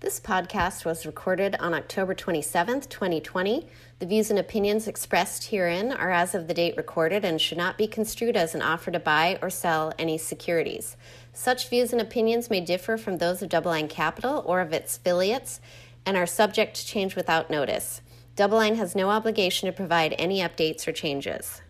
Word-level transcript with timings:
This 0.00 0.20
podcast 0.20 0.84
was 0.84 1.04
recorded 1.04 1.56
on 1.58 1.74
October 1.74 2.14
27th, 2.14 2.88
2020. 2.88 3.66
The 3.98 4.06
views 4.06 4.30
and 4.30 4.38
opinions 4.38 4.86
expressed 4.86 5.46
herein 5.46 5.90
are 5.90 6.12
as 6.12 6.36
of 6.36 6.46
the 6.46 6.54
date 6.54 6.76
recorded 6.76 7.24
and 7.24 7.40
should 7.40 7.58
not 7.58 7.76
be 7.76 7.88
construed 7.88 8.36
as 8.36 8.54
an 8.54 8.62
offer 8.62 8.92
to 8.92 9.00
buy 9.00 9.40
or 9.42 9.50
sell 9.50 9.92
any 9.98 10.16
securities. 10.16 10.96
Such 11.32 11.68
views 11.68 11.92
and 11.92 12.00
opinions 12.00 12.48
may 12.48 12.60
differ 12.60 12.96
from 12.96 13.18
those 13.18 13.42
of 13.42 13.48
DoubleLine 13.48 13.90
Capital 13.90 14.44
or 14.46 14.60
of 14.60 14.72
its 14.72 14.96
affiliates 14.96 15.60
and 16.06 16.16
are 16.16 16.26
subject 16.26 16.76
to 16.76 16.86
change 16.86 17.16
without 17.16 17.50
notice. 17.50 18.00
DoubleLine 18.36 18.76
has 18.76 18.94
no 18.94 19.10
obligation 19.10 19.66
to 19.66 19.72
provide 19.72 20.14
any 20.16 20.38
updates 20.38 20.86
or 20.86 20.92
changes. 20.92 21.60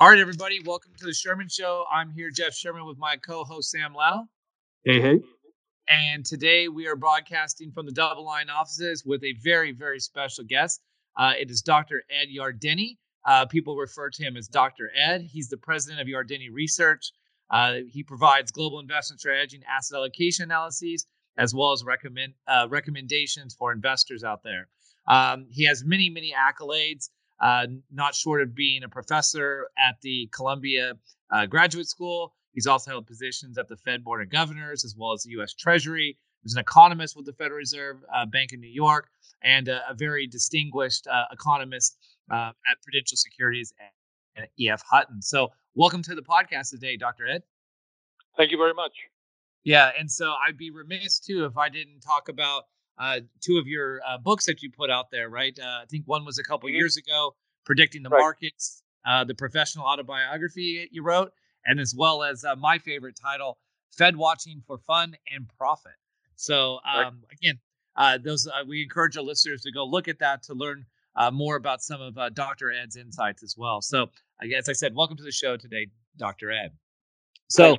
All 0.00 0.08
right, 0.08 0.20
everybody, 0.20 0.60
welcome 0.64 0.92
to 0.96 1.06
the 1.06 1.12
Sherman 1.12 1.48
Show. 1.48 1.84
I'm 1.92 2.12
here, 2.12 2.30
Jeff 2.30 2.54
Sherman, 2.54 2.86
with 2.86 2.98
my 2.98 3.16
co-host 3.16 3.72
Sam 3.72 3.94
Lau. 3.94 4.28
Hey, 4.84 5.00
hey. 5.00 5.20
And 5.88 6.24
today 6.24 6.68
we 6.68 6.86
are 6.86 6.94
broadcasting 6.94 7.72
from 7.72 7.84
the 7.84 7.90
DoubleLine 7.90 8.48
offices 8.48 9.04
with 9.04 9.24
a 9.24 9.32
very, 9.42 9.72
very 9.72 9.98
special 9.98 10.44
guest. 10.44 10.80
Uh, 11.16 11.32
it 11.36 11.50
is 11.50 11.62
Dr. 11.62 12.04
Ed 12.08 12.28
Yardeni. 12.32 12.98
Uh, 13.26 13.46
people 13.46 13.74
refer 13.74 14.08
to 14.08 14.22
him 14.22 14.36
as 14.36 14.46
Dr. 14.46 14.88
Ed. 14.96 15.22
He's 15.22 15.48
the 15.48 15.56
president 15.56 16.00
of 16.00 16.06
Yardeni 16.06 16.46
Research. 16.52 17.10
Uh, 17.50 17.78
he 17.90 18.04
provides 18.04 18.52
global 18.52 18.78
investment 18.78 19.18
strategy 19.18 19.56
and 19.56 19.64
asset 19.66 19.96
allocation 19.96 20.44
analyses, 20.44 21.06
as 21.36 21.56
well 21.56 21.72
as 21.72 21.82
recommend 21.82 22.34
uh, 22.46 22.68
recommendations 22.70 23.52
for 23.52 23.72
investors 23.72 24.22
out 24.22 24.44
there. 24.44 24.68
Um, 25.08 25.46
he 25.50 25.64
has 25.64 25.82
many, 25.84 26.08
many 26.08 26.32
accolades 26.32 27.08
uh, 27.40 27.66
not 27.90 28.14
short 28.14 28.42
of 28.42 28.54
being 28.54 28.82
a 28.82 28.88
professor 28.88 29.68
at 29.78 30.00
the 30.02 30.28
Columbia 30.32 30.94
uh, 31.30 31.46
Graduate 31.46 31.88
School. 31.88 32.34
He's 32.52 32.66
also 32.66 32.90
held 32.90 33.06
positions 33.06 33.58
at 33.58 33.68
the 33.68 33.76
Fed 33.76 34.02
Board 34.02 34.22
of 34.22 34.30
Governors 34.30 34.84
as 34.84 34.96
well 34.96 35.12
as 35.12 35.22
the 35.22 35.30
U.S. 35.32 35.54
Treasury. 35.54 36.18
He's 36.42 36.54
an 36.54 36.60
economist 36.60 37.16
with 37.16 37.26
the 37.26 37.32
Federal 37.32 37.58
Reserve 37.58 37.98
uh, 38.14 38.26
Bank 38.26 38.52
of 38.52 38.60
New 38.60 38.70
York 38.70 39.08
and 39.42 39.68
a, 39.68 39.80
a 39.88 39.94
very 39.94 40.26
distinguished 40.26 41.06
uh, 41.06 41.24
economist 41.32 41.96
uh, 42.30 42.50
at 42.70 42.82
Prudential 42.82 43.16
Securities 43.16 43.72
and, 43.78 44.44
and 44.44 44.68
EF 44.68 44.82
Hutton. 44.88 45.22
So, 45.22 45.48
welcome 45.74 46.02
to 46.02 46.14
the 46.14 46.22
podcast 46.22 46.70
today, 46.70 46.96
Dr. 46.96 47.26
Ed. 47.26 47.42
Thank 48.36 48.50
you 48.50 48.58
very 48.58 48.74
much. 48.74 48.92
Yeah, 49.64 49.90
and 49.98 50.10
so 50.10 50.32
I'd 50.46 50.56
be 50.56 50.70
remiss 50.70 51.18
too 51.20 51.44
if 51.44 51.56
I 51.56 51.68
didn't 51.68 52.00
talk 52.00 52.28
about 52.28 52.64
uh, 52.98 53.20
two 53.40 53.58
of 53.58 53.66
your 53.66 54.00
uh, 54.06 54.18
books 54.18 54.46
that 54.46 54.62
you 54.62 54.70
put 54.70 54.90
out 54.90 55.10
there, 55.10 55.28
right? 55.28 55.56
Uh, 55.58 55.80
I 55.82 55.84
think 55.88 56.06
one 56.06 56.24
was 56.24 56.38
a 56.38 56.42
couple 56.42 56.68
mm-hmm. 56.68 56.76
years 56.76 56.96
ago, 56.96 57.34
predicting 57.64 58.02
the 58.02 58.08
right. 58.08 58.20
markets, 58.20 58.82
uh, 59.06 59.24
the 59.24 59.34
professional 59.34 59.86
autobiography 59.86 60.88
you 60.90 61.02
wrote, 61.02 61.32
and 61.64 61.78
as 61.80 61.94
well 61.96 62.22
as 62.22 62.44
uh, 62.44 62.56
my 62.56 62.78
favorite 62.78 63.18
title, 63.20 63.58
Fed 63.96 64.16
Watching 64.16 64.62
for 64.66 64.78
Fun 64.78 65.16
and 65.34 65.48
Profit. 65.56 65.92
So 66.36 66.78
um, 66.84 67.02
right. 67.02 67.12
again, 67.32 67.58
uh, 67.96 68.18
those 68.18 68.48
we 68.66 68.82
encourage 68.82 69.16
our 69.16 69.24
listeners 69.24 69.62
to 69.62 69.72
go 69.72 69.84
look 69.84 70.08
at 70.08 70.20
that 70.20 70.42
to 70.44 70.54
learn 70.54 70.86
more 71.32 71.56
about 71.56 71.82
some 71.82 72.00
of 72.00 72.16
Dr. 72.34 72.70
Ed's 72.70 72.96
insights 72.96 73.42
as 73.42 73.56
well. 73.58 73.80
So, 73.82 74.10
as 74.40 74.68
I 74.68 74.72
said, 74.72 74.94
welcome 74.94 75.16
to 75.16 75.24
the 75.24 75.32
show 75.32 75.56
today, 75.56 75.88
Dr. 76.16 76.52
Ed. 76.52 76.70
So. 77.48 77.76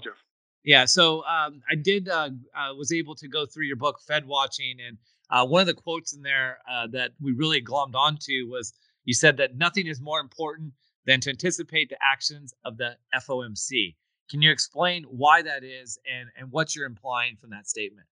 Yeah, 0.63 0.85
so 0.85 1.23
um, 1.25 1.61
I 1.71 1.75
did 1.75 2.09
uh, 2.09 2.29
uh, 2.55 2.73
was 2.75 2.91
able 2.91 3.15
to 3.15 3.27
go 3.27 3.45
through 3.45 3.65
your 3.65 3.77
book, 3.77 3.99
Fed 4.05 4.25
Watching, 4.25 4.77
and 4.85 4.97
uh, 5.29 5.45
one 5.45 5.61
of 5.61 5.67
the 5.67 5.73
quotes 5.73 6.13
in 6.13 6.21
there 6.21 6.59
uh, 6.69 6.87
that 6.87 7.11
we 7.21 7.31
really 7.31 7.61
glommed 7.61 7.95
onto 7.95 8.49
was 8.49 8.73
you 9.05 9.13
said 9.13 9.37
that 9.37 9.55
nothing 9.55 9.87
is 9.87 10.01
more 10.01 10.19
important 10.19 10.73
than 11.05 11.19
to 11.21 11.29
anticipate 11.29 11.89
the 11.89 11.97
actions 12.01 12.53
of 12.65 12.77
the 12.77 12.97
FOMC. 13.15 13.95
Can 14.29 14.41
you 14.41 14.51
explain 14.51 15.03
why 15.03 15.41
that 15.41 15.63
is 15.63 15.97
and, 16.09 16.29
and 16.37 16.51
what 16.51 16.75
you're 16.75 16.85
implying 16.85 17.35
from 17.37 17.49
that 17.51 17.67
statement? 17.67 18.07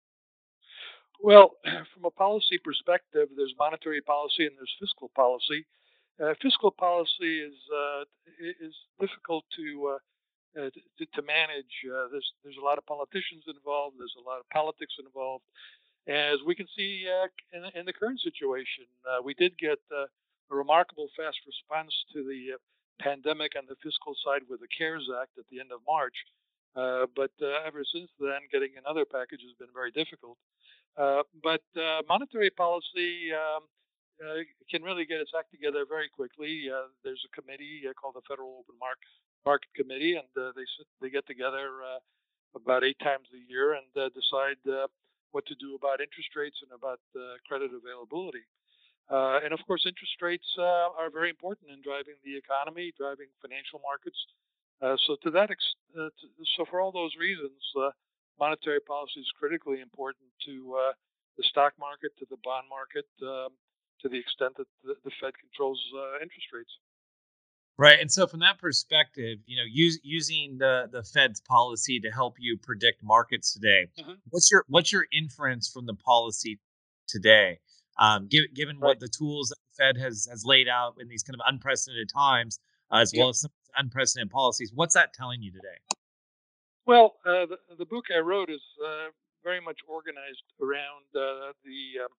Well, 1.21 1.55
from 1.93 2.05
a 2.05 2.11
policy 2.11 2.59
perspective, 2.63 3.29
there's 3.35 3.55
monetary 3.57 4.01
policy 4.01 4.45
and 4.45 4.55
there's 4.57 4.75
fiscal 4.79 5.09
policy. 5.15 5.65
Uh, 6.21 6.33
fiscal 6.41 6.69
policy 6.69 7.39
is 7.39 7.55
uh, 7.75 8.03
is 8.61 8.75
difficult 8.99 9.45
to 9.55 9.97
uh, 10.57 10.69
to, 10.97 11.05
to, 11.05 11.21
manage. 11.21 11.73
Uh, 11.85 12.07
there's 12.11 12.29
there's 12.43 12.61
a 12.61 12.65
lot 12.65 12.77
of 12.77 12.85
politicians 12.85 13.43
involved. 13.47 13.97
There's 13.97 14.15
a 14.17 14.25
lot 14.27 14.39
of 14.39 14.49
politics 14.49 14.93
involved. 14.99 15.43
As 16.07 16.43
we 16.45 16.53
can 16.53 16.67
see 16.75 17.07
uh, 17.07 17.27
in, 17.55 17.63
in, 17.79 17.85
the 17.85 17.93
current 17.93 18.19
situation, 18.19 18.85
uh, 19.07 19.23
we 19.23 19.33
did 19.33 19.57
get 19.57 19.79
uh, 19.89 20.05
a 20.51 20.53
remarkable 20.53 21.07
fast 21.15 21.39
response 21.47 21.93
to 22.13 22.23
the 22.23 22.59
pandemic 22.99 23.53
on 23.57 23.63
the 23.67 23.79
fiscal 23.81 24.13
side 24.23 24.43
with 24.49 24.59
the 24.59 24.67
CARES 24.77 25.09
Act 25.21 25.31
at 25.39 25.45
the 25.49 25.59
end 25.59 25.71
of 25.71 25.79
March. 25.87 26.15
but 26.75 27.31
ever 27.65 27.83
since 27.87 28.11
then, 28.19 28.45
getting 28.51 28.75
another 28.77 29.05
package 29.05 29.41
has 29.41 29.55
been 29.57 29.73
very 29.73 29.91
difficult. 29.91 30.37
but 30.97 31.63
monetary 32.07 32.51
policy. 32.51 33.31
Um, 33.33 33.63
uh, 34.21 34.45
can 34.69 34.83
really 34.83 35.05
get 35.05 35.19
its 35.19 35.33
act 35.37 35.49
together 35.51 35.85
very 35.89 36.07
quickly. 36.07 36.69
Uh, 36.69 36.87
there's 37.03 37.25
a 37.25 37.31
committee 37.33 37.81
uh, 37.89 37.93
called 37.97 38.15
the 38.15 38.21
Federal 38.29 38.61
Open 38.61 38.77
Market 38.79 39.09
market 39.45 39.69
committee, 39.75 40.15
and 40.15 40.29
uh, 40.37 40.51
they 40.55 40.65
they 41.01 41.09
get 41.09 41.25
together 41.27 41.83
uh, 41.83 41.99
about 42.55 42.83
eight 42.83 42.99
times 42.99 43.27
a 43.33 43.41
year 43.51 43.73
and 43.73 43.89
uh, 43.97 44.09
decide 44.13 44.59
what 45.31 45.45
to 45.47 45.55
do 45.55 45.75
about 45.75 46.01
interest 46.01 46.29
rates 46.35 46.57
and 46.61 46.71
about 46.71 46.99
credit 47.47 47.71
availability. 47.73 48.45
and 49.09 49.51
of 49.53 49.59
course, 49.65 49.83
interest 49.85 50.21
rates 50.21 50.45
are 50.59 51.09
very 51.09 51.29
important 51.29 51.71
in 51.71 51.81
driving 51.81 52.15
the 52.23 52.37
economy, 52.37 52.93
driving 52.97 53.27
financial 53.41 53.81
markets. 53.81 54.19
so 55.05 55.17
to 55.25 55.31
that, 55.31 55.49
ex- 55.49 55.79
to, 55.95 56.11
so 56.55 56.65
for 56.69 56.79
all 56.79 56.91
those 56.91 57.17
reasons, 57.17 57.57
monetary 58.39 58.81
policy 58.81 59.19
is 59.19 59.31
critically 59.39 59.81
important 59.81 60.29
to 60.45 60.77
the 61.37 61.43
stock 61.49 61.73
market, 61.79 62.13
to 62.19 62.25
the 62.29 62.37
bond 62.43 62.69
market, 62.69 63.09
um, 63.25 63.49
to 64.01 64.09
the 64.09 64.19
extent 64.19 64.53
that 64.57 64.67
the, 64.83 64.93
the 65.03 65.11
Fed 65.21 65.33
controls 65.39 65.79
uh, 65.95 66.21
interest 66.21 66.51
rates. 66.53 66.73
Right. 67.77 67.99
And 67.99 68.11
so 68.11 68.27
from 68.27 68.41
that 68.41 68.59
perspective, 68.59 69.39
you 69.47 69.57
know, 69.57 69.63
use, 69.69 69.99
using 70.03 70.57
the 70.59 70.87
the 70.91 71.03
Fed's 71.03 71.41
policy 71.41 71.99
to 72.01 72.11
help 72.11 72.35
you 72.37 72.57
predict 72.57 73.03
markets 73.03 73.53
today, 73.53 73.87
mm-hmm. 73.99 74.13
what's 74.29 74.51
your 74.51 74.63
what's 74.67 74.91
your 74.91 75.05
inference 75.11 75.69
from 75.69 75.87
the 75.87 75.95
policy 75.95 76.59
today? 77.07 77.59
Um, 77.97 78.27
given 78.27 78.49
given 78.53 78.75
right. 78.77 78.89
what 78.89 78.99
the 78.99 79.07
tools 79.07 79.49
that 79.49 79.57
the 79.69 79.83
Fed 79.83 79.97
has 79.97 80.27
has 80.29 80.45
laid 80.45 80.67
out 80.67 80.97
in 80.99 81.07
these 81.07 81.23
kind 81.23 81.33
of 81.33 81.41
unprecedented 81.47 82.09
times, 82.13 82.59
uh, 82.91 82.97
as 82.97 83.11
well 83.15 83.29
as 83.29 83.41
some 83.41 83.51
unprecedented 83.75 84.31
policies, 84.31 84.71
what's 84.73 84.93
that 84.93 85.13
telling 85.13 85.41
you 85.41 85.51
today? 85.51 85.81
Well, 86.85 87.15
uh, 87.25 87.47
the, 87.47 87.57
the 87.79 87.85
book 87.85 88.05
I 88.13 88.19
wrote 88.19 88.49
is 88.49 88.61
uh, 88.83 89.09
very 89.43 89.61
much 89.61 89.79
organized 89.87 90.43
around 90.61 91.07
uh, 91.15 91.55
the, 91.63 92.03
um, 92.03 92.11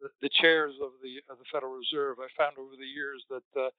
the, 0.00 0.08
the 0.22 0.28
chairs 0.28 0.74
of 0.82 0.92
the 1.02 1.18
of 1.32 1.38
the 1.38 1.48
Federal 1.52 1.72
Reserve. 1.72 2.18
I 2.20 2.28
found 2.36 2.58
over 2.58 2.76
the 2.76 2.86
years 2.86 3.24
that 3.30 3.48
uh, 3.56 3.70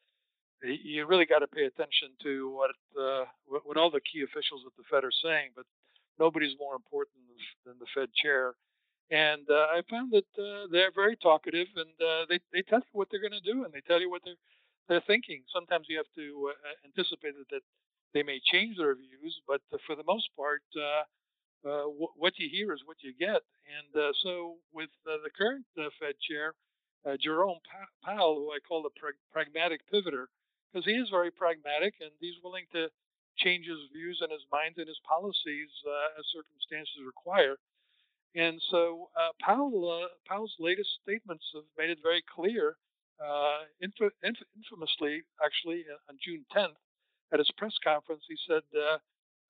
you 0.64 1.06
really 1.06 1.26
got 1.26 1.40
to 1.40 1.48
pay 1.48 1.66
attention 1.66 2.10
to 2.24 2.50
what, 2.50 2.72
uh, 3.00 3.26
what, 3.48 3.78
all 3.78 3.90
the 3.92 4.02
key 4.02 4.22
officials 4.24 4.62
at 4.66 4.74
the 4.78 4.84
Fed 4.90 5.04
are 5.04 5.12
saying, 5.24 5.52
but 5.56 5.66
nobody's 6.20 6.58
more 6.60 6.76
important 6.76 7.18
than 7.66 7.76
the 7.80 7.88
Fed 7.96 8.10
chair. 8.14 8.54
And 9.10 9.44
uh, 9.50 9.68
I 9.76 9.82
found 9.90 10.14
that 10.14 10.30
uh, 10.40 10.68
they're 10.72 10.92
very 10.96 11.18
talkative, 11.18 11.68
and 11.76 11.92
uh, 12.00 12.26
they 12.30 12.40
they 12.54 12.62
tell 12.62 12.80
you 12.80 12.94
what 12.94 13.10
they're 13.12 13.20
going 13.20 13.36
to 13.36 13.42
do, 13.54 13.66
and 13.66 13.74
they 13.74 13.82
tell 13.82 14.00
you 14.00 14.10
what 14.10 14.22
they're 14.24 14.40
they're 14.88 15.04
thinking. 15.06 15.44
Sometimes 15.54 15.88
you 15.90 15.98
have 15.98 16.12
to 16.16 16.52
uh, 16.52 16.88
anticipate 16.88 17.34
that, 17.52 17.62
they 18.14 18.24
may 18.24 18.40
change 18.44 18.78
their 18.78 18.96
views, 18.96 19.40
but 19.48 19.62
for 19.88 19.96
the 19.96 20.04
most 20.04 20.30
part, 20.36 20.62
uh, 20.76 21.04
w- 21.64 22.16
what 22.18 22.38
you 22.38 22.50
hear 22.50 22.74
is 22.74 22.82
what 22.86 22.98
you 23.02 23.14
get. 23.18 23.40
And 23.72 24.14
so, 24.22 24.58
with 24.74 24.90
the 25.06 25.30
current 25.38 25.66
Fed 25.76 26.16
chair, 26.20 26.54
Jerome 27.20 27.60
Powell, 28.04 28.36
who 28.36 28.52
I 28.52 28.60
call 28.68 28.84
the 28.84 28.90
pra- 29.00 29.20
pragmatic 29.32 29.82
pivoter, 29.92 30.28
because 30.72 30.86
he 30.86 30.96
is 30.96 31.10
very 31.10 31.32
pragmatic 31.32 31.96
and 32.00 32.12
he's 32.20 32.40
willing 32.44 32.66
to 32.72 32.88
change 33.38 33.66
his 33.68 33.80
views 33.94 34.20
and 34.22 34.32
his 34.32 34.46
mind 34.52 34.76
and 34.78 34.88
his 34.88 35.00
policies 35.08 35.70
uh, 35.88 36.20
as 36.20 36.26
circumstances 36.32 37.04
require. 37.06 37.58
And 38.36 38.62
so 38.72 39.10
uh, 39.20 39.36
Powell, 39.42 39.92
uh, 39.92 40.08
Powell's 40.28 40.56
latest 40.60 40.90
statements 41.04 41.44
have 41.54 41.68
made 41.78 41.90
it 41.90 42.00
very 42.02 42.24
clear, 42.24 42.78
uh, 43.20 43.68
inf- 43.82 44.16
inf- 44.24 44.50
infamously, 44.56 45.24
actually, 45.44 45.84
uh, 45.92 46.10
on 46.10 46.18
June 46.24 46.46
10th 46.56 46.80
at 47.34 47.40
his 47.40 47.52
press 47.58 47.76
conference, 47.84 48.24
he 48.28 48.38
said, 48.48 48.64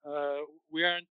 uh, 0.05 0.41
We 0.71 0.83
aren't 0.83 1.07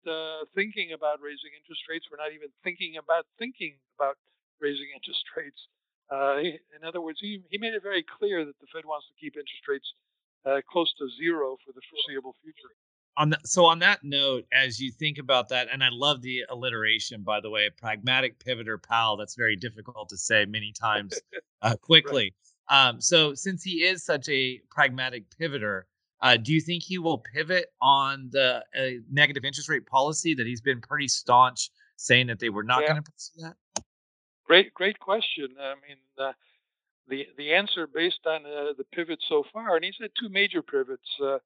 thinking 0.54 0.92
about 0.92 1.20
raising 1.20 1.52
interest 1.56 1.82
rates. 1.88 2.06
We're 2.10 2.20
not 2.20 2.32
even 2.32 2.48
thinking 2.62 2.96
about 2.96 3.24
thinking 3.38 3.76
about 3.98 4.16
raising 4.60 4.88
interest 4.96 5.24
rates. 5.36 5.60
Uh, 6.10 6.38
in 6.38 6.84
other 6.86 7.00
words, 7.00 7.18
he, 7.20 7.42
he 7.50 7.58
made 7.58 7.74
it 7.74 7.82
very 7.82 8.04
clear 8.18 8.44
that 8.44 8.58
the 8.60 8.66
Fed 8.72 8.84
wants 8.84 9.06
to 9.08 9.14
keep 9.20 9.34
interest 9.36 9.68
rates 9.68 9.94
uh, 10.46 10.60
close 10.70 10.92
to 10.98 11.08
zero 11.18 11.56
for 11.64 11.72
the 11.72 11.80
foreseeable 11.90 12.34
future. 12.42 12.74
On 13.16 13.30
the, 13.30 13.38
so 13.44 13.64
on 13.64 13.78
that 13.78 14.00
note, 14.02 14.44
as 14.52 14.80
you 14.80 14.90
think 14.90 15.18
about 15.18 15.48
that, 15.50 15.68
and 15.72 15.84
I 15.84 15.88
love 15.90 16.20
the 16.20 16.42
alliteration, 16.50 17.22
by 17.22 17.40
the 17.40 17.48
way, 17.48 17.70
pragmatic 17.70 18.38
pivoter 18.44 18.82
Powell. 18.82 19.16
That's 19.16 19.36
very 19.36 19.56
difficult 19.56 20.08
to 20.08 20.16
say 20.16 20.44
many 20.46 20.72
times 20.72 21.20
uh, 21.62 21.76
quickly. 21.76 22.34
right. 22.70 22.88
um, 22.88 23.00
so 23.00 23.34
since 23.34 23.62
he 23.62 23.84
is 23.84 24.04
such 24.04 24.28
a 24.28 24.60
pragmatic 24.68 25.24
pivoter, 25.40 25.82
uh, 26.22 26.36
do 26.36 26.52
you 26.52 26.60
think 26.60 26.82
he 26.82 26.98
will 26.98 27.18
pivot 27.18 27.66
on 27.80 28.28
the 28.32 28.64
uh, 28.76 29.00
negative 29.12 29.44
interest 29.44 29.68
rate 29.68 29.86
policy 29.86 30.34
that 30.34 30.46
he's 30.46 30.60
been 30.60 30.80
pretty 30.80 31.06
staunch 31.06 31.70
saying 31.96 32.26
that 32.26 32.40
they 32.40 32.48
were 32.48 32.64
not 32.64 32.80
yeah. 32.82 32.88
going 32.88 33.02
to 33.02 33.10
pursue 33.10 33.42
that? 33.42 33.54
Great, 34.46 34.74
great 34.74 34.98
question. 35.00 35.48
I 35.58 35.74
mean, 35.86 35.98
uh, 36.18 36.32
the 37.08 37.26
the 37.36 37.52
answer 37.52 37.86
based 37.86 38.20
on 38.26 38.44
uh, 38.44 38.72
the 38.76 38.84
pivot 38.92 39.18
so 39.28 39.44
far, 39.52 39.76
and 39.76 39.84
he's 39.84 39.96
had 40.00 40.10
two 40.18 40.28
major 40.28 40.62
pivots. 40.62 41.08
Uh, 41.22 41.38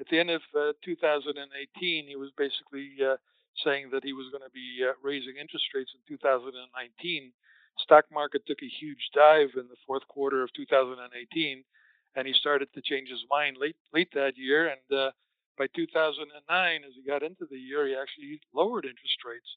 at 0.00 0.06
the 0.10 0.18
end 0.18 0.30
of 0.30 0.42
uh, 0.56 0.72
2018, 0.84 2.06
he 2.06 2.16
was 2.16 2.30
basically 2.36 2.92
uh, 3.00 3.16
saying 3.64 3.88
that 3.92 4.04
he 4.04 4.12
was 4.12 4.28
going 4.30 4.44
to 4.44 4.52
be 4.52 4.84
uh, 4.84 4.92
raising 5.02 5.36
interest 5.40 5.64
rates 5.74 5.92
in 5.94 6.00
2019. 6.16 7.32
Stock 7.78 8.04
market 8.12 8.42
took 8.46 8.62
a 8.62 8.68
huge 8.80 9.08
dive 9.14 9.50
in 9.56 9.68
the 9.68 9.80
fourth 9.86 10.06
quarter 10.08 10.42
of 10.42 10.52
2018, 10.54 11.64
and 12.16 12.26
he 12.26 12.32
started 12.32 12.68
to 12.72 12.82
change 12.82 13.08
his 13.08 13.24
mind 13.30 13.56
late 13.60 13.76
late 13.92 14.12
that 14.14 14.36
year. 14.36 14.68
And 14.72 15.12
by 15.58 15.66
2009, 15.76 16.84
as 16.84 16.92
he 16.94 17.02
got 17.02 17.22
into 17.22 17.44
the 17.50 17.58
year, 17.58 17.86
he 17.86 17.94
actually 17.94 18.40
lowered 18.54 18.84
interest 18.84 19.20
rates. 19.24 19.48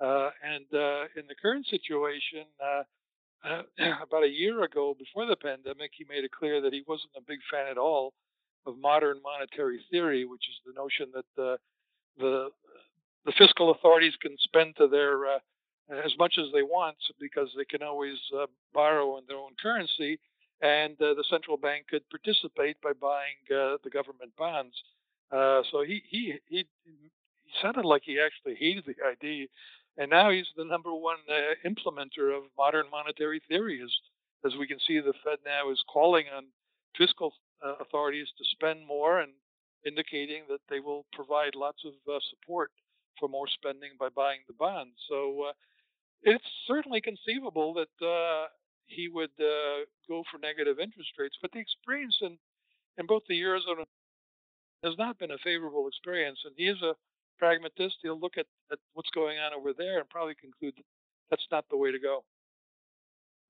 Uh, 0.00 0.30
and 0.42 0.66
uh, 0.72 1.04
in 1.16 1.26
the 1.26 1.34
current 1.40 1.66
situation, 1.66 2.44
about 4.02 4.24
a 4.24 4.28
year 4.28 4.62
ago, 4.62 4.94
before 4.98 5.26
the 5.26 5.36
pandemic, 5.36 5.90
he 5.96 6.04
made 6.08 6.24
it 6.24 6.30
clear 6.30 6.60
that 6.60 6.72
he 6.72 6.82
wasn't 6.86 7.10
a 7.16 7.20
big 7.20 7.38
fan 7.50 7.66
at 7.70 7.78
all 7.78 8.12
of 8.66 8.78
modern 8.78 9.20
monetary 9.22 9.80
theory, 9.90 10.24
which 10.24 10.44
is 10.48 10.56
the 10.66 10.72
notion 10.72 11.06
that 11.14 11.24
the 11.36 11.56
the, 12.18 12.48
fiscal 13.36 13.70
authorities 13.70 14.14
can 14.22 14.34
spend 14.38 14.74
to 14.76 14.88
their 14.88 15.26
uh, 15.26 15.38
as 15.90 16.12
much 16.18 16.34
as 16.38 16.46
they 16.52 16.62
want 16.62 16.96
because 17.20 17.48
they 17.56 17.64
can 17.64 17.82
always 17.82 18.16
uh, 18.36 18.46
borrow 18.72 19.18
in 19.18 19.24
their 19.28 19.36
own 19.36 19.52
currency, 19.62 20.18
and 20.62 21.00
uh, 21.00 21.14
the 21.14 21.24
central 21.30 21.56
bank 21.56 21.86
could 21.88 22.02
participate 22.10 22.76
by 22.82 22.92
buying 22.98 23.36
uh, 23.50 23.76
the 23.84 23.90
government 23.90 24.32
bonds. 24.36 24.74
Uh, 25.30 25.62
so 25.70 25.82
he, 25.82 26.02
he 26.08 26.34
he 26.48 26.66
he 26.84 27.10
sounded 27.62 27.84
like 27.84 28.02
he 28.04 28.18
actually 28.18 28.54
hated 28.54 28.84
the 28.86 28.94
idea, 29.06 29.46
and 29.98 30.10
now 30.10 30.30
he's 30.30 30.46
the 30.56 30.64
number 30.64 30.94
one 30.94 31.18
uh, 31.28 31.68
implementer 31.68 32.34
of 32.36 32.44
modern 32.56 32.86
monetary 32.90 33.42
theory. 33.48 33.80
As 33.82 33.92
as 34.46 34.56
we 34.56 34.68
can 34.68 34.78
see, 34.86 35.00
the 35.00 35.12
Fed 35.24 35.38
now 35.44 35.70
is 35.70 35.82
calling 35.92 36.26
on 36.34 36.44
fiscal 36.96 37.32
uh, 37.64 37.74
authorities 37.80 38.28
to 38.38 38.44
spend 38.52 38.86
more 38.86 39.18
and 39.18 39.32
indicating 39.84 40.42
that 40.48 40.60
they 40.70 40.80
will 40.80 41.04
provide 41.12 41.54
lots 41.54 41.82
of 41.84 41.92
uh, 42.08 42.18
support 42.30 42.70
for 43.18 43.28
more 43.28 43.48
spending 43.48 43.90
by 43.98 44.08
buying 44.08 44.40
the 44.46 44.54
bonds. 44.54 44.94
So 45.08 45.50
uh, 45.50 45.52
it's 46.22 46.44
certainly 46.66 47.00
conceivable 47.00 47.74
that 47.74 48.06
uh, 48.06 48.46
he 48.86 49.08
would 49.08 49.34
uh, 49.40 49.84
go 50.08 50.22
for 50.30 50.38
negative 50.38 50.78
interest 50.78 51.10
rates, 51.18 51.36
but 51.42 51.50
the 51.52 51.58
experience 51.58 52.16
in, 52.22 52.38
in 52.96 53.06
both 53.06 53.22
the 53.28 53.40
Eurozone 53.40 53.84
has 54.84 54.94
not 54.98 55.18
been 55.18 55.32
a 55.32 55.38
favorable 55.42 55.88
experience. 55.88 56.38
And 56.44 56.54
he 56.56 56.68
is 56.68 56.80
a 56.82 56.94
pragmatist. 57.38 57.96
He'll 58.02 58.18
look 58.18 58.36
at, 58.36 58.46
at 58.72 58.78
what's 58.94 59.10
going 59.10 59.38
on 59.38 59.52
over 59.54 59.72
there 59.76 59.98
and 60.00 60.08
probably 60.08 60.34
conclude 60.34 60.74
that 60.76 60.84
that's 61.30 61.46
not 61.50 61.64
the 61.70 61.76
way 61.76 61.92
to 61.92 61.98
go. 61.98 62.24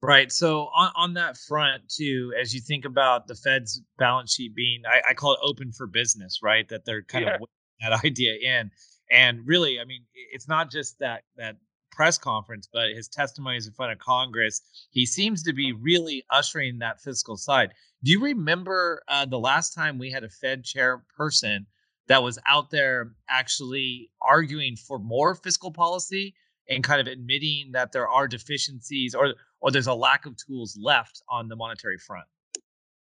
Right. 0.01 0.31
So 0.31 0.69
on, 0.75 0.93
on 0.95 1.15
that 1.15 1.37
front 1.37 1.83
too, 1.89 2.33
as 2.41 2.55
you 2.55 2.61
think 2.61 2.85
about 2.85 3.27
the 3.27 3.35
Fed's 3.35 3.83
balance 3.99 4.35
sheet 4.35 4.55
being, 4.55 4.83
I, 4.87 5.11
I 5.11 5.15
call 5.15 5.33
it 5.33 5.41
open 5.43 5.73
for 5.73 5.87
business, 5.87 6.39
right? 6.43 6.69
That 6.69 6.85
they're 6.85 7.03
kind 7.03 7.25
yeah. 7.25 7.35
of 7.35 7.49
that 7.81 7.93
idea 8.05 8.35
in. 8.35 8.71
And 9.11 9.41
really, 9.47 9.81
I 9.81 9.85
mean, 9.85 10.05
it's 10.33 10.49
not 10.49 10.71
just 10.71 10.99
that 11.01 11.23
that 11.37 11.57
press 11.91 12.17
conference, 12.17 12.69
but 12.73 12.91
his 12.91 13.09
testimonies 13.09 13.67
in 13.67 13.73
front 13.73 13.91
of 13.91 13.99
Congress. 13.99 14.61
He 14.91 15.05
seems 15.05 15.43
to 15.43 15.53
be 15.53 15.73
really 15.73 16.23
ushering 16.31 16.79
that 16.79 17.01
fiscal 17.01 17.37
side. 17.37 17.73
Do 18.05 18.13
you 18.13 18.23
remember 18.23 19.03
uh, 19.09 19.27
the 19.27 19.41
last 19.41 19.75
time 19.75 19.99
we 19.99 20.13
had 20.13 20.23
a 20.23 20.29
Fed 20.29 20.63
chairperson 20.63 21.67
that 22.09 22.23
was 22.23 22.39
out 22.47 22.71
there 22.71 23.13
actually 23.29 24.11
arguing 24.21 24.77
for 24.77 24.99
more 24.99 25.35
fiscal 25.35 25.71
policy 25.71 26.35
and 26.69 26.85
kind 26.85 27.01
of 27.01 27.07
admitting 27.07 27.73
that 27.73 27.93
there 27.93 28.09
are 28.09 28.29
deficiencies 28.29 29.15
or 29.15 29.35
or 29.61 29.71
there's 29.71 29.87
a 29.87 29.95
lack 29.95 30.27
of 30.27 30.37
tools 30.37 30.79
left 30.81 31.23
on 31.29 31.49
the 31.49 31.57
monetary 31.57 31.99
front? 31.99 32.27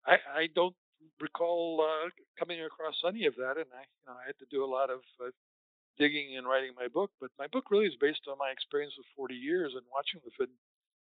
I, 0.07 0.17
I 0.35 0.49
don't 0.55 0.75
recall 1.21 1.87
uh, 1.87 2.09
coming 2.39 2.61
across 2.63 2.97
any 3.07 3.27
of 3.27 3.37
that, 3.37 3.55
and 3.57 3.71
I, 3.71 3.85
you 3.85 4.05
know, 4.07 4.15
I 4.15 4.27
had 4.27 4.39
to 4.39 4.47
do 4.51 4.65
a 4.65 4.67
lot 4.67 4.91
of 4.91 5.01
uh, 5.23 5.31
digging 5.99 6.37
and 6.37 6.47
writing 6.47 6.73
my 6.77 6.89
book. 6.89 7.11
But 7.21 7.31
my 7.39 7.47
book 7.47 7.71
really 7.71 7.87
is 7.87 7.95
based 8.01 8.27
on 8.29 8.39
my 8.39 8.51
experience 8.51 8.95
of 8.99 9.05
40 9.17 9.35
years 9.35 9.73
and 9.75 9.83
watching 9.93 10.21
the 10.25 10.33
Fed, 10.39 10.49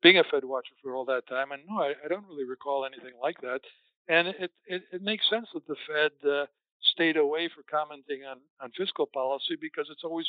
being 0.01 0.19
a 0.19 0.23
Fed 0.23 0.45
watcher 0.45 0.75
for 0.81 0.95
all 0.95 1.05
that 1.05 1.27
time. 1.27 1.51
And 1.51 1.63
no, 1.67 1.81
I, 1.81 1.93
I 2.05 2.07
don't 2.07 2.27
really 2.29 2.45
recall 2.45 2.85
anything 2.85 3.13
like 3.21 3.41
that. 3.41 3.61
And 4.07 4.27
it 4.27 4.51
it, 4.67 4.83
it 4.91 5.01
makes 5.01 5.29
sense 5.29 5.47
that 5.53 5.67
the 5.67 5.79
Fed 5.87 6.11
uh, 6.23 6.45
stayed 6.91 7.17
away 7.17 7.49
for 7.49 7.63
commenting 7.69 8.23
on 8.25 8.37
on 8.61 8.71
fiscal 8.77 9.05
policy 9.05 9.55
because 9.59 9.87
it's 9.89 10.03
always 10.03 10.27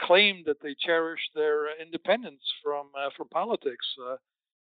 claimed 0.00 0.44
that 0.46 0.60
they 0.62 0.74
cherish 0.78 1.20
their 1.34 1.66
uh, 1.66 1.70
independence 1.80 2.42
from 2.62 2.86
uh, 2.96 3.10
from 3.16 3.28
politics. 3.28 3.86
Uh, 4.00 4.16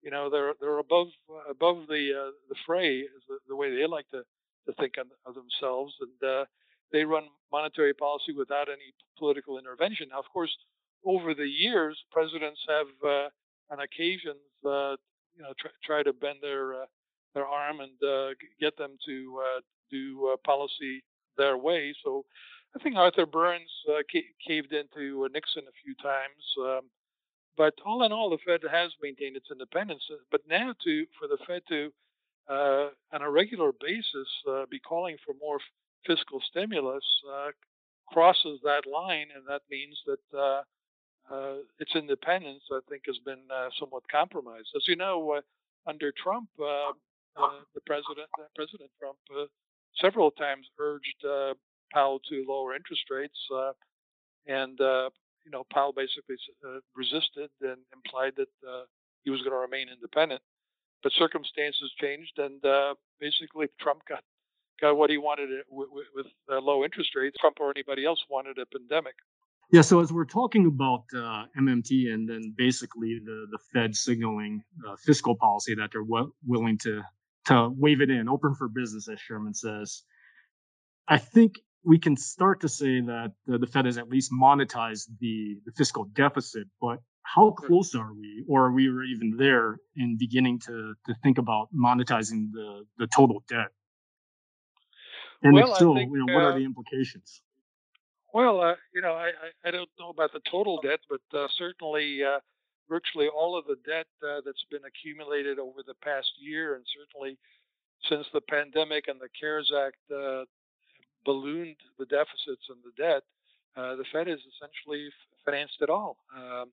you 0.01 0.11
know, 0.11 0.29
they're 0.29 0.53
they're 0.59 0.77
above 0.79 1.07
above 1.49 1.87
the 1.87 2.11
uh, 2.13 2.31
the 2.49 2.55
fray, 2.65 2.99
is 2.99 3.23
the, 3.27 3.37
the, 3.47 3.55
way 3.55 3.75
they 3.75 3.87
like 3.87 4.07
to 4.09 4.21
to 4.67 4.73
think 4.73 4.93
of 4.97 5.33
themselves, 5.33 5.93
and 6.01 6.29
uh, 6.29 6.45
they 6.91 7.03
run 7.03 7.23
monetary 7.51 7.93
policy 7.93 8.33
without 8.37 8.67
any 8.69 8.93
political 9.17 9.57
intervention. 9.57 10.09
Now, 10.11 10.19
of 10.19 10.29
course, 10.31 10.55
over 11.05 11.33
the 11.33 11.47
years, 11.47 11.97
presidents 12.11 12.59
have 12.67 12.87
uh, 13.03 13.29
on 13.71 13.79
occasions, 13.79 14.43
you 14.63 15.43
know, 15.43 15.53
try 15.83 16.03
to 16.03 16.13
bend 16.13 16.39
their 16.41 16.85
their 17.37 17.45
arm 17.45 17.77
and 17.85 17.93
get 18.59 18.73
them 18.81 18.93
to 19.05 19.17
do 19.91 20.35
policy 20.43 21.03
their 21.37 21.57
way. 21.57 21.93
So 22.03 22.25
I 22.75 22.83
think 22.83 22.95
Arthur 22.95 23.25
Burns 23.25 23.71
uh, 23.89 24.03
ca- 24.11 24.33
caved 24.45 24.73
into 24.73 25.25
uh, 25.25 25.29
Nixon 25.33 25.63
a 25.67 25.77
few 25.83 25.95
times. 25.95 26.43
Um, 26.59 26.81
but 27.55 27.73
all 27.85 28.03
in 28.03 28.11
all, 28.11 28.29
the 28.29 28.37
Fed 28.45 28.61
has 28.69 28.91
maintained 29.01 29.35
its 29.35 29.49
independence. 29.51 30.03
Uh, 30.11 30.17
but 30.31 30.41
now, 30.47 30.73
to 30.83 31.05
for 31.17 31.27
the 31.27 31.37
Fed 31.47 31.61
to, 31.69 31.91
uh, 32.49 32.89
on 33.13 33.21
a 33.21 33.29
regular 33.29 33.71
basis, 33.81 34.29
uh, 34.49 34.65
be 34.69 34.79
calling 34.79 35.17
for 35.25 35.33
more 35.39 35.59
fiscal 36.05 36.39
stimulus 36.49 37.03
uh, 37.33 37.49
crosses 38.07 38.59
that 38.63 38.83
line, 38.85 39.27
and 39.35 39.43
that 39.47 39.61
means 39.71 39.97
that 40.05 40.63
its 41.79 41.95
independence, 41.95 42.63
I 42.71 42.79
think, 42.89 43.03
has 43.07 43.17
been 43.25 43.43
somewhat 43.79 44.03
compromised. 44.09 44.69
As 44.75 44.87
you 44.87 44.95
know, 44.95 45.41
under 45.85 46.13
Trump, 46.23 46.47
the 47.73 47.81
president, 47.85 48.29
President 48.55 48.89
Trump, 48.99 49.17
several 50.01 50.31
times 50.31 50.67
urged 50.79 51.23
Powell 51.93 52.19
to 52.29 52.45
lower 52.47 52.75
interest 52.75 53.03
rates, 53.09 53.37
uh, 53.53 53.71
and 54.45 54.79
uh, 54.81 55.09
you 55.45 55.51
know 55.51 55.63
Powell 55.71 55.93
basically 55.93 56.35
uh, 56.65 56.79
resisted 56.95 57.49
and 57.61 57.77
implied 57.93 58.33
that 58.37 58.49
he 59.23 59.29
was 59.29 59.41
going 59.41 59.51
to 59.51 59.57
remain 59.57 59.87
independent. 59.89 60.41
But 61.03 61.11
circumstances 61.13 61.91
changed, 62.01 62.37
and 62.37 62.61
basically 63.19 63.67
Trump 63.79 64.01
got 64.07 64.23
got 64.81 64.97
what 64.97 65.09
he 65.09 65.17
wanted 65.17 65.49
with, 65.69 65.89
with 66.15 66.27
uh, 66.51 66.59
low 66.59 66.83
interest 66.83 67.11
rates. 67.15 67.37
Trump 67.39 67.57
or 67.59 67.71
anybody 67.71 68.05
else 68.05 68.19
wanted 68.29 68.57
a 68.57 68.65
pandemic. 68.65 69.15
Yeah. 69.71 69.81
So 69.81 69.99
as 69.99 70.13
we're 70.13 70.25
talking 70.25 70.65
about 70.65 71.03
uh, 71.13 71.45
MMT 71.59 72.13
and 72.13 72.27
then 72.27 72.53
basically 72.57 73.19
the 73.23 73.47
the 73.51 73.59
Fed 73.73 73.95
signaling 73.95 74.63
uh, 74.87 74.95
fiscal 74.95 75.35
policy 75.35 75.75
that 75.75 75.89
they're 75.91 76.03
w- 76.03 76.31
willing 76.45 76.77
to 76.79 77.01
to 77.47 77.69
wave 77.77 78.01
it 78.01 78.09
in, 78.09 78.29
open 78.29 78.55
for 78.55 78.67
business, 78.67 79.07
as 79.09 79.19
Sherman 79.19 79.53
says. 79.53 80.03
I 81.07 81.17
think 81.17 81.59
we 81.83 81.97
can 81.97 82.17
start 82.17 82.61
to 82.61 82.69
say 82.69 82.99
that 83.01 83.31
the, 83.45 83.57
the 83.57 83.67
Fed 83.67 83.85
has 83.85 83.97
at 83.97 84.09
least 84.09 84.31
monetized 84.31 85.07
the, 85.19 85.57
the 85.65 85.71
fiscal 85.71 86.05
deficit, 86.13 86.67
but 86.81 86.99
how 87.23 87.51
close 87.51 87.95
are 87.95 88.13
we, 88.13 88.43
or 88.47 88.65
are 88.65 88.71
we 88.71 88.83
even 88.83 89.35
there 89.37 89.77
in 89.95 90.17
beginning 90.17 90.59
to, 90.59 90.93
to 91.05 91.15
think 91.23 91.37
about 91.37 91.69
monetizing 91.73 92.51
the, 92.51 92.85
the 92.97 93.07
total 93.07 93.43
debt? 93.49 93.67
And 95.43 95.53
well, 95.53 95.71
if 95.71 95.77
so, 95.77 95.93
think, 95.93 96.11
you 96.11 96.25
know, 96.25 96.33
what 96.33 96.43
uh, 96.43 96.47
are 96.47 96.59
the 96.59 96.65
implications? 96.65 97.41
Well, 98.33 98.59
uh, 98.61 98.75
you 98.93 99.01
know, 99.01 99.13
I, 99.13 99.31
I, 99.63 99.71
don't 99.71 99.89
know 99.99 100.09
about 100.09 100.33
the 100.33 100.41
total 100.49 100.79
debt, 100.81 100.99
but 101.09 101.37
uh, 101.37 101.47
certainly 101.55 102.23
uh, 102.23 102.39
virtually 102.89 103.27
all 103.27 103.57
of 103.57 103.65
the 103.65 103.77
debt 103.85 104.07
uh, 104.23 104.41
that's 104.45 104.65
been 104.71 104.85
accumulated 104.85 105.59
over 105.59 105.83
the 105.85 105.95
past 106.03 106.29
year, 106.39 106.75
and 106.75 106.85
certainly 106.95 107.37
since 108.09 108.25
the 108.33 108.41
pandemic 108.41 109.07
and 109.07 109.19
the 109.19 109.29
CARES 109.39 109.71
Act 109.75 109.97
uh, 110.11 110.45
ballooned 111.25 111.75
the 111.99 112.05
deficits 112.05 112.63
and 112.69 112.79
the 112.83 112.95
debt, 113.01 113.23
uh, 113.75 113.95
the 113.95 114.05
Fed 114.11 114.27
has 114.27 114.39
essentially 114.55 115.09
financed 115.45 115.81
it 115.81 115.89
all. 115.89 116.17
Um, 116.35 116.71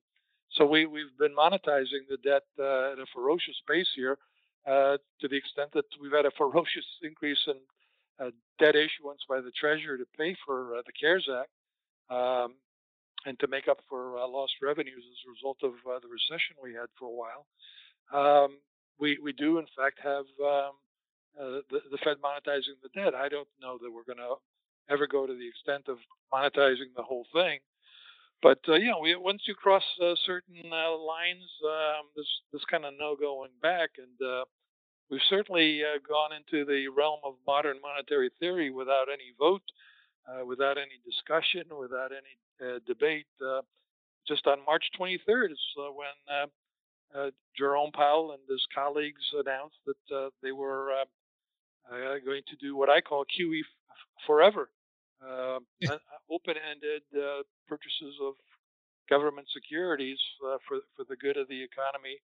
so 0.51 0.65
we, 0.65 0.85
we've 0.85 1.17
been 1.19 1.35
monetizing 1.35 2.07
the 2.09 2.17
debt 2.23 2.43
uh, 2.59 2.93
at 2.93 2.99
a 2.99 3.05
ferocious 3.13 3.55
pace 3.67 3.89
here 3.95 4.17
uh, 4.65 4.97
to 5.19 5.27
the 5.27 5.35
extent 5.35 5.71
that 5.73 5.85
we've 6.01 6.11
had 6.11 6.25
a 6.25 6.31
ferocious 6.37 6.85
increase 7.03 7.41
in 7.47 7.57
uh, 8.19 8.31
debt 8.59 8.75
issuance 8.75 9.21
by 9.27 9.41
the 9.41 9.51
Treasury 9.51 9.97
to 9.97 10.05
pay 10.17 10.35
for 10.45 10.81
the 10.85 10.93
CARES 10.93 11.27
Act 11.29 11.49
um, 12.09 12.53
and 13.25 13.39
to 13.39 13.47
make 13.47 13.67
up 13.67 13.79
for 13.89 14.17
uh, 14.17 14.27
lost 14.27 14.53
revenues 14.61 15.03
as 15.03 15.17
a 15.25 15.31
result 15.31 15.57
of 15.63 15.73
uh, 15.89 15.99
the 15.99 16.07
recession 16.07 16.55
we 16.61 16.73
had 16.73 16.87
for 16.97 17.05
a 17.05 17.17
while. 17.21 17.45
Um, 18.13 18.57
we 18.99 19.17
we 19.21 19.33
do 19.33 19.57
in 19.57 19.65
fact 19.75 19.99
have 20.03 20.25
um, 20.39 20.73
uh, 21.39 21.59
the, 21.69 21.79
the 21.91 21.97
Fed 22.03 22.17
monetizing 22.23 22.79
the 22.81 22.89
debt. 22.93 23.13
I 23.15 23.27
don't 23.29 23.47
know 23.61 23.77
that 23.81 23.91
we're 23.91 24.07
going 24.07 24.23
to 24.23 24.35
ever 24.89 25.07
go 25.07 25.25
to 25.25 25.33
the 25.33 25.47
extent 25.47 25.89
of 25.89 25.97
monetizing 26.31 26.93
the 26.95 27.03
whole 27.03 27.25
thing. 27.33 27.59
But 28.41 28.59
uh, 28.69 28.75
you 28.75 28.91
know, 28.91 28.99
we, 28.99 29.15
once 29.15 29.41
you 29.47 29.55
cross 29.55 29.83
uh, 30.01 30.13
certain 30.25 30.61
uh, 30.71 30.95
lines, 30.95 31.49
um, 31.65 32.05
there's 32.15 32.33
there's 32.51 32.65
kind 32.69 32.85
of 32.85 32.93
no 32.99 33.15
going 33.15 33.51
back, 33.61 33.89
and 33.97 34.45
we've 35.09 35.27
certainly 35.29 35.81
gone 36.07 36.31
into 36.31 36.65
the 36.65 36.87
realm 36.87 37.19
of 37.25 37.35
modern 37.47 37.77
monetary 37.81 38.29
theory 38.39 38.69
without 38.69 39.07
any 39.11 39.33
vote, 39.39 39.63
uh, 40.27 40.45
without 40.45 40.77
any 40.77 40.99
discussion, 41.05 41.63
without 41.77 42.11
any 42.11 42.79
debate. 42.87 43.27
just 44.27 44.47
on 44.47 44.57
March 44.65 44.85
23rd 44.99 45.51
is 45.51 45.59
when 45.93 47.31
Jerome 47.57 47.91
Powell 47.91 48.31
and 48.31 48.41
his 48.49 48.65
colleagues 48.73 49.21
announced 49.33 49.77
that 49.85 50.31
they 50.41 50.51
were 50.51 50.91
going 52.25 52.41
to 52.47 52.55
do 52.57 52.75
what 52.75 52.89
I 52.89 53.01
call 53.01 53.25
QE 53.25 53.61
forever, 54.25 54.69
uh, 55.21 55.59
open-ended 56.29 57.03
uh, 57.15 57.43
purchases 57.67 58.15
of 58.21 58.33
government 59.09 59.47
securities 59.53 60.19
uh, 60.45 60.57
for 60.67 60.79
for 60.95 61.05
the 61.07 61.15
good 61.15 61.37
of 61.37 61.47
the 61.47 61.61
economy 61.61 62.17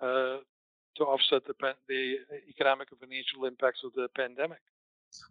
uh, 0.00 0.42
to 0.96 1.04
offset 1.04 1.42
the 1.46 1.54
the 1.88 2.16
economic 2.48 2.88
and 2.90 3.00
financial 3.00 3.46
impacts 3.46 3.80
of 3.84 3.92
the 3.94 4.08
pandemic. 4.16 4.60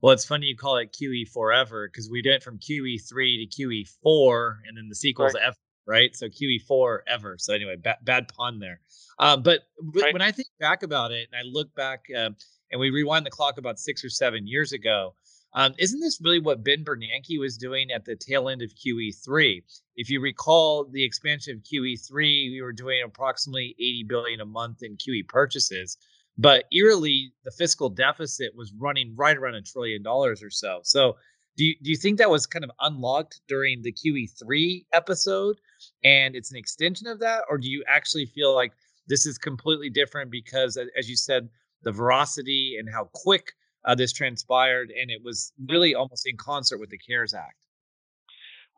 Well, 0.01 0.13
it's 0.13 0.25
funny 0.25 0.47
you 0.47 0.55
call 0.55 0.77
it 0.77 0.93
QE 0.93 1.29
forever 1.29 1.87
because 1.87 2.09
we 2.09 2.21
went 2.25 2.43
from 2.43 2.57
QE 2.59 3.07
three 3.07 3.45
to 3.45 3.63
QE 3.63 3.87
four, 4.01 4.59
and 4.67 4.77
then 4.77 4.89
the 4.89 4.95
sequel's 4.95 5.33
right. 5.33 5.43
F, 5.47 5.57
right? 5.87 6.15
So 6.15 6.27
QE 6.27 6.61
four 6.67 7.03
ever. 7.07 7.37
So 7.37 7.53
anyway, 7.53 7.75
bad, 7.75 7.97
bad 8.03 8.27
pun 8.27 8.59
there. 8.59 8.81
Um, 9.19 9.43
but 9.43 9.61
right. 9.95 10.13
when 10.13 10.21
I 10.21 10.31
think 10.31 10.47
back 10.59 10.83
about 10.83 11.11
it, 11.11 11.27
and 11.31 11.39
I 11.39 11.43
look 11.49 11.73
back, 11.75 12.05
uh, 12.15 12.31
and 12.71 12.79
we 12.79 12.89
rewind 12.89 13.25
the 13.25 13.31
clock 13.31 13.57
about 13.57 13.79
six 13.79 14.03
or 14.03 14.09
seven 14.09 14.47
years 14.47 14.73
ago, 14.73 15.15
um, 15.55 15.73
isn't 15.77 16.01
this 16.01 16.19
really 16.21 16.39
what 16.39 16.65
Ben 16.65 16.83
Bernanke 16.83 17.39
was 17.39 17.57
doing 17.57 17.89
at 17.89 18.03
the 18.03 18.15
tail 18.15 18.49
end 18.49 18.61
of 18.61 18.73
QE3? 18.75 19.63
If 19.95 20.09
you 20.09 20.19
recall 20.19 20.83
the 20.83 21.03
expansion 21.03 21.55
of 21.55 21.63
QE3, 21.63 22.11
we 22.51 22.61
were 22.61 22.73
doing 22.73 23.01
approximately 23.05 23.73
80 23.79 24.03
billion 24.03 24.41
a 24.41 24.45
month 24.45 24.83
in 24.83 24.97
QE 24.97 25.25
purchases, 25.29 25.97
but 26.37 26.65
eerily, 26.71 27.31
the 27.43 27.51
fiscal 27.51 27.89
deficit 27.89 28.55
was 28.55 28.73
running 28.77 29.13
right 29.15 29.37
around 29.37 29.55
a 29.55 29.61
trillion 29.61 30.03
dollars 30.03 30.43
or 30.43 30.49
so. 30.49 30.79
So, 30.83 31.15
do 31.57 31.63
you, 31.63 31.75
do 31.81 31.89
you 31.89 31.95
think 31.95 32.17
that 32.17 32.29
was 32.29 32.45
kind 32.45 32.65
of 32.65 32.71
unlocked 32.81 33.39
during 33.47 33.81
the 33.81 33.93
QE3 33.93 34.85
episode 34.91 35.57
and 36.03 36.35
it's 36.35 36.51
an 36.51 36.57
extension 36.57 37.07
of 37.07 37.19
that? 37.19 37.43
Or 37.49 37.57
do 37.57 37.69
you 37.69 37.81
actually 37.87 38.25
feel 38.25 38.53
like 38.53 38.73
this 39.07 39.25
is 39.25 39.37
completely 39.37 39.89
different 39.89 40.31
because, 40.31 40.77
as 40.97 41.09
you 41.09 41.15
said, 41.15 41.47
the 41.83 41.91
veracity 41.91 42.75
and 42.77 42.89
how 42.91 43.09
quick 43.13 43.53
uh, 43.85 43.95
this 43.95 44.11
transpired, 44.11 44.91
and 44.91 45.11
it 45.11 45.21
was 45.23 45.53
really 45.69 45.93
almost 45.93 46.27
in 46.27 46.35
concert 46.37 46.79
with 46.79 46.89
the 46.89 46.97
CARES 46.97 47.33
Act. 47.33 47.67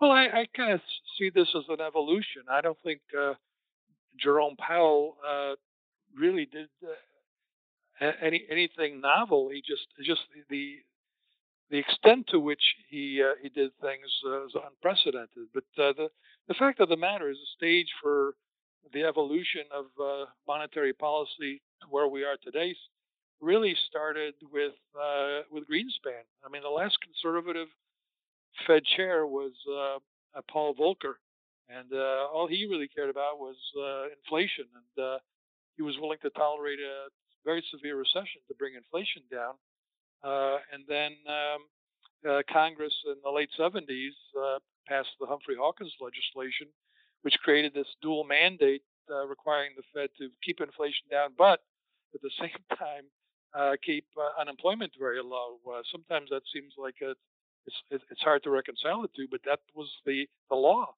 Well, 0.01 0.11
I, 0.11 0.25
I 0.25 0.47
kind 0.55 0.73
of 0.73 0.81
see 1.17 1.31
this 1.33 1.47
as 1.55 1.63
an 1.69 1.81
evolution. 1.81 2.43
I 2.51 2.61
don't 2.61 2.77
think 2.83 2.99
uh, 3.17 3.33
Jerome 4.19 4.55
Powell 4.57 5.17
uh, 5.27 5.53
really 6.15 6.45
did 6.45 6.67
uh, 6.83 6.91
any 7.99 8.45
anything 8.49 9.01
novel. 9.01 9.49
He 9.49 9.61
just 9.61 9.87
just 10.05 10.21
the 10.49 10.77
the 11.69 11.77
extent 11.77 12.27
to 12.29 12.39
which 12.39 12.61
he 12.89 13.21
uh, 13.21 13.35
he 13.41 13.49
did 13.49 13.71
things 13.81 14.07
uh, 14.25 14.45
is 14.45 14.55
unprecedented. 14.55 15.47
But 15.53 15.63
the 15.75 16.09
the 16.47 16.53
fact 16.53 16.79
of 16.79 16.89
the 16.89 16.97
matter 16.97 17.29
is, 17.29 17.37
the 17.37 17.67
stage 17.67 17.89
for 18.01 18.33
the 18.93 19.03
evolution 19.03 19.63
of 19.73 19.85
monetary 20.47 20.93
policy 20.93 21.61
to 21.81 21.87
where 21.89 22.07
we 22.07 22.23
are 22.23 22.37
today 22.41 22.73
really 23.41 23.75
started 23.87 24.33
with 24.51 24.73
uh, 24.95 25.41
with 25.51 25.63
Greenspan. 25.67 26.25
I 26.45 26.49
mean, 26.49 26.63
the 26.63 26.69
last 26.69 26.97
conservative 27.01 27.67
Fed 28.65 28.83
chair 28.95 29.27
was 29.27 29.51
uh, 29.69 29.99
uh 30.37 30.41
Paul 30.49 30.73
Volcker, 30.75 31.15
and 31.69 31.91
uh, 31.93 32.27
all 32.33 32.47
he 32.47 32.65
really 32.65 32.87
cared 32.87 33.09
about 33.09 33.39
was 33.39 33.57
uh, 33.77 34.09
inflation, 34.17 34.65
and 34.75 35.19
he 35.75 35.83
was 35.83 35.95
willing 35.99 36.17
to 36.23 36.29
tolerate 36.31 36.79
a 36.79 37.09
very 37.47 37.63
severe 37.71 37.95
recession 37.95 38.43
to 38.47 38.53
bring 38.59 38.75
inflation 38.75 39.23
down. 39.31 39.55
and 40.73 40.83
then 40.87 41.15
um, 41.31 41.63
Congress 42.51 42.93
in 43.07 43.15
the 43.23 43.31
late 43.31 43.49
70s 43.57 44.15
passed 44.87 45.15
the 45.19 45.27
Humphrey 45.27 45.55
Hawkins 45.55 45.95
legislation, 46.03 46.67
which 47.23 47.39
created 47.43 47.73
this 47.73 47.87
dual 48.01 48.23
mandate 48.27 48.83
requiring 49.27 49.71
the 49.79 49.87
Fed 49.93 50.09
to 50.19 50.27
keep 50.43 50.59
inflation 50.59 51.07
down, 51.09 51.31
but 51.37 51.63
at 52.13 52.21
the 52.21 52.31
same 52.41 52.61
time 52.77 53.07
uh, 53.53 53.73
keep 53.83 54.05
uh, 54.17 54.39
unemployment 54.39 54.91
very 54.99 55.21
low. 55.21 55.57
Uh, 55.67 55.81
sometimes 55.91 56.29
that 56.29 56.43
seems 56.53 56.73
like 56.77 56.95
a, 57.01 57.11
it's 57.91 58.03
it's 58.11 58.21
hard 58.21 58.43
to 58.43 58.49
reconcile 58.49 59.01
the 59.01 59.09
two, 59.15 59.27
but 59.29 59.41
that 59.45 59.59
was 59.75 59.89
the 60.05 60.27
the 60.49 60.55
law. 60.55 60.93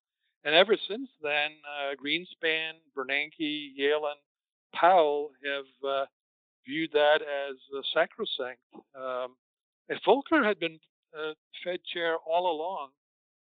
And 0.46 0.56
ever 0.56 0.77
since 0.88 1.10
then, 1.22 1.51
uh, 1.68 1.96
Greenspan, 1.96 2.74
Bernanke, 2.96 3.70
Yellen, 3.77 4.20
Powell 4.74 5.32
have 5.44 5.89
uh, 5.89 6.06
viewed 6.70 6.92
that 6.94 7.22
as 7.22 7.58
sacrosanct. 7.94 8.62
Um, 8.94 9.36
if 9.90 9.98
Volcker 10.08 10.46
had 10.46 10.60
been 10.60 10.80
uh, 11.18 11.34
Fed 11.64 11.80
chair 11.92 12.18
all 12.30 12.52
along, 12.52 12.90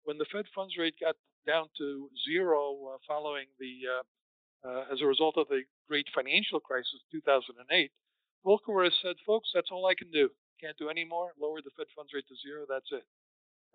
when 0.04 0.18
the 0.18 0.30
Fed 0.32 0.46
funds 0.54 0.78
rate 0.78 0.94
got 1.02 1.16
down 1.48 1.66
to 1.78 2.10
zero 2.30 3.00
following 3.08 3.46
the 3.60 3.90
as 4.92 5.02
a 5.02 5.06
result 5.06 5.38
of 5.38 5.48
the 5.48 5.62
great 5.88 6.08
financial 6.14 6.60
crisis, 6.60 7.02
2008, 7.12 7.92
Volcker 8.46 8.90
said, 9.02 9.16
folks, 9.26 9.50
that's 9.54 9.70
all 9.72 9.86
I 9.88 9.96
can 9.98 10.12
do. 10.12 10.30
Can't 10.62 10.78
do 10.78 10.90
any 10.90 11.04
more. 11.04 11.32
Lower 11.42 11.62
the 11.62 11.74
Fed 11.76 11.88
funds 11.96 12.12
rate 12.14 12.26
to 12.30 12.36
zero. 12.46 12.66
That's 12.70 12.90
it. 12.92 13.06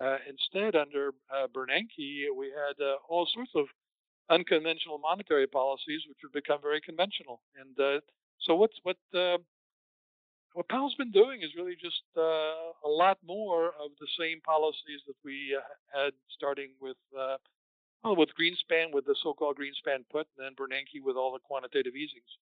Uh, 0.01 0.17
instead, 0.27 0.75
under 0.77 1.13
uh, 1.29 1.47
Bernanke, 1.53 2.33
we 2.35 2.49
had 2.49 2.81
uh, 2.83 2.97
all 3.09 3.29
sorts 3.35 3.51
of 3.55 3.67
unconventional 4.31 4.99
monetary 4.99 5.47
policies, 5.47 6.03
which 6.09 6.19
have 6.23 6.33
become 6.33 6.63
very 6.63 6.81
conventional. 6.81 7.43
And 7.61 7.77
uh, 7.79 8.01
so, 8.43 8.55
what's 8.55 8.79
what 8.83 8.97
uh, 9.15 9.39
what 10.55 10.69
Powell's 10.69 10.95
been 10.97 11.13
doing 11.13 11.43
is 11.43 11.51
really 11.57 11.77
just 11.81 12.03
uh, 12.17 12.21
a 12.21 12.91
lot 12.91 13.19
more 13.25 13.69
of 13.69 13.91
the 14.01 14.09
same 14.19 14.41
policies 14.41 15.01
that 15.07 15.17
we 15.25 15.57
had, 15.95 16.13
starting 16.35 16.71
with 16.81 16.97
well, 18.03 18.17
with 18.17 18.31
Greenspan, 18.31 18.93
with 18.93 19.05
the 19.07 19.17
so-called 19.23 19.59
Greenspan 19.59 20.05
put, 20.11 20.27
and 20.39 20.47
then 20.47 20.55
Bernanke 20.55 21.05
with 21.05 21.17
all 21.17 21.33
the 21.33 21.39
quantitative 21.41 21.95
easings. 21.95 22.39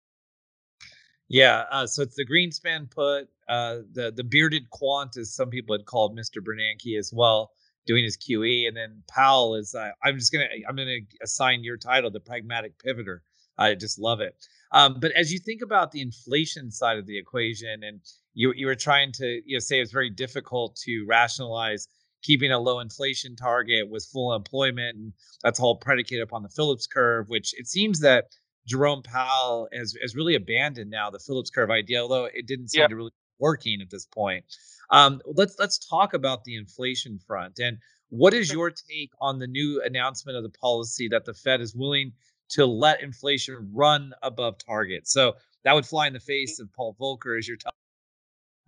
Yeah, 1.29 1.65
uh, 1.71 1.87
so 1.87 2.03
it's 2.03 2.17
the 2.17 2.27
Greenspan 2.27 2.91
put, 2.91 3.29
uh, 3.49 3.79
the 3.93 4.13
the 4.15 4.25
bearded 4.25 4.69
quant, 4.71 5.17
as 5.17 5.35
some 5.35 5.51
people 5.51 5.77
had 5.77 5.87
called 5.87 6.17
Mr. 6.17 6.43
Bernanke 6.43 6.99
as 6.99 7.13
well, 7.15 7.53
doing 7.87 8.05
his 8.05 8.17
QE, 8.17 8.69
and 8.69 8.77
then 8.77 9.03
Powell 9.09 9.55
is. 9.55 9.75
Uh, 9.75 9.91
I'm 10.05 10.19
just 10.19 10.33
gonna 10.33 10.49
I'm 10.69 10.77
gonna 10.77 10.99
assign 11.23 11.65
your 11.65 11.77
title, 11.77 12.11
the 12.11 12.21
pragmatic 12.21 12.73
pivoter. 12.79 13.21
I 13.59 13.75
just 13.75 13.99
love 13.99 14.21
it. 14.21 14.35
Um, 14.73 14.97
but 15.01 15.13
as 15.13 15.33
you 15.33 15.39
think 15.39 15.61
about 15.63 15.93
the 15.93 16.01
inflation 16.01 16.71
side 16.71 16.99
of 16.99 17.07
the 17.07 17.19
equation, 17.19 17.83
and 17.83 18.01
you 18.35 18.53
you 18.57 18.67
were 18.67 18.75
trying 18.75 19.13
to 19.13 19.41
you 19.45 19.57
know 19.57 19.61
say 19.61 19.81
it's 19.81 19.93
very 19.93 20.11
difficult 20.11 20.77
to 20.85 21.05
rationalize 21.09 21.89
keeping 22.23 22.53
a 22.53 22.59
low 22.59 22.81
inflation 22.81 23.37
target 23.37 23.91
with 23.91 24.09
full 24.13 24.35
employment, 24.35 24.97
and 24.97 25.13
that's 25.43 25.61
all 25.61 25.77
predicated 25.77 26.23
upon 26.23 26.43
the 26.43 26.49
Phillips 26.49 26.87
curve, 26.87 27.29
which 27.29 27.53
it 27.59 27.67
seems 27.67 28.01
that 28.01 28.27
Jerome 28.67 29.03
Powell 29.03 29.69
has, 29.73 29.95
has 30.01 30.15
really 30.15 30.37
abandoned 30.37 30.91
now 30.91 31.11
the 31.11 31.19
Phillips 31.19 31.51
curve 31.51 31.71
idea, 31.71 32.01
although 32.01 32.27
it 32.27 32.47
didn't 32.47 32.69
seem 32.69 32.83
yeah. 32.83 32.89
to 32.89 32.97
really 32.97 33.11
be 33.11 33.35
working 33.41 33.81
at 33.83 33.91
this 33.91 34.07
point. 34.07 34.45
Um, 34.91 35.21
let's 35.27 35.57
let's 35.59 35.79
talk 35.79 36.15
about 36.15 36.45
the 36.45 36.57
inflation 36.57 37.19
front 37.27 37.59
and 37.59 37.79
what 38.11 38.35
is 38.35 38.53
your 38.53 38.71
take 38.71 39.11
on 39.23 39.39
the 39.39 39.47
new 39.47 39.83
announcement 39.83 40.37
of 40.37 40.43
the 40.43 40.51
policy 40.51 41.09
that 41.09 41.25
the 41.25 41.33
Fed 41.33 41.63
is 41.63 41.75
willing 41.75 42.13
to 42.53 42.67
let 42.67 43.03
inflation 43.03 43.71
run 43.73 44.13
above 44.23 44.57
target? 44.59 45.09
So 45.09 45.35
that 45.65 45.75
would 45.75 45.87
fly 45.87 46.07
in 46.07 46.13
the 46.13 46.21
face 46.21 46.61
of 46.61 46.73
Paul 46.73 46.97
Volcker, 47.01 47.39
as 47.39 47.47
you're 47.47 47.57
talking 47.57 47.77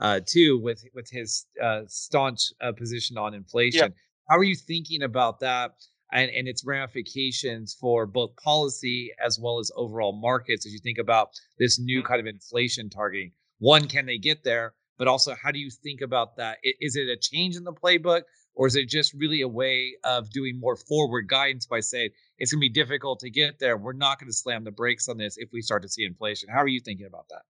uh, 0.01 0.21
too, 0.27 0.59
with 0.61 0.85
with 0.95 1.09
his 1.11 1.47
uh, 1.63 1.83
staunch 1.87 2.53
uh, 2.61 2.73
position 2.73 3.17
on 3.19 3.35
inflation. 3.35 3.95
How 4.29 4.39
are 4.39 4.45
you 4.45 4.57
thinking 4.57 5.03
about 5.03 5.41
that? 5.41 5.73
and, 6.15 6.31
and 6.31 6.47
its 6.47 6.65
ramifications 6.65 7.77
for 7.79 8.07
both 8.07 8.35
policy 8.37 9.11
as 9.25 9.39
well 9.39 9.59
as 9.59 9.71
overall 9.77 10.13
markets 10.13 10.65
as 10.65 10.73
you 10.73 10.79
think 10.79 10.99
about 10.99 11.31
this 11.59 11.79
new 11.79 11.99
mm-hmm. 11.99 12.07
kind 12.07 12.21
of 12.21 12.27
inflation 12.27 12.89
targeting. 12.89 13.33
One, 13.59 13.89
can 13.89 14.07
they 14.07 14.19
get 14.19 14.45
there? 14.45 14.75
But 14.99 15.09
also, 15.09 15.35
how 15.35 15.51
do 15.51 15.59
you 15.59 15.71
think 15.71 16.01
about 16.01 16.37
that? 16.37 16.59
Is 16.63 16.97
it 16.97 17.09
a 17.09 17.17
change 17.17 17.57
in 17.57 17.65
the 17.65 17.73
playbook, 17.73 18.23
or 18.55 18.67
is 18.67 18.77
it 18.77 18.89
just 18.89 19.13
really 19.15 19.41
a 19.41 19.49
way 19.49 19.95
of 20.05 20.31
doing 20.31 20.59
more 20.61 20.77
forward 20.77 21.29
guidance 21.29 21.67
by 21.67 21.81
saying 21.81 22.11
it's 22.39 22.53
going 22.53 22.61
to 22.61 22.69
be 22.69 22.73
difficult 22.73 23.21
to 23.21 23.31
get 23.31 23.59
there? 23.59 23.77
We're 23.77 23.93
not 23.93 24.21
going 24.21 24.31
to 24.31 24.37
slam 24.37 24.65
the 24.65 24.71
brakes 24.71 25.09
on 25.09 25.19
this 25.19 25.37
if 25.37 25.51
we 25.53 25.63
start 25.63 25.83
to 25.83 25.89
see 25.89 26.05
inflation. 26.05 26.49
How 26.49 26.63
are 26.63 26.69
you 26.69 26.81
thinking 26.81 27.07
about 27.07 27.27
that? 27.31 27.43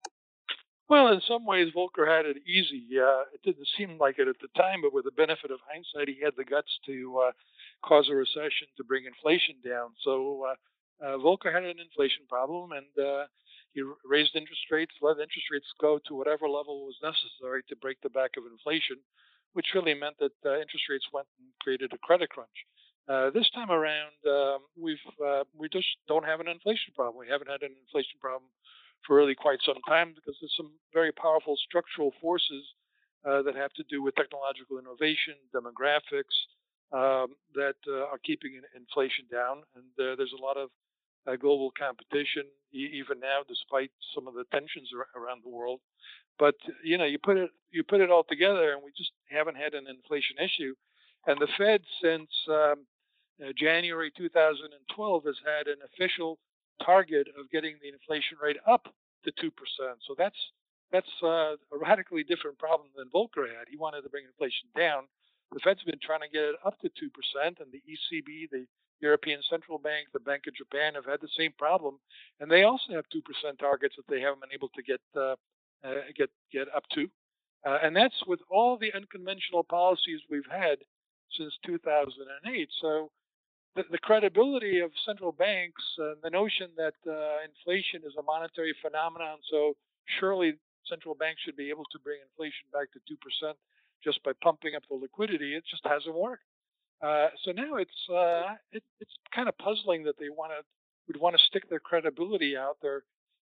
Well, 0.89 1.09
in 1.13 1.21
some 1.27 1.47
ways, 1.47 1.73
Volcker 1.75 2.07
had 2.07 2.27
it 2.27 2.37
easy. 2.47 2.85
Uh, 3.01 3.25
it 3.33 3.43
didn't 3.43 3.69
seem 3.77 3.97
like 3.99 4.19
it 4.19 4.29
at 4.29 4.37
the 4.41 4.49
time, 4.55 4.83
but 4.83 4.93
with 4.93 5.05
the 5.05 5.13
benefit 5.13 5.51
of 5.51 5.59
hindsight, 5.67 6.09
he 6.15 6.23
had 6.23 6.35
the 6.37 6.45
guts 6.45 6.79
to 6.87 7.23
uh, 7.27 7.33
cause 7.83 8.09
a 8.11 8.15
recession 8.15 8.69
to 8.77 8.85
bring 8.85 9.05
inflation 9.05 9.57
down. 9.65 9.91
So 10.03 10.45
uh, 10.45 11.05
uh 11.05 11.17
Volcker 11.19 11.53
had 11.53 11.65
an 11.65 11.81
inflation 11.81 12.25
problem, 12.29 12.73
and 12.73 12.93
uh, 12.99 13.25
he 13.75 13.83
raised 14.05 14.37
interest 14.37 14.71
rates, 14.71 14.95
let 15.03 15.19
interest 15.19 15.51
rates 15.51 15.67
go 15.81 15.99
to 16.07 16.15
whatever 16.15 16.49
level 16.49 16.87
was 16.87 16.97
necessary 17.03 17.63
to 17.69 17.77
break 17.77 18.01
the 18.03 18.11
back 18.11 18.39
of 18.39 18.47
inflation, 18.47 18.97
which 19.53 19.75
really 19.75 19.95
meant 19.95 20.17
that 20.19 20.35
uh, 20.47 20.55
interest 20.63 20.87
rates 20.89 21.07
went 21.13 21.27
and 21.39 21.49
created 21.61 21.93
a 21.93 21.99
credit 21.99 22.31
crunch. 22.31 22.59
this 23.35 23.51
time 23.51 23.71
around, 23.71 24.15
um, 24.27 24.61
we've 24.79 25.03
we 25.59 25.69
just 25.69 25.91
don't 26.07 26.25
have 26.25 26.41
an 26.41 26.49
inflation 26.49 26.95
problem. 26.95 27.19
We 27.19 27.31
haven't 27.31 27.51
had 27.51 27.63
an 27.63 27.75
inflation 27.75 28.17
problem 28.21 28.51
for 29.07 29.17
really 29.17 29.35
quite 29.35 29.59
some 29.65 29.81
time 29.87 30.15
because 30.15 30.37
there's 30.41 30.57
some 30.57 30.73
very 30.93 31.13
powerful 31.13 31.57
structural 31.69 32.13
forces 32.21 32.65
uh, 33.25 33.43
that 33.43 33.57
have 33.57 33.73
to 33.73 33.85
do 33.89 34.03
with 34.03 34.15
technological 34.17 34.79
innovation, 34.79 35.35
demographics, 35.55 36.37
um, 36.93 37.35
that 37.55 37.77
uh, 37.89 38.05
are 38.13 38.21
keeping 38.25 38.61
inflation 38.77 39.25
down. 39.31 39.63
And 39.77 39.89
uh, 39.97 40.17
there's 40.17 40.35
a 40.37 40.43
lot 40.43 40.57
of 40.57 40.71
uh, 41.27 41.37
global 41.37 41.71
competition 41.79 42.45
e- 42.73 42.91
even 42.95 43.21
now, 43.21 43.41
despite 43.49 43.91
some 44.15 44.29
of 44.29 44.35
the 44.35 44.45
tensions 44.53 44.91
ar- 44.97 45.23
around 45.23 45.43
the 45.45 45.51
world. 45.51 45.81
But 46.39 46.57
you 46.83 46.99
know, 46.99 47.05
you 47.05 47.19
put 47.19 47.37
it 47.37 47.51
you 47.71 47.85
put 47.85 48.01
it 48.01 48.11
all 48.11 48.25
together, 48.25 48.73
and 48.73 48.83
we 48.83 48.91
just 48.97 49.13
haven't 49.31 49.57
had 49.57 49.75
an 49.75 49.87
inflation 49.89 50.37
issue. 50.39 50.75
And 51.27 51.41
the 51.41 51.49
Fed, 51.57 51.83
since 52.03 52.29
um, 52.49 52.87
uh, 53.43 53.53
January 53.57 54.13
2012, 54.17 55.25
has 55.25 55.37
had 55.47 55.67
an 55.69 55.79
official 55.85 56.39
target 56.85 57.29
of 57.39 57.51
getting 57.51 57.77
the 57.81 57.89
inflation 57.89 58.37
rate 58.43 58.59
up 58.67 58.93
to 59.25 59.33
two 59.41 59.51
percent. 59.51 59.99
So 60.07 60.15
that's 60.19 60.39
that's 60.93 61.11
uh, 61.23 61.55
a 61.73 61.79
radically 61.81 62.25
different 62.25 62.59
problem 62.59 62.89
than 62.97 63.09
Volcker 63.15 63.49
had. 63.49 63.67
He 63.71 63.77
wanted 63.77 64.03
to 64.03 64.09
bring 64.11 64.25
inflation 64.27 64.69
down. 64.77 65.05
The 65.53 65.61
Fed's 65.61 65.83
been 65.85 66.03
trying 66.03 66.21
to 66.21 66.29
get 66.29 66.43
it 66.43 66.57
up 66.65 66.79
to 66.81 66.91
two 66.99 67.11
percent, 67.11 67.59
and 67.61 67.71
the 67.73 67.83
ECB, 67.87 68.51
the 68.51 68.67
European 69.05 69.41
Central 69.49 69.79
Bank, 69.79 70.09
the 70.13 70.21
Bank 70.31 70.43
of 70.49 70.55
Japan 70.55 70.95
have 70.95 71.05
had 71.05 71.21
the 71.21 71.35
same 71.39 71.53
problem, 71.59 71.99
and 72.41 72.51
they 72.51 72.65
also 72.65 72.93
have 72.93 73.05
two 73.13 73.23
percent 73.23 73.59
targets 73.59 73.95
that 73.97 74.09
they 74.09 74.21
haven't 74.21 74.41
been 74.41 74.57
able 74.59 74.71
to 74.75 74.83
get 74.83 75.01
uh, 75.17 75.37
uh, 75.85 76.09
get 76.17 76.31
get 76.53 76.67
up 76.75 76.85
to. 76.95 77.09
Uh, 77.67 77.79
and 77.83 77.97
that's 77.97 78.21
with 78.27 78.41
all 78.51 78.77
the 78.77 78.93
unconventional 78.95 79.65
policies 79.65 80.21
we've 80.31 80.51
had 80.51 80.79
since 81.37 81.53
2008. 81.65 82.69
So 82.81 83.11
the, 83.75 83.85
the 83.91 83.99
credibility 83.99 84.81
of 84.81 84.91
central 85.07 85.33
banks, 85.33 85.83
uh, 86.01 86.15
the 86.23 86.31
notion 86.31 86.69
that 86.77 86.95
uh, 87.09 87.41
inflation 87.49 88.03
is 88.07 88.15
a 88.19 88.23
monetary 88.23 88.75
phenomenon, 88.83 89.39
so 89.51 89.75
surely 90.21 90.55
central 90.89 91.15
banks 91.15 91.41
should 91.43 91.57
be 91.57 91.71
able 91.71 91.85
to 91.91 91.99
bring 91.99 92.19
inflation 92.21 92.69
back 92.73 92.93
to 92.93 93.01
2% 93.09 93.55
just 94.05 94.23
by 94.23 94.33
pumping 94.43 94.75
up 94.77 94.83
the 94.91 94.95
liquidity, 94.95 95.57
it 95.57 95.65
just 95.69 95.83
hasn't 95.85 96.15
worked. 96.15 96.45
Uh, 97.05 97.29
so 97.45 97.53
now 97.53 97.77
it's 97.77 98.01
uh, 98.09 98.55
it, 98.73 98.83
it's 99.01 99.13
kind 99.35 99.49
of 99.49 99.55
puzzling 99.59 100.05
that 100.05 100.17
they 100.19 100.31
want 100.31 100.53
to 100.57 100.61
would 101.07 101.21
want 101.21 101.37
to 101.37 101.43
stick 101.47 101.69
their 101.69 101.81
credibility 101.81 102.57
out, 102.57 102.77
their, 102.81 103.03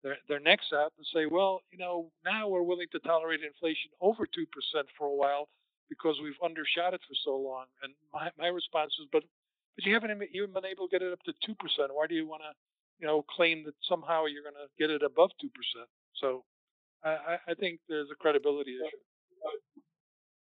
their 0.02 0.16
their 0.28 0.40
necks 0.40 0.72
out, 0.74 0.92
and 0.98 1.06
say, 1.14 1.26
well, 1.26 1.60
you 1.70 1.78
know, 1.78 2.10
now 2.24 2.48
we're 2.48 2.62
willing 2.62 2.88
to 2.90 2.98
tolerate 3.00 3.40
inflation 3.46 3.90
over 4.00 4.26
two 4.26 4.46
percent 4.46 4.88
for 4.98 5.06
a 5.06 5.14
while 5.14 5.48
because 5.88 6.16
we've 6.20 6.40
undershot 6.42 6.94
it 6.94 7.00
for 7.06 7.14
so 7.24 7.36
long. 7.36 7.66
And 7.82 7.94
my 8.12 8.30
my 8.36 8.48
response 8.48 8.92
is, 9.00 9.06
but 9.12 9.22
but 9.76 9.84
you 9.86 9.94
haven't 9.94 10.10
even 10.10 10.52
been 10.52 10.64
able 10.64 10.88
to 10.88 10.90
get 10.90 11.02
it 11.06 11.12
up 11.12 11.22
to 11.22 11.32
two 11.46 11.54
percent. 11.54 11.94
Why 11.94 12.06
do 12.08 12.16
you 12.16 12.26
want 12.26 12.42
to, 12.42 12.52
you 12.98 13.06
know, 13.06 13.22
claim 13.22 13.62
that 13.66 13.74
somehow 13.88 14.26
you're 14.26 14.42
going 14.42 14.58
to 14.58 14.68
get 14.82 14.90
it 14.90 15.02
above 15.06 15.30
two 15.40 15.50
percent? 15.54 15.88
So 16.20 16.42
I, 17.04 17.38
I 17.48 17.54
think 17.54 17.80
there's 17.88 18.08
a 18.10 18.16
credibility 18.16 18.74
issue. 18.82 19.02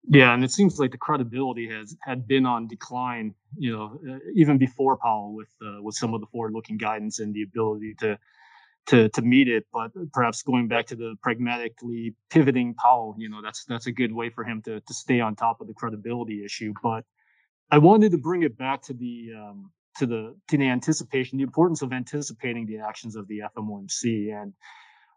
Yeah, 0.08 0.34
and 0.34 0.42
it 0.42 0.50
seems 0.50 0.78
like 0.78 0.90
the 0.90 0.98
credibility 0.98 1.68
has 1.68 1.96
had 2.02 2.26
been 2.26 2.44
on 2.44 2.66
decline, 2.66 3.34
you 3.56 3.72
know, 3.72 4.00
uh, 4.10 4.18
even 4.34 4.58
before 4.58 4.96
Powell 4.96 5.34
with 5.34 5.48
uh, 5.64 5.80
with 5.82 5.94
some 5.94 6.12
of 6.12 6.20
the 6.20 6.26
forward-looking 6.26 6.76
guidance 6.76 7.20
and 7.20 7.32
the 7.32 7.42
ability 7.42 7.94
to 8.00 8.18
to 8.86 9.08
to 9.10 9.22
meet 9.22 9.48
it. 9.48 9.66
But 9.72 9.92
perhaps 10.12 10.42
going 10.42 10.68
back 10.68 10.86
to 10.86 10.96
the 10.96 11.16
pragmatically 11.22 12.14
pivoting 12.30 12.74
Powell, 12.74 13.14
you 13.18 13.28
know, 13.28 13.42
that's 13.42 13.64
that's 13.66 13.86
a 13.86 13.92
good 13.92 14.12
way 14.12 14.28
for 14.30 14.44
him 14.44 14.60
to 14.62 14.80
to 14.80 14.94
stay 14.94 15.20
on 15.20 15.36
top 15.36 15.60
of 15.60 15.68
the 15.68 15.74
credibility 15.74 16.44
issue. 16.44 16.74
But 16.82 17.04
I 17.70 17.78
wanted 17.78 18.12
to 18.12 18.18
bring 18.18 18.42
it 18.42 18.58
back 18.58 18.82
to 18.84 18.94
the 18.94 19.30
um, 19.36 19.70
to 19.98 20.06
the 20.06 20.36
to 20.48 20.58
the 20.58 20.68
anticipation, 20.68 21.38
the 21.38 21.44
importance 21.44 21.82
of 21.82 21.92
anticipating 21.92 22.66
the 22.66 22.78
actions 22.78 23.16
of 23.16 23.28
the 23.28 23.42
FOMC. 23.56 24.34
And 24.34 24.52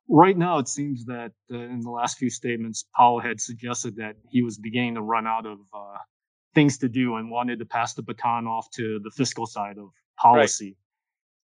right 0.09 0.37
now, 0.37 0.59
it 0.59 0.67
seems 0.67 1.05
that 1.05 1.31
uh, 1.51 1.57
in 1.57 1.81
the 1.81 1.89
last 1.89 2.17
few 2.17 2.29
statements, 2.29 2.85
Powell 2.95 3.19
had 3.19 3.39
suggested 3.39 3.95
that 3.97 4.15
he 4.29 4.41
was 4.41 4.57
beginning 4.57 4.95
to 4.95 5.01
run 5.01 5.27
out 5.27 5.45
of 5.45 5.59
uh, 5.73 5.97
things 6.53 6.77
to 6.79 6.89
do 6.89 7.15
and 7.15 7.29
wanted 7.29 7.59
to 7.59 7.65
pass 7.65 7.93
the 7.93 8.03
baton 8.03 8.47
off 8.47 8.69
to 8.71 8.99
the 9.03 9.11
fiscal 9.11 9.45
side 9.45 9.77
of 9.77 9.89
policy. 10.17 10.75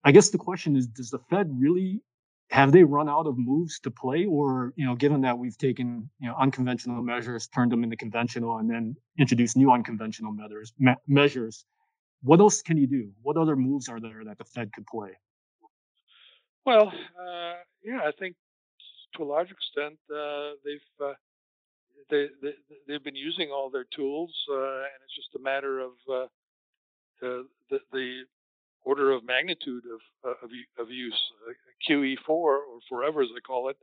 Right. 0.03 0.09
I 0.09 0.11
guess 0.11 0.29
the 0.29 0.37
question 0.37 0.75
is: 0.75 0.87
Does 0.87 1.09
the 1.09 1.19
Fed 1.29 1.49
really 1.57 2.01
have 2.51 2.73
they 2.73 2.83
run 2.83 3.07
out 3.07 3.27
of 3.27 3.37
moves 3.37 3.79
to 3.79 3.89
play 3.89 4.25
or 4.25 4.73
you 4.75 4.85
know 4.85 4.95
given 4.95 5.21
that 5.21 5.37
we've 5.37 5.57
taken 5.57 6.09
you 6.19 6.27
know 6.27 6.35
unconventional 6.39 7.01
measures 7.01 7.47
turned 7.47 7.71
them 7.71 7.83
into 7.83 7.95
conventional 7.95 8.57
and 8.57 8.69
then 8.69 8.95
introduced 9.17 9.55
new 9.55 9.71
unconventional 9.71 10.31
measures 10.33 10.73
me- 10.77 10.95
measures 11.07 11.65
what 12.23 12.39
else 12.39 12.61
can 12.61 12.77
you 12.77 12.87
do 12.87 13.09
what 13.21 13.37
other 13.37 13.55
moves 13.55 13.87
are 13.87 13.99
there 13.99 14.23
that 14.25 14.37
the 14.37 14.43
fed 14.43 14.71
could 14.73 14.85
play 14.85 15.11
well 16.65 16.87
uh, 16.87 17.55
yeah 17.83 18.01
i 18.05 18.11
think 18.19 18.35
to 19.15 19.23
a 19.23 19.25
large 19.25 19.51
extent 19.51 19.97
uh, 20.13 20.51
they've 20.63 21.05
uh, 21.05 21.13
they, 22.09 22.27
they 22.41 22.53
they've 22.87 23.03
been 23.03 23.15
using 23.15 23.49
all 23.49 23.69
their 23.69 23.85
tools 23.95 24.33
uh, 24.51 24.55
and 24.55 24.99
it's 25.03 25.15
just 25.15 25.35
a 25.35 25.39
matter 25.39 25.79
of 25.79 25.91
uh, 26.11 26.27
the, 27.21 27.47
the 27.69 27.79
the 27.91 28.21
order 28.83 29.11
of 29.11 29.23
magnitude 29.23 29.83
of 29.85 30.01
uh, 30.29 30.45
of, 30.45 30.49
of 30.79 30.89
use. 30.89 31.19
Uh, 31.47 31.53
QE4 31.89 32.29
or 32.29 32.59
forever 32.87 33.23
as 33.23 33.29
they 33.33 33.41
call 33.41 33.69
it 33.69 33.77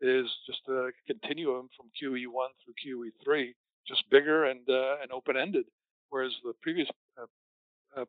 is 0.00 0.26
just 0.46 0.60
a 0.68 0.90
continuum 1.06 1.68
from 1.76 1.86
QE1 2.00 2.48
through 2.64 2.74
QE3, 2.80 3.52
just 3.86 4.08
bigger 4.10 4.44
and 4.46 4.60
and 4.68 5.12
open 5.12 5.36
ended, 5.36 5.66
whereas 6.10 6.32
the 6.44 6.54
previous 6.62 6.88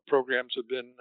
programs 0.06 0.52
have 0.56 0.68
been 0.68 0.92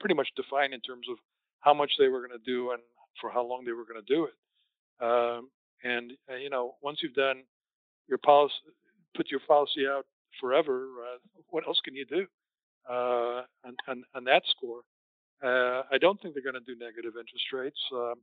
pretty 0.00 0.14
much 0.14 0.28
defined 0.36 0.74
in 0.74 0.80
terms 0.80 1.06
of 1.10 1.16
how 1.62 1.74
much 1.74 1.92
they 1.98 2.08
were 2.08 2.20
going 2.20 2.38
to 2.38 2.44
do 2.44 2.72
and 2.72 2.82
for 3.20 3.30
how 3.30 3.44
long 3.44 3.64
they 3.64 3.72
were 3.72 3.84
going 3.84 4.02
to 4.04 4.14
do 4.14 4.26
it. 4.26 4.34
Um, 5.04 5.50
and 5.82 6.12
you 6.40 6.50
know, 6.50 6.74
once 6.82 6.98
you've 7.02 7.14
done 7.14 7.42
your 8.08 8.18
policy, 8.18 8.54
put 9.16 9.30
your 9.30 9.40
policy 9.48 9.86
out 9.88 10.06
forever, 10.40 10.86
what 11.48 11.66
else 11.66 11.80
can 11.84 11.94
you 11.94 12.04
do? 12.04 12.26
uh, 12.88 13.42
on, 13.64 14.24
that 14.24 14.42
score. 14.50 14.80
Uh, 15.42 15.82
I 15.92 15.98
don't 15.98 16.20
think 16.20 16.34
they're 16.34 16.42
going 16.42 16.62
to 16.62 16.74
do 16.74 16.78
negative 16.78 17.14
interest 17.18 17.52
rates, 17.52 17.78
um, 17.92 18.14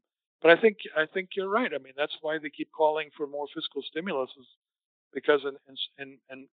but 0.42 0.52
I 0.52 0.62
think 0.62 0.78
I 0.96 1.06
think 1.06 1.30
you're 1.36 1.50
right. 1.50 1.72
I 1.74 1.78
mean, 1.78 1.94
that's 1.98 2.16
why 2.22 2.38
they 2.38 2.50
keep 2.50 2.70
calling 2.72 3.10
for 3.16 3.28
more 3.28 3.46
fiscal 3.54 3.82
stimulus, 3.90 4.30
because 5.14 5.42
in 5.44 5.76
in 5.98 6.18
in, 6.30 6.48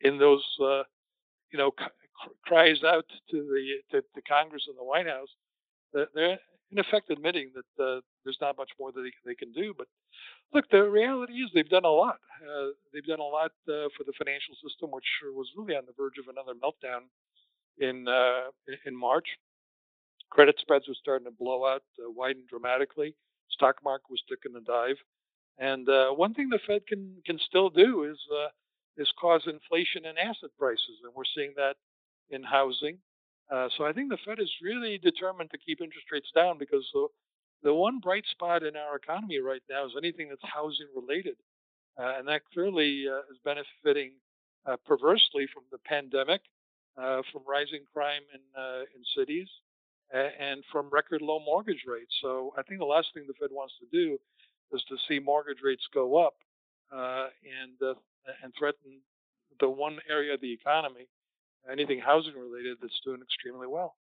in 0.00 0.18
those 0.18 0.44
uh, 0.62 0.84
you 1.52 1.58
know 1.58 1.70
c- 1.78 2.30
cries 2.46 2.82
out 2.82 3.04
to 3.30 3.36
the 3.36 3.62
to, 3.90 4.00
to, 4.14 4.22
Congress 4.22 4.64
and 4.68 4.78
the 4.78 4.84
White 4.84 5.06
House, 5.06 5.28
they're 6.14 6.38
in 6.72 6.78
effect 6.78 7.10
admitting 7.10 7.52
that 7.54 7.82
uh, 7.82 8.00
there's 8.24 8.38
not 8.40 8.56
much 8.56 8.70
more 8.80 8.90
that 8.92 9.00
they, 9.00 9.12
they, 9.24 9.34
can 9.34 9.52
do. 9.52 9.74
But 9.76 9.86
look, 10.52 10.68
the 10.70 10.82
reality 10.82 11.34
is 11.34 11.50
they've 11.54 11.68
done 11.68 11.84
a 11.84 11.88
lot. 11.88 12.18
Uh, 12.42 12.74
they've 12.92 13.06
done 13.06 13.20
a 13.20 13.22
lot 13.22 13.52
uh, 13.68 13.88
for 13.96 14.04
the 14.04 14.12
financial 14.18 14.54
system, 14.66 14.90
which 14.90 15.06
was 15.34 15.46
really 15.56 15.76
on 15.76 15.84
the 15.86 15.94
verge 15.96 16.18
of 16.18 16.26
another 16.28 16.54
meltdown 16.58 17.06
in 17.78 18.08
uh, 18.08 18.50
in 18.86 18.96
March. 18.96 19.26
Credit 20.30 20.56
spreads 20.58 20.88
were 20.88 20.98
starting 20.98 21.26
to 21.26 21.30
blow 21.30 21.64
out, 21.64 21.82
uh, 22.00 22.10
widen 22.10 22.42
dramatically. 22.48 23.14
Stock 23.50 23.76
market 23.84 24.10
was 24.10 24.22
taking 24.28 24.56
a 24.56 24.60
dive. 24.60 24.96
And 25.58 25.88
uh, 25.88 26.10
one 26.10 26.34
thing 26.34 26.48
the 26.48 26.58
Fed 26.66 26.86
can 26.88 27.22
can 27.24 27.38
still 27.38 27.70
do 27.70 28.04
is 28.04 28.18
is 28.96 29.12
cause 29.20 29.42
inflation 29.46 30.06
in 30.06 30.18
asset 30.18 30.50
prices, 30.58 31.02
and 31.04 31.12
we're 31.14 31.30
seeing 31.36 31.52
that 31.56 31.76
in 32.30 32.42
housing. 32.42 32.98
Uh, 33.50 33.68
so 33.76 33.84
I 33.84 33.92
think 33.92 34.10
the 34.10 34.18
Fed 34.24 34.40
is 34.40 34.50
really 34.62 34.98
determined 34.98 35.50
to 35.50 35.58
keep 35.58 35.80
interest 35.80 36.06
rates 36.10 36.30
down 36.34 36.58
because 36.58 36.88
the, 36.92 37.08
the 37.62 37.74
one 37.74 37.98
bright 37.98 38.24
spot 38.30 38.62
in 38.62 38.76
our 38.76 38.96
economy 38.96 39.38
right 39.38 39.62
now 39.68 39.84
is 39.84 39.92
anything 39.96 40.28
that's 40.28 40.42
housing 40.42 40.88
related. 40.94 41.36
Uh, 41.98 42.14
and 42.18 42.26
that 42.26 42.42
clearly 42.52 43.04
uh, 43.08 43.18
is 43.30 43.38
benefiting 43.44 44.12
uh, 44.66 44.76
perversely 44.86 45.46
from 45.52 45.62
the 45.70 45.78
pandemic, 45.78 46.40
uh, 46.96 47.22
from 47.32 47.42
rising 47.46 47.82
crime 47.92 48.22
in, 48.32 48.40
in 48.96 49.02
cities, 49.16 49.48
and 50.12 50.62
from 50.70 50.88
record 50.90 51.22
low 51.22 51.40
mortgage 51.40 51.84
rates. 51.86 52.14
So 52.22 52.52
I 52.56 52.62
think 52.62 52.80
the 52.80 52.86
last 52.86 53.08
thing 53.14 53.24
the 53.26 53.34
Fed 53.34 53.50
wants 53.50 53.74
to 53.80 53.86
do 53.90 54.18
is 54.72 54.82
to 54.88 54.96
see 55.08 55.18
mortgage 55.18 55.62
rates 55.62 55.82
go 55.92 56.24
up 56.24 56.34
and, 56.92 57.96
and 58.42 58.52
threaten 58.58 59.00
the 59.60 59.68
one 59.68 59.98
area 60.08 60.34
of 60.34 60.40
the 60.40 60.52
economy 60.52 61.06
anything 61.70 62.00
housing 62.00 62.34
related 62.34 62.78
that's 62.80 63.00
doing 63.04 63.20
extremely 63.22 63.66
well. 63.66 63.96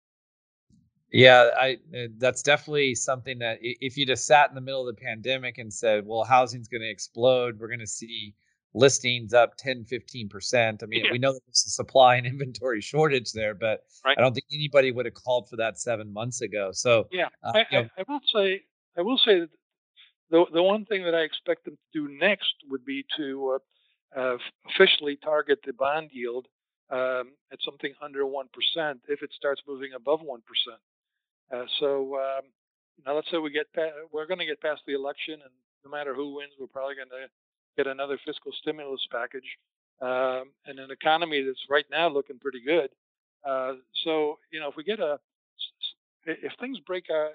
Yeah, 1.11 1.49
I 1.59 1.79
uh, 1.97 2.09
that's 2.19 2.43
definitely 2.43 2.95
something 2.95 3.39
that 3.39 3.59
if 3.63 3.97
you 3.97 4.05
just 4.05 4.27
sat 4.27 4.51
in 4.51 4.55
the 4.55 4.61
middle 4.61 4.87
of 4.87 4.95
the 4.95 5.01
pandemic 5.01 5.57
and 5.57 5.73
said, 5.73 6.05
"Well, 6.07 6.23
housing's 6.23 6.69
going 6.69 6.83
to 6.83 6.91
explode. 6.91 7.59
We're 7.59 7.69
going 7.69 7.81
to 7.81 7.87
see 7.87 8.35
listings 8.75 9.33
up 9.33 9.57
10, 9.57 9.87
15%." 9.91 10.83
I 10.83 10.87
mean, 10.87 11.07
yeah. 11.07 11.11
we 11.11 11.19
know 11.19 11.33
that 11.33 11.41
there's 11.47 11.65
a 11.67 11.71
supply 11.71 12.17
and 12.17 12.27
inventory 12.33 12.83
shortage 12.83 13.33
there, 13.33 13.55
but 13.55 13.85
right. 14.05 14.19
I 14.19 14.21
don't 14.21 14.35
think 14.35 14.45
anybody 14.53 14.93
would 14.93 15.07
have 15.07 15.15
called 15.15 15.49
for 15.49 15.57
that 15.57 15.79
7 15.79 16.13
months 16.13 16.43
ago. 16.43 16.73
So, 16.73 17.09
yeah. 17.11 17.29
Uh, 17.43 17.53
I, 17.55 17.77
I, 17.77 17.91
I, 17.99 18.05
will 18.07 18.21
say 18.35 18.63
I 18.99 19.01
will 19.01 19.19
say 19.19 19.41
that 19.41 19.51
the 20.31 20.45
the 20.53 20.63
one 20.63 20.85
thing 20.85 21.05
that 21.05 21.15
I 21.15 21.21
expect 21.21 21.65
them 21.65 21.77
to 21.77 22.01
do 22.01 22.19
next 22.19 22.55
would 22.69 22.85
be 22.85 23.07
to 23.17 23.59
uh, 24.15 24.21
uh, 24.21 24.39
officially 24.75 25.17
target 25.17 25.61
the 25.65 25.73
bond 25.73 26.11
yield 26.13 26.49
um, 26.91 27.33
at 27.53 27.59
something 27.65 27.93
under 28.03 28.25
1% 28.25 28.45
if 29.09 29.23
it 29.23 29.31
starts 29.37 29.61
moving 29.67 29.93
above 29.95 30.21
1%. 30.21 30.39
Uh, 31.51 31.65
so 31.81 32.17
um, 32.17 32.45
now 33.07 33.15
let's 33.15 33.31
say 33.31 33.39
we 33.39 33.51
get 33.51 33.73
pa- 33.75 34.07
we're 34.13 34.27
going 34.27 34.39
to 34.39 34.47
get 34.47 34.61
past 34.61 34.83
the 34.87 34.95
election, 34.95 35.35
and 35.35 35.53
no 35.85 35.91
matter 35.91 36.15
who 36.15 36.35
wins, 36.35 36.53
we're 36.59 36.67
probably 36.67 36.95
going 36.95 37.09
to 37.09 37.29
get 37.77 37.87
another 37.87 38.19
fiscal 38.27 38.53
stimulus 38.61 39.01
package 39.11 39.49
um, 40.01 40.53
and 40.67 40.79
an 40.79 40.91
economy 40.91 41.43
that's 41.43 41.63
right 41.71 41.87
now 41.91 42.09
looking 42.09 42.39
pretty 42.39 42.61
good. 42.65 42.91
Uh, 43.47 43.75
so 44.05 44.39
you 44.51 44.61
know, 44.61 44.69
if 44.69 44.77
we 44.77 44.85
get 44.85 45.01
a 45.01 45.19
if 46.27 46.53
things 46.61 46.79
break 46.87 47.05
uh, 47.11 47.29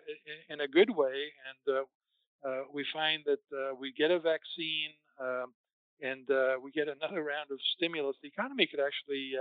in 0.50 0.62
a 0.62 0.68
good 0.68 0.90
way, 0.90 1.32
and 1.50 1.78
uh, 1.78 2.48
uh, 2.48 2.64
we 2.74 2.86
find 2.94 3.24
that 3.26 3.40
uh, 3.52 3.74
we 3.74 3.94
get 3.94 4.12
a 4.12 4.20
vaccine 4.20 4.92
um, 5.20 5.54
and 6.04 6.28
we 6.62 6.72
get 6.72 6.88
another 6.88 7.24
round 7.32 7.50
of 7.50 7.60
stimulus, 7.76 8.16
the 8.22 8.28
economy 8.28 8.68
could 8.68 8.80
actually 8.80 9.34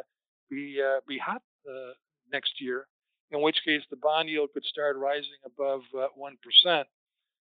be 0.49 0.81
be 1.07 1.19
hot 1.19 1.43
next 2.33 2.61
year 2.61 2.87
in 3.33 3.41
which 3.41 3.57
case 3.65 3.83
the 3.91 3.97
bond 3.97 4.29
yield 4.29 4.51
could 4.53 4.65
start 4.65 4.97
rising 4.97 5.41
above 5.45 5.81
uh, 5.99 6.07
1%. 6.19 6.85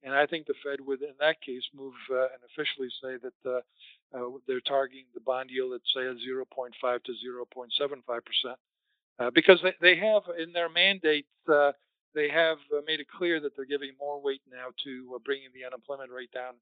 And 0.02 0.14
I 0.14 0.26
think 0.26 0.46
the 0.46 0.54
Fed 0.62 0.80
would, 0.80 1.02
in 1.02 1.14
that 1.20 1.40
case, 1.40 1.62
move 1.74 1.94
uh, 2.10 2.22
and 2.22 2.42
officially 2.52 2.88
say 3.02 3.16
that 3.22 3.50
uh, 3.50 3.60
uh 4.14 4.30
they're 4.46 4.60
targeting 4.60 5.06
the 5.14 5.20
bond 5.20 5.50
yield 5.50 5.72
at, 5.74 5.80
say, 5.94 6.00
0.5 6.00 7.04
to 7.04 7.12
0.75%. 7.12 8.20
Uh, 9.18 9.30
because 9.30 9.58
they, 9.62 9.74
they 9.80 9.96
have 9.96 10.22
in 10.38 10.52
their 10.52 10.68
mandate, 10.68 11.26
uh, 11.52 11.72
they 12.14 12.28
have 12.28 12.58
made 12.86 13.00
it 13.00 13.06
clear 13.08 13.40
that 13.40 13.54
they're 13.56 13.64
giving 13.64 13.90
more 13.98 14.20
weight 14.20 14.42
now 14.50 14.68
to 14.84 15.18
bringing 15.24 15.48
the 15.52 15.66
unemployment 15.66 16.10
rate 16.10 16.30
down 16.32 16.54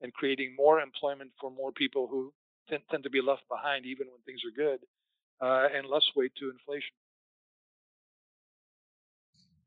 and 0.00 0.12
creating 0.12 0.54
more 0.56 0.80
employment 0.80 1.30
for 1.40 1.50
more 1.50 1.72
people 1.72 2.06
who 2.08 2.32
tend, 2.68 2.82
tend 2.90 3.02
to 3.04 3.10
be 3.10 3.20
left 3.20 3.42
behind 3.48 3.86
even 3.86 4.06
when 4.08 4.20
things 4.26 4.40
are 4.44 4.54
good, 4.56 4.80
and 5.40 5.86
less 5.86 6.04
weight 6.16 6.32
to 6.36 6.50
inflation. 6.50 6.94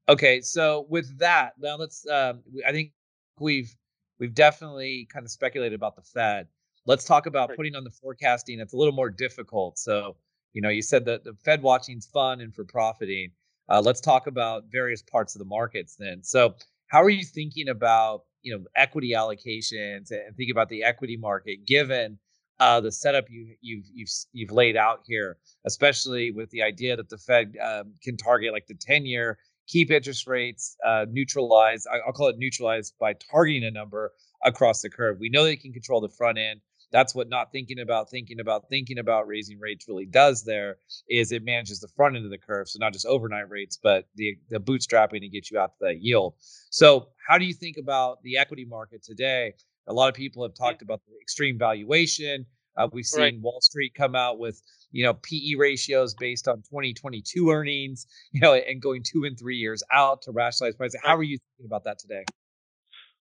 Okay, 0.09 0.39
so 0.41 0.85
with 0.89 1.17
that, 1.19 1.53
now 1.59 1.75
let's. 1.75 2.07
Um, 2.07 2.41
I 2.65 2.71
think 2.71 2.91
we've 3.39 3.75
we've 4.19 4.33
definitely 4.33 5.07
kind 5.11 5.25
of 5.25 5.31
speculated 5.31 5.75
about 5.75 5.95
the 5.95 6.01
Fed. 6.01 6.47
Let's 6.85 7.03
talk 7.03 7.25
about 7.25 7.49
right. 7.49 7.57
putting 7.57 7.75
on 7.75 7.83
the 7.83 7.91
forecasting. 7.91 8.61
It's 8.61 8.73
a 8.73 8.77
little 8.77 8.93
more 8.93 9.09
difficult. 9.09 9.77
So 9.77 10.15
you 10.53 10.61
know, 10.61 10.69
you 10.69 10.81
said 10.81 11.05
that 11.05 11.23
the 11.23 11.33
Fed 11.43 11.61
watching 11.61 11.97
is 11.97 12.05
fun 12.05 12.41
and 12.41 12.53
for 12.55 12.63
profiting. 12.63 13.31
Uh, 13.69 13.81
let's 13.81 13.99
talk 13.99 14.27
about 14.27 14.63
various 14.71 15.01
parts 15.01 15.35
of 15.35 15.39
the 15.39 15.45
markets 15.45 15.95
then. 15.95 16.23
So 16.23 16.55
how 16.87 17.03
are 17.03 17.09
you 17.09 17.25
thinking 17.25 17.67
about 17.67 18.23
you 18.47 18.57
know 18.57 18.63
equity 18.75 19.11
allocations 19.11 20.09
and 20.11 20.35
think 20.37 20.49
about 20.51 20.69
the 20.69 20.83
equity 20.83 21.17
market 21.17 21.65
given 21.65 22.17
uh, 22.59 22.79
the 22.79 22.91
setup 22.91 23.25
you, 23.29 23.55
you've 23.61 23.85
you've 23.93 24.09
you've 24.31 24.51
laid 24.51 24.75
out 24.77 25.01
here, 25.05 25.37
especially 25.65 26.31
with 26.31 26.49
the 26.49 26.63
idea 26.63 26.95
that 26.95 27.09
the 27.09 27.17
Fed 27.17 27.55
um, 27.63 27.93
can 28.01 28.17
target 28.17 28.53
like 28.53 28.65
the 28.67 28.73
ten 28.73 29.05
year 29.05 29.37
keep 29.67 29.91
interest 29.91 30.27
rates 30.27 30.77
uh, 30.85 31.05
neutralized. 31.11 31.87
I'll 32.05 32.13
call 32.13 32.29
it 32.29 32.37
neutralized 32.37 32.93
by 32.99 33.13
targeting 33.13 33.65
a 33.65 33.71
number 33.71 34.13
across 34.45 34.81
the 34.81 34.89
curve. 34.89 35.17
We 35.19 35.29
know 35.29 35.43
they 35.43 35.57
can 35.57 35.73
control 35.73 35.99
the 35.99 36.09
front 36.09 36.37
end. 36.37 36.61
That's 36.91 37.13
what 37.13 37.27
not 37.27 37.51
thinking 37.51 37.79
about, 37.79 38.09
thinking 38.09 38.39
about, 38.39 38.69
thinking 38.69 38.97
about 38.97 39.27
raising 39.27 39.59
rates 39.59 39.87
really 39.87 40.05
does. 40.05 40.43
There 40.43 40.77
is 41.09 41.31
it 41.31 41.43
manages 41.43 41.79
the 41.79 41.89
front 41.89 42.15
end 42.15 42.25
of 42.25 42.31
the 42.31 42.37
curve, 42.37 42.69
so 42.69 42.77
not 42.79 42.93
just 42.93 43.05
overnight 43.05 43.49
rates, 43.49 43.77
but 43.81 44.07
the 44.15 44.37
the 44.49 44.59
bootstrapping 44.59 45.19
to 45.21 45.27
get 45.27 45.51
you 45.51 45.59
out 45.59 45.73
to 45.73 45.85
that 45.87 46.01
yield. 46.01 46.35
So, 46.69 47.09
how 47.27 47.37
do 47.37 47.45
you 47.45 47.53
think 47.53 47.77
about 47.77 48.21
the 48.23 48.37
equity 48.37 48.65
market 48.65 49.03
today? 49.03 49.53
A 49.87 49.93
lot 49.93 50.09
of 50.09 50.15
people 50.15 50.43
have 50.43 50.53
talked 50.53 50.81
about 50.81 51.01
the 51.07 51.13
extreme 51.21 51.57
valuation. 51.57 52.45
Uh, 52.77 52.87
we've 52.91 53.05
seen 53.05 53.21
right. 53.21 53.41
Wall 53.41 53.59
Street 53.61 53.93
come 53.95 54.15
out 54.15 54.39
with 54.39 54.61
you 54.91 55.03
know 55.03 55.13
PE 55.13 55.55
ratios 55.57 56.13
based 56.13 56.47
on 56.47 56.57
2022 56.57 57.49
earnings, 57.49 58.07
you 58.31 58.39
know, 58.39 58.53
and 58.53 58.81
going 58.81 59.03
two 59.03 59.25
and 59.25 59.37
three 59.37 59.57
years 59.57 59.83
out 59.91 60.21
to 60.21 60.31
rationalize 60.31 60.75
pricing. 60.75 61.01
How 61.03 61.17
are 61.17 61.23
you 61.23 61.37
thinking 61.37 61.65
about 61.65 61.83
that 61.83 61.99
today? 61.99 62.23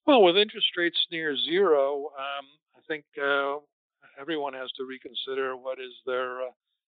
Well, 0.06 0.22
with 0.22 0.36
interest 0.36 0.68
rates 0.76 0.98
near 1.10 1.36
zero, 1.36 2.10
um, 2.16 2.46
think 2.88 3.04
uh, 3.22 3.56
everyone 4.20 4.54
has 4.54 4.70
to 4.72 4.84
reconsider 4.84 5.56
what 5.56 5.78
is 5.78 5.92
their 6.04 6.42
uh, 6.42 6.50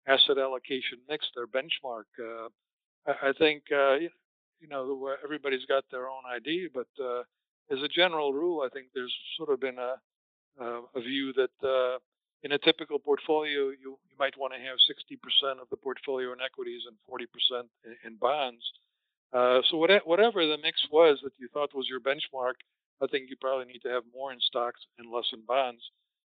asset 0.07 0.37
allocation 0.37 0.99
mix, 1.09 1.25
their 1.35 1.47
benchmark. 1.47 2.07
Uh, 2.19 2.49
I, 3.07 3.29
I, 3.29 3.33
think 3.37 3.63
uh, 3.71 3.95
you 3.95 4.67
know 4.69 5.15
everybody's 5.23 5.65
got 5.65 5.83
their 5.91 6.07
own 6.07 6.23
idea, 6.33 6.69
but 6.73 6.87
uh, 7.01 7.21
as 7.71 7.81
a 7.83 7.87
general 7.87 8.33
rule, 8.33 8.63
I 8.65 8.69
think 8.69 8.87
there's 8.93 9.13
sort 9.37 9.49
of 9.49 9.59
been 9.59 9.77
a 9.77 9.95
a 10.59 11.01
view 11.01 11.33
that 11.33 11.99
in 12.43 12.51
a 12.51 12.57
typical 12.57 12.99
portfolio, 12.99 13.69
you, 13.69 13.97
you 14.09 14.17
might 14.19 14.37
want 14.37 14.53
to 14.53 14.59
have 14.59 14.77
60% 14.85 15.61
of 15.61 15.69
the 15.69 15.77
portfolio 15.77 16.33
in 16.33 16.39
equities 16.41 16.81
and 16.87 16.95
40% 17.09 17.63
in, 17.85 17.95
in 18.05 18.15
bonds. 18.17 18.63
Uh, 19.33 19.59
so 19.69 19.77
what, 19.77 19.91
whatever 20.05 20.45
the 20.45 20.57
mix 20.61 20.79
was 20.91 21.19
that 21.23 21.33
you 21.37 21.47
thought 21.53 21.75
was 21.75 21.87
your 21.89 21.99
benchmark, 21.99 22.55
I 23.01 23.07
think 23.07 23.29
you 23.29 23.35
probably 23.39 23.65
need 23.65 23.81
to 23.83 23.89
have 23.89 24.03
more 24.13 24.31
in 24.31 24.39
stocks 24.39 24.81
and 24.97 25.11
less 25.11 25.25
in 25.33 25.41
bonds, 25.47 25.81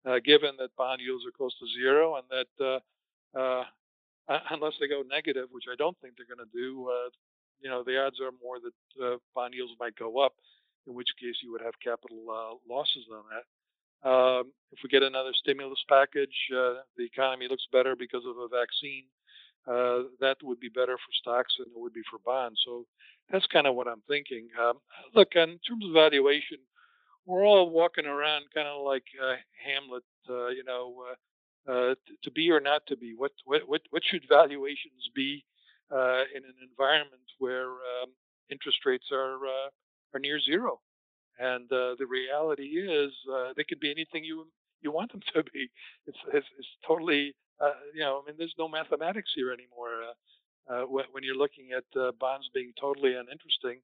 uh, 0.05 0.19
given 0.23 0.51
that 0.59 0.75
bond 0.75 1.01
yields 1.01 1.25
are 1.25 1.31
close 1.31 1.53
to 1.59 1.65
zero 1.73 2.17
and 2.17 2.25
that 2.29 2.51
uh, 2.63 3.39
uh 3.39 3.63
unless 4.51 4.73
they 4.79 4.87
go 4.87 5.03
negative, 5.09 5.47
which 5.51 5.65
I 5.71 5.75
don't 5.75 5.97
think 5.99 6.13
they're 6.15 6.29
going 6.29 6.45
to 6.45 6.57
do, 6.57 6.89
uh, 6.89 7.09
you 7.59 7.69
know, 7.69 7.83
the 7.83 7.99
odds 7.99 8.19
are 8.21 8.31
more 8.41 8.57
that 8.59 9.03
uh, 9.03 9.17
bond 9.35 9.53
yields 9.53 9.73
might 9.79 9.95
go 9.95 10.19
up, 10.19 10.33
in 10.87 10.93
which 10.93 11.09
case 11.19 11.35
you 11.43 11.51
would 11.51 11.61
have 11.61 11.73
capital 11.83 12.59
losses 12.69 13.05
on 13.11 13.23
that. 13.33 13.45
Um, 14.07 14.51
if 14.71 14.79
we 14.83 14.89
get 14.89 15.03
another 15.03 15.31
stimulus 15.33 15.83
package, 15.87 16.33
the 16.49 17.05
economy 17.05 17.47
looks 17.47 17.67
better 17.71 17.95
because 17.95 18.23
of 18.25 18.37
a 18.37 18.47
vaccine. 18.47 19.05
Uh, 19.67 20.03
that 20.19 20.37
would 20.43 20.59
be 20.59 20.69
better 20.69 20.97
for 20.97 21.11
stocks 21.13 21.53
than 21.57 21.67
it 21.67 21.79
would 21.79 21.93
be 21.93 22.01
for 22.09 22.19
bonds. 22.25 22.59
So 22.65 22.85
that's 23.31 23.45
kind 23.47 23.67
of 23.67 23.75
what 23.75 23.87
I'm 23.87 24.01
thinking. 24.07 24.47
Um, 24.59 24.79
look, 25.13 25.35
in 25.35 25.59
terms 25.67 25.85
of 25.85 25.93
valuation, 25.93 26.57
we're 27.25 27.45
all 27.45 27.69
walking 27.69 28.05
around 28.05 28.45
kind 28.53 28.67
of 28.67 28.83
like 28.83 29.03
uh, 29.21 29.35
Hamlet, 29.63 30.03
uh, 30.29 30.47
you 30.47 30.63
know, 30.63 30.95
uh, 31.67 31.71
uh, 31.71 31.95
to 32.23 32.31
be 32.31 32.49
or 32.49 32.59
not 32.59 32.81
to 32.87 32.97
be. 32.97 33.13
What 33.15 33.31
what 33.45 33.61
what, 33.67 34.01
should 34.03 34.23
valuations 34.27 35.09
be 35.15 35.45
in 35.91 36.41
an 36.43 36.55
environment 36.67 37.21
where 37.37 37.69
um, 37.69 38.09
interest 38.49 38.79
rates 38.85 39.05
are 39.11 39.37
are 40.13 40.19
near 40.19 40.39
zero? 40.39 40.79
And 41.39 41.71
uh, 41.71 41.95
the 41.97 42.05
reality 42.05 42.63
is, 42.77 43.11
uh, 43.33 43.53
they 43.55 43.63
could 43.63 43.79
be 43.79 43.91
anything 43.91 44.23
you 44.23 44.47
you 44.81 44.91
want 44.91 45.11
them 45.11 45.21
to 45.33 45.43
be. 45.51 45.69
It's 46.07 46.17
it's, 46.33 46.47
it's 46.57 46.67
totally, 46.87 47.33
uh, 47.61 47.73
you 47.93 48.01
know, 48.01 48.21
I 48.21 48.27
mean, 48.27 48.35
there's 48.37 48.55
no 48.57 48.67
mathematics 48.67 49.31
here 49.35 49.51
anymore. 49.51 50.03
Uh, 50.03 50.13
uh, 50.73 50.85
when, 50.85 51.05
when, 51.11 51.23
you're 51.23 51.35
looking 51.35 51.69
at 51.75 51.83
uh, 51.99 52.11
bonds 52.19 52.49
being 52.53 52.71
totally 52.79 53.13
uninteresting, 53.13 53.81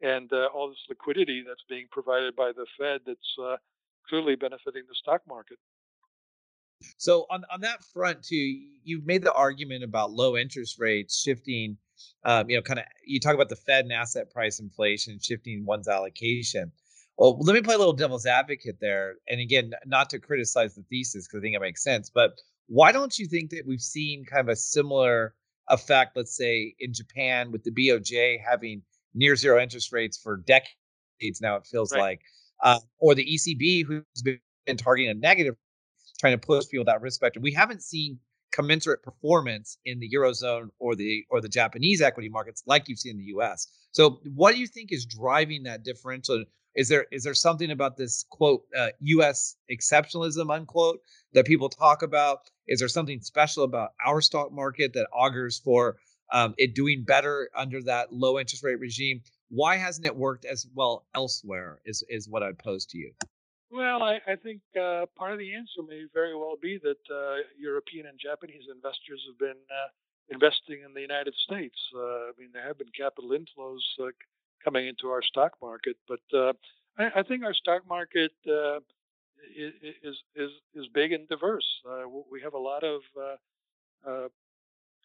and 0.00 0.30
all 0.54 0.68
this 0.68 0.78
liquidity 0.88 1.42
that's 1.46 1.64
being 1.68 1.86
provided 1.90 2.36
by 2.36 2.52
the 2.52 2.66
Fed, 2.78 3.00
that's 3.04 3.60
clearly 4.08 4.36
benefiting 4.36 4.82
the 4.88 4.94
stock 4.94 5.22
market. 5.26 5.58
So 6.98 7.26
on 7.30 7.44
on 7.52 7.60
that 7.62 7.82
front 7.82 8.22
too, 8.22 8.60
you've 8.84 9.04
made 9.04 9.22
the 9.22 9.32
argument 9.32 9.82
about 9.82 10.12
low 10.12 10.36
interest 10.36 10.78
rates 10.78 11.20
shifting. 11.20 11.76
Um, 12.24 12.48
you 12.48 12.56
know, 12.56 12.62
kind 12.62 12.78
of 12.78 12.84
you 13.04 13.18
talk 13.18 13.34
about 13.34 13.48
the 13.48 13.56
Fed 13.56 13.84
and 13.84 13.92
asset 13.92 14.30
price 14.30 14.60
inflation 14.60 15.18
shifting 15.20 15.64
one's 15.66 15.88
allocation. 15.88 16.70
Well, 17.16 17.36
let 17.40 17.54
me 17.54 17.62
play 17.62 17.74
a 17.74 17.78
little 17.78 17.92
devil's 17.92 18.26
advocate 18.26 18.76
there. 18.80 19.16
And 19.28 19.40
again, 19.40 19.72
not 19.86 20.08
to 20.10 20.20
criticize 20.20 20.76
the 20.76 20.82
thesis 20.82 21.26
because 21.26 21.40
I 21.40 21.42
think 21.42 21.56
it 21.56 21.60
makes 21.60 21.82
sense, 21.82 22.08
but 22.08 22.38
why 22.68 22.92
don't 22.92 23.18
you 23.18 23.26
think 23.26 23.50
that 23.50 23.64
we've 23.66 23.80
seen 23.80 24.24
kind 24.24 24.40
of 24.40 24.52
a 24.52 24.56
similar 24.56 25.34
effect, 25.68 26.16
let's 26.16 26.36
say 26.36 26.74
in 26.78 26.92
Japan 26.92 27.50
with 27.50 27.64
the 27.64 27.70
BOJ 27.70 28.38
having 28.44 28.82
near 29.14 29.36
zero 29.36 29.60
interest 29.60 29.92
rates 29.92 30.18
for 30.18 30.36
decades 30.36 31.40
now, 31.40 31.56
it 31.56 31.66
feels 31.66 31.92
right. 31.92 32.00
like, 32.00 32.20
uh, 32.62 32.78
or 32.98 33.14
the 33.14 33.24
ECB 33.24 33.84
who's 33.86 34.22
been 34.22 34.76
targeting 34.76 35.10
a 35.10 35.14
negative, 35.14 35.54
trying 36.20 36.38
to 36.38 36.46
push 36.46 36.68
people 36.68 36.84
that 36.84 37.00
risk 37.00 37.16
spectrum. 37.16 37.42
We 37.42 37.52
haven't 37.52 37.82
seen 37.82 38.18
commensurate 38.52 39.02
performance 39.02 39.78
in 39.84 40.00
the 40.00 40.10
eurozone 40.10 40.68
or 40.78 40.94
the 40.94 41.24
or 41.30 41.40
the 41.40 41.48
Japanese 41.48 42.00
equity 42.00 42.28
markets 42.28 42.62
like 42.66 42.88
you've 42.88 42.98
seen 42.98 43.12
in 43.12 43.18
the 43.18 43.38
US. 43.38 43.68
So 43.92 44.20
what 44.34 44.54
do 44.54 44.60
you 44.60 44.66
think 44.66 44.90
is 44.92 45.06
driving 45.06 45.64
that 45.64 45.84
differential 45.84 46.44
is 46.78 46.88
there 46.88 47.06
is 47.10 47.24
there 47.24 47.34
something 47.34 47.70
about 47.70 47.96
this 47.96 48.24
quote 48.30 48.62
uh, 48.76 48.88
U.S. 49.00 49.56
exceptionalism 49.70 50.54
unquote 50.54 51.00
that 51.34 51.44
people 51.44 51.68
talk 51.68 52.02
about? 52.02 52.38
Is 52.66 52.78
there 52.78 52.88
something 52.88 53.20
special 53.20 53.64
about 53.64 53.90
our 54.06 54.20
stock 54.20 54.52
market 54.52 54.92
that 54.94 55.08
augurs 55.12 55.58
for 55.58 55.96
um, 56.32 56.54
it 56.58 56.74
doing 56.74 57.04
better 57.06 57.50
under 57.56 57.82
that 57.82 58.12
low 58.12 58.38
interest 58.38 58.64
rate 58.64 58.80
regime. 58.80 59.22
Why 59.50 59.76
hasn't 59.76 60.06
it 60.06 60.16
worked 60.16 60.44
as 60.44 60.66
well 60.74 61.06
elsewhere? 61.14 61.80
Is 61.84 62.04
is 62.08 62.28
what 62.28 62.42
I'd 62.42 62.58
pose 62.58 62.84
to 62.86 62.98
you. 62.98 63.12
Well, 63.70 64.02
I, 64.02 64.20
I 64.26 64.36
think 64.36 64.60
uh, 64.80 65.04
part 65.16 65.32
of 65.32 65.38
the 65.38 65.52
answer 65.54 65.84
may 65.86 66.04
very 66.14 66.34
well 66.34 66.56
be 66.60 66.78
that 66.82 67.02
uh, 67.12 67.44
European 67.58 68.06
and 68.06 68.18
Japanese 68.18 68.64
investors 68.74 69.20
have 69.28 69.38
been 69.38 69.60
uh, 69.68 69.88
investing 70.30 70.80
in 70.84 70.94
the 70.94 71.02
United 71.02 71.34
States. 71.44 71.76
Uh, 71.94 72.32
I 72.32 72.32
mean, 72.38 72.48
there 72.52 72.66
have 72.66 72.78
been 72.78 72.92
capital 72.96 73.30
inflows 73.30 73.84
coming 74.62 74.86
into 74.86 75.08
our 75.08 75.22
stock 75.22 75.52
market, 75.62 75.96
but 76.08 76.20
uh, 76.34 76.52
I, 76.98 77.20
I, 77.20 77.22
think 77.22 77.44
our 77.44 77.54
stock 77.54 77.82
market 77.88 78.32
is 78.46 80.16
is 80.36 80.50
is 80.74 80.86
big 80.94 81.12
and 81.12 81.28
diverse. 81.28 81.66
we 82.30 82.40
have 82.42 82.54
a 82.54 82.58
lot 82.58 82.84
of 82.84 83.00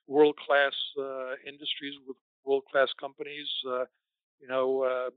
world 0.08 0.36
class 0.38 0.74
industries 1.48 1.96
with 2.08 2.18
world 2.46 2.64
class 2.72 2.90
companies. 3.00 3.48
you 3.64 4.48
know 4.48 5.10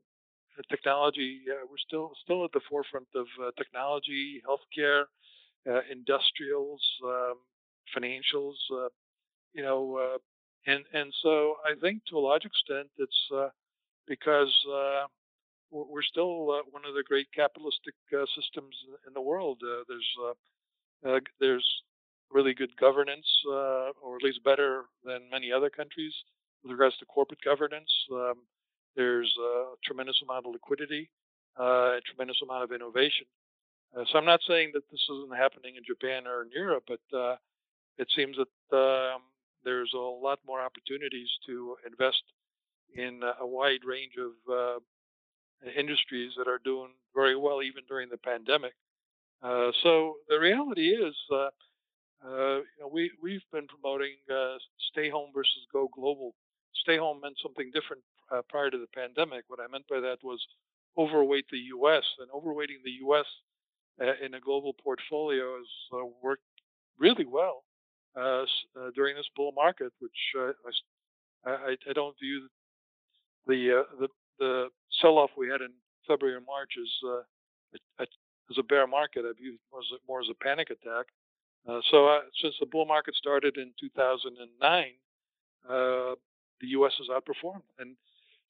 technology. 0.71 1.41
Uh, 1.51 1.67
we're 1.71 1.79
still 1.87 2.13
still 2.23 2.45
at 2.45 2.53
the 2.53 2.61
forefront 2.69 3.09
of 3.15 3.27
uh, 3.43 3.51
technology, 3.57 4.43
healthcare, 4.47 5.05
uh, 5.69 5.81
industrials, 5.91 6.81
um, 7.05 7.35
financials. 7.97 8.57
Uh, 8.73 8.89
you 9.53 9.63
know, 9.63 9.97
uh, 9.97 10.19
and 10.71 10.85
and 10.93 11.13
so 11.23 11.57
I 11.65 11.75
think 11.81 12.03
to 12.11 12.19
a 12.19 12.21
large 12.21 12.45
extent 12.45 12.89
it's 12.99 13.31
uh, 14.07 14.09
because 14.09 14.53
we're 15.71 16.03
still 16.03 16.47
one 16.47 16.85
of 16.89 16.95
the 16.95 17.05
great 17.07 17.27
capitalistic 17.35 17.95
systems 18.35 18.75
in 19.07 19.13
the 19.15 19.21
world. 19.21 19.63
there's 19.89 21.23
there's 21.41 21.83
really 22.31 22.55
good 22.55 22.77
governance, 22.77 23.27
or 23.47 24.17
at 24.17 24.23
least 24.23 24.43
better 24.45 24.85
than 25.05 25.31
many 25.31 25.53
other 25.53 25.71
countries 25.71 26.15
with 26.63 26.73
regards 26.73 26.97
to 26.99 27.07
corporate 27.07 27.41
governance. 27.45 27.91
Um, 28.13 28.35
there's 28.97 29.33
a 29.39 29.75
tremendous 29.85 30.21
amount 30.23 30.47
of 30.47 30.53
liquidity, 30.53 31.11
uh, 31.61 31.99
a 31.99 32.01
tremendous 32.07 32.41
amount 32.43 32.65
of 32.65 32.73
innovation. 32.73 33.27
Uh, 33.97 34.05
so 34.11 34.19
I'm 34.19 34.25
not 34.25 34.41
saying 34.49 34.73
that 34.75 34.83
this 34.91 35.01
isn't 35.09 35.37
happening 35.37 35.77
in 35.77 35.85
Japan 35.87 36.27
or 36.27 36.43
in 36.43 36.51
Europe, 36.51 36.85
but 36.89 37.17
uh, 37.17 37.37
it 37.99 38.09
seems 38.17 38.37
that 38.37 38.77
um, 38.77 39.23
there's 39.65 39.93
a 39.95 39.99
lot 39.99 40.39
more 40.47 40.61
opportunities 40.61 41.29
to 41.47 41.77
invest 41.87 42.23
in 42.95 43.21
a 43.41 43.47
wide 43.47 43.85
range 43.85 44.13
of 44.19 44.33
uh, 44.53 44.79
industries 45.79 46.33
that 46.39 46.49
are 46.49 46.61
doing 46.65 46.91
very 47.15 47.37
well 47.37 47.63
even 47.63 47.83
during 47.89 48.09
the 48.09 48.19
pandemic. 48.19 48.73
Uh, 49.43 49.71
so 49.83 50.15
the 50.29 50.39
reality 50.39 50.91
is, 50.91 51.15
uh, 51.33 51.49
you 52.25 52.81
know, 52.81 52.89
we 52.91 53.11
we've 53.23 53.45
been 53.53 53.67
promoting 53.67 54.15
stay 54.93 55.11
home 55.11 55.31
versus 55.35 55.67
go 55.73 55.89
global. 55.95 56.35
Stay 56.75 56.97
home 56.97 57.21
meant 57.21 57.37
something 57.43 57.71
different 57.75 58.03
prior 58.49 58.71
to 58.71 58.79
the 58.79 58.87
pandemic. 58.95 59.45
What 59.49 59.61
I 59.61 59.67
meant 59.71 59.87
by 59.89 60.01
that 60.01 60.19
was 60.23 60.41
overweight 60.97 61.47
the 61.51 61.59
U.S. 61.77 62.05
and 62.21 62.31
overweighting 62.31 62.83
the 62.85 62.97
U.S. 63.03 63.27
Uh, 63.99 64.13
in 64.23 64.35
a 64.35 64.41
global 64.41 64.75
portfolio 64.75 65.57
has 65.57 65.67
uh, 65.91 66.05
worked 66.23 66.43
really 66.99 67.25
well 67.25 67.65
uh, 68.15 68.45
during 68.95 69.17
this 69.17 69.29
bull 69.35 69.53
market, 69.53 69.91
which 70.01 70.13
uh, 70.39 70.53
I, 71.47 71.77
I, 71.89 71.93
don't 71.95 72.15
view 72.21 72.47
the 73.47 73.85
the, 74.01 74.09
the 74.39 74.69
sell-off 75.01 75.31
we 75.37 75.49
had 75.49 75.61
in 75.61 75.73
February 76.07 76.37
and 76.37 76.47
March 76.47 76.73
as 76.81 78.07
as 78.51 78.59
a 78.59 78.63
bear 78.63 78.87
market. 78.87 79.25
I 79.29 79.33
view 79.33 79.59
more 79.73 79.81
as 79.81 79.87
a, 79.93 79.99
more 80.07 80.21
as 80.21 80.29
a 80.31 80.45
panic 80.45 80.71
attack. 80.71 81.07
so 81.91 82.21
since 82.41 82.55
the 82.61 82.67
bull 82.67 82.87
market 82.87 83.15
started 83.15 83.57
in 83.57 83.73
2009, 83.81 84.85
the 85.69 86.67
U.S. 86.69 86.93
has 86.99 87.09
outperformed, 87.09 87.63
and 87.79 87.97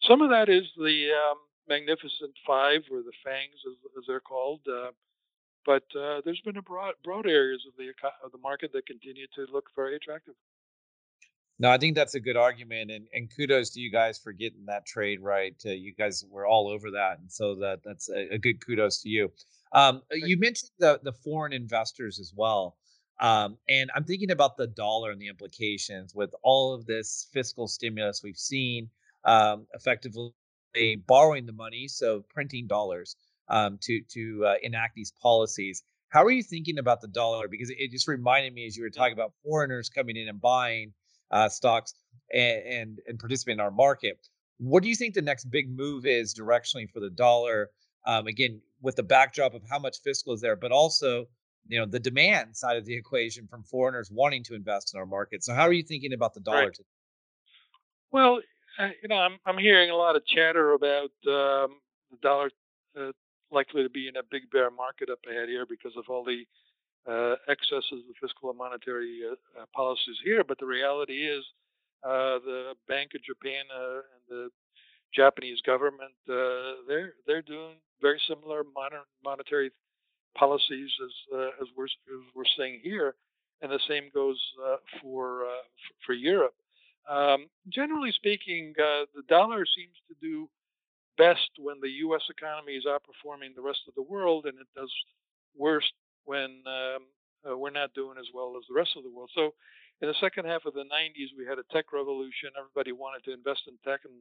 some 0.02 0.22
of 0.22 0.30
that 0.30 0.48
is 0.48 0.64
the 0.76 1.08
um, 1.10 1.38
Magnificent 1.68 2.32
Five 2.46 2.82
or 2.90 3.02
the 3.02 3.16
Fangs, 3.24 3.58
as, 3.66 3.74
as 3.98 4.04
they're 4.06 4.20
called. 4.20 4.60
Uh, 4.68 4.90
but 5.64 5.82
uh, 5.98 6.20
there's 6.24 6.40
been 6.44 6.58
a 6.58 6.62
broad, 6.62 6.94
broad 7.02 7.26
areas 7.26 7.62
of 7.66 7.74
the 7.76 7.90
of 8.24 8.30
the 8.32 8.38
market 8.38 8.72
that 8.72 8.86
continue 8.86 9.26
to 9.34 9.46
look 9.52 9.66
very 9.74 9.96
attractive. 9.96 10.34
No, 11.58 11.70
I 11.70 11.78
think 11.78 11.94
that's 11.94 12.14
a 12.14 12.20
good 12.20 12.36
argument, 12.36 12.90
and, 12.90 13.06
and 13.14 13.34
kudos 13.34 13.70
to 13.70 13.80
you 13.80 13.90
guys 13.90 14.18
for 14.18 14.32
getting 14.32 14.66
that 14.66 14.84
trade 14.84 15.20
right. 15.22 15.54
Uh, 15.64 15.70
you 15.70 15.94
guys 15.94 16.22
were 16.30 16.46
all 16.46 16.68
over 16.68 16.90
that, 16.90 17.18
and 17.18 17.32
so 17.32 17.54
that 17.56 17.80
that's 17.82 18.10
a, 18.10 18.34
a 18.34 18.38
good 18.38 18.64
kudos 18.64 19.00
to 19.02 19.08
you. 19.08 19.32
Um, 19.72 20.02
you 20.12 20.38
mentioned 20.38 20.70
the 20.78 21.00
the 21.02 21.12
foreign 21.12 21.54
investors 21.54 22.18
as 22.18 22.32
well, 22.36 22.76
um, 23.20 23.56
and 23.70 23.90
I'm 23.94 24.04
thinking 24.04 24.30
about 24.30 24.58
the 24.58 24.66
dollar 24.66 25.10
and 25.10 25.20
the 25.20 25.28
implications 25.28 26.14
with 26.14 26.34
all 26.42 26.74
of 26.74 26.84
this 26.84 27.28
fiscal 27.32 27.68
stimulus 27.68 28.20
we've 28.22 28.36
seen 28.36 28.90
um, 29.24 29.66
effectively 29.72 30.32
borrowing 31.06 31.46
the 31.46 31.52
money, 31.54 31.88
so 31.88 32.22
printing 32.28 32.66
dollars 32.66 33.16
um, 33.48 33.78
to 33.80 34.02
to 34.10 34.44
uh, 34.46 34.54
enact 34.62 34.94
these 34.94 35.12
policies. 35.22 35.82
How 36.10 36.22
are 36.22 36.30
you 36.30 36.42
thinking 36.42 36.78
about 36.78 37.00
the 37.00 37.08
dollar? 37.08 37.48
Because 37.48 37.70
it 37.70 37.90
just 37.90 38.08
reminded 38.08 38.52
me 38.52 38.66
as 38.66 38.76
you 38.76 38.82
were 38.82 38.90
talking 38.90 39.14
about 39.14 39.32
foreigners 39.42 39.88
coming 39.88 40.16
in 40.16 40.28
and 40.28 40.40
buying 40.40 40.92
uh, 41.30 41.48
stocks 41.48 41.94
and, 42.32 42.62
and 42.62 42.98
and 43.06 43.18
participating 43.18 43.58
in 43.58 43.64
our 43.64 43.70
market. 43.70 44.18
What 44.58 44.82
do 44.82 44.88
you 44.88 44.94
think 44.94 45.14
the 45.14 45.22
next 45.22 45.46
big 45.46 45.68
move 45.70 46.06
is 46.06 46.34
directionally 46.34 46.88
for 46.90 47.00
the 47.00 47.10
dollar? 47.10 47.70
Um, 48.06 48.26
again, 48.26 48.60
with 48.82 48.96
the 48.96 49.02
backdrop 49.02 49.54
of 49.54 49.62
how 49.68 49.78
much 49.78 49.98
fiscal 50.02 50.32
is 50.32 50.40
there, 50.40 50.56
but 50.56 50.72
also 50.72 51.26
you 51.68 51.78
know 51.78 51.86
the 51.86 52.00
demand 52.00 52.56
side 52.56 52.76
of 52.76 52.84
the 52.84 52.94
equation 52.94 53.46
from 53.46 53.62
foreigners 53.64 54.10
wanting 54.10 54.42
to 54.44 54.54
invest 54.54 54.94
in 54.94 55.00
our 55.00 55.06
market. 55.06 55.44
So, 55.44 55.54
how 55.54 55.62
are 55.62 55.72
you 55.72 55.82
thinking 55.82 56.12
about 56.12 56.34
the 56.34 56.40
dollar? 56.40 56.66
Right. 56.66 56.78
Well, 58.12 58.40
uh, 58.78 58.88
you 59.02 59.08
know, 59.08 59.16
I'm 59.16 59.38
I'm 59.46 59.58
hearing 59.58 59.90
a 59.90 59.96
lot 59.96 60.16
of 60.16 60.24
chatter 60.26 60.72
about 60.72 61.10
um, 61.26 61.80
the 62.10 62.18
dollar 62.22 62.50
uh, 62.98 63.12
likely 63.50 63.82
to 63.82 63.90
be 63.90 64.08
in 64.08 64.16
a 64.16 64.22
big 64.30 64.50
bear 64.50 64.70
market 64.70 65.10
up 65.10 65.18
ahead 65.28 65.48
here 65.48 65.66
because 65.68 65.92
of 65.96 66.04
all 66.08 66.24
the 66.24 66.44
uh, 67.08 67.36
excesses 67.48 68.02
of 68.08 68.16
fiscal 68.20 68.50
and 68.50 68.58
monetary 68.58 69.20
uh, 69.24 69.34
uh, 69.60 69.66
policies 69.74 70.16
here. 70.24 70.42
But 70.44 70.58
the 70.58 70.66
reality 70.66 71.26
is, 71.26 71.44
uh, 72.04 72.38
the 72.44 72.74
Bank 72.88 73.12
of 73.14 73.22
Japan 73.22 73.64
and 73.70 74.22
the 74.28 74.48
Japanese 75.14 75.60
government 75.62 76.12
they're 76.26 77.14
they're 77.26 77.42
doing 77.42 77.76
very 78.02 78.20
similar 78.28 78.64
modern 78.74 79.06
monetary 79.24 79.70
policies 80.36 80.90
as 81.02 81.40
as 81.62 81.68
we're 81.76 81.84
as 81.86 82.22
we're 82.34 82.44
seeing 82.56 82.80
here, 82.82 83.14
and 83.62 83.72
the 83.72 83.80
same 83.88 84.10
goes 84.12 84.38
for 85.00 85.44
for 86.04 86.12
Europe. 86.12 86.54
Um, 87.08 87.46
generally 87.68 88.12
speaking, 88.12 88.74
uh, 88.78 89.06
the 89.14 89.22
dollar 89.28 89.64
seems 89.64 89.94
to 90.08 90.14
do 90.20 90.48
best 91.16 91.50
when 91.58 91.76
the 91.80 91.90
U.S. 92.06 92.22
economy 92.28 92.72
is 92.72 92.84
outperforming 92.84 93.54
the 93.54 93.62
rest 93.62 93.80
of 93.88 93.94
the 93.94 94.02
world, 94.02 94.46
and 94.46 94.58
it 94.58 94.66
does 94.74 94.92
worst 95.56 95.92
when 96.26 96.62
um, 96.66 97.02
uh, 97.46 97.56
we're 97.56 97.72
not 97.72 97.94
doing 97.94 98.18
as 98.18 98.26
well 98.34 98.54
as 98.58 98.64
the 98.68 98.76
rest 98.76 98.92
of 98.96 99.02
the 99.02 99.10
world. 99.10 99.30
So, 99.34 99.54
in 100.02 100.08
the 100.08 100.20
second 100.20 100.44
half 100.44 100.66
of 100.66 100.74
the 100.74 100.84
90s, 100.84 101.32
we 101.38 101.48
had 101.48 101.56
a 101.56 101.64
tech 101.72 101.88
revolution. 101.92 102.52
Everybody 102.52 102.92
wanted 102.92 103.24
to 103.24 103.32
invest 103.32 103.64
in 103.64 103.80
tech, 103.80 104.04
and 104.04 104.12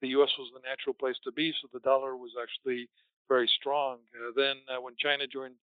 the 0.00 0.16
U.S. 0.16 0.32
was 0.38 0.48
the 0.56 0.64
natural 0.64 0.96
place 0.96 1.20
to 1.24 1.32
be. 1.32 1.52
So 1.60 1.68
the 1.68 1.84
dollar 1.84 2.16
was 2.16 2.32
actually 2.40 2.88
very 3.28 3.50
strong. 3.60 3.98
Uh, 4.16 4.32
then, 4.34 4.64
uh, 4.64 4.80
when 4.80 4.96
China 4.96 5.26
joined 5.26 5.60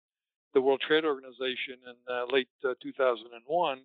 the 0.53 0.61
World 0.61 0.83
Trade 0.87 1.07
Organization 1.07 1.81
in 1.88 1.96
uh, 2.05 2.27
late 2.29 2.53
uh, 2.68 2.75
2001 2.83 3.81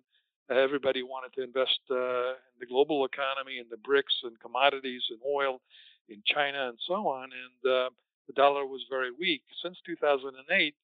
everybody 0.50 1.02
wanted 1.02 1.32
to 1.34 1.42
invest 1.42 1.78
uh, 1.90 2.36
in 2.52 2.58
the 2.60 2.66
global 2.66 3.04
economy, 3.04 3.58
in 3.58 3.66
the 3.70 3.76
BRICS 3.76 4.24
and 4.24 4.38
commodities 4.40 5.02
and 5.10 5.20
oil 5.26 5.60
in 6.08 6.22
China 6.26 6.68
and 6.68 6.78
so 6.86 7.06
on. 7.08 7.30
And 7.32 7.72
uh, 7.72 7.90
the 8.26 8.34
dollar 8.34 8.66
was 8.66 8.82
very 8.90 9.10
weak. 9.12 9.42
Since 9.62 9.78
2008, 9.86 10.74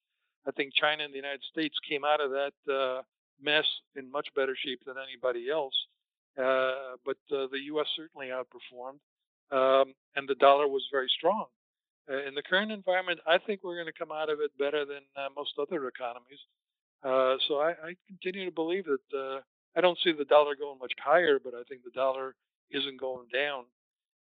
I 0.47 0.51
think 0.51 0.73
China 0.73 1.03
and 1.03 1.13
the 1.13 1.17
United 1.17 1.43
States 1.51 1.75
came 1.87 2.03
out 2.03 2.21
of 2.21 2.31
that 2.31 2.73
uh, 2.73 3.01
mess 3.41 3.65
in 3.95 4.11
much 4.11 4.27
better 4.35 4.55
shape 4.55 4.81
than 4.85 4.95
anybody 4.97 5.49
else. 5.49 5.75
Uh, 6.37 6.95
but 7.05 7.17
uh, 7.31 7.47
the 7.51 7.59
U.S. 7.73 7.87
certainly 7.95 8.27
outperformed, 8.27 8.99
um, 9.51 9.93
and 10.15 10.27
the 10.27 10.35
dollar 10.35 10.67
was 10.67 10.83
very 10.91 11.09
strong. 11.17 11.45
Uh, 12.09 12.25
in 12.25 12.33
the 12.33 12.41
current 12.41 12.71
environment, 12.71 13.19
I 13.27 13.37
think 13.37 13.61
we're 13.63 13.75
going 13.75 13.91
to 13.91 13.99
come 13.99 14.11
out 14.11 14.29
of 14.29 14.39
it 14.39 14.51
better 14.57 14.85
than 14.85 15.01
most 15.35 15.53
other 15.59 15.87
economies. 15.87 16.39
Uh, 17.03 17.35
so 17.47 17.59
I, 17.59 17.69
I, 17.69 17.95
continue 18.07 18.45
to 18.45 18.51
believe 18.51 18.85
that 18.85 19.17
uh, 19.17 19.39
I 19.77 19.81
don't 19.81 19.97
see 20.03 20.11
the 20.11 20.25
dollar 20.25 20.55
going 20.55 20.79
much 20.79 20.91
higher, 20.99 21.39
but 21.41 21.53
I 21.53 21.63
think 21.69 21.83
the 21.83 21.91
dollar 21.91 22.35
isn't 22.71 22.99
going 22.99 23.27
down. 23.31 23.63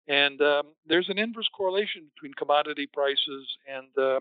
And 0.08 0.40
um, 0.42 0.66
there's 0.86 1.08
an 1.08 1.18
inverse 1.18 1.48
correlation 1.56 2.10
between 2.14 2.34
commodity 2.34 2.86
prices 2.92 3.48
and 3.66 3.86
uh, 3.98 4.20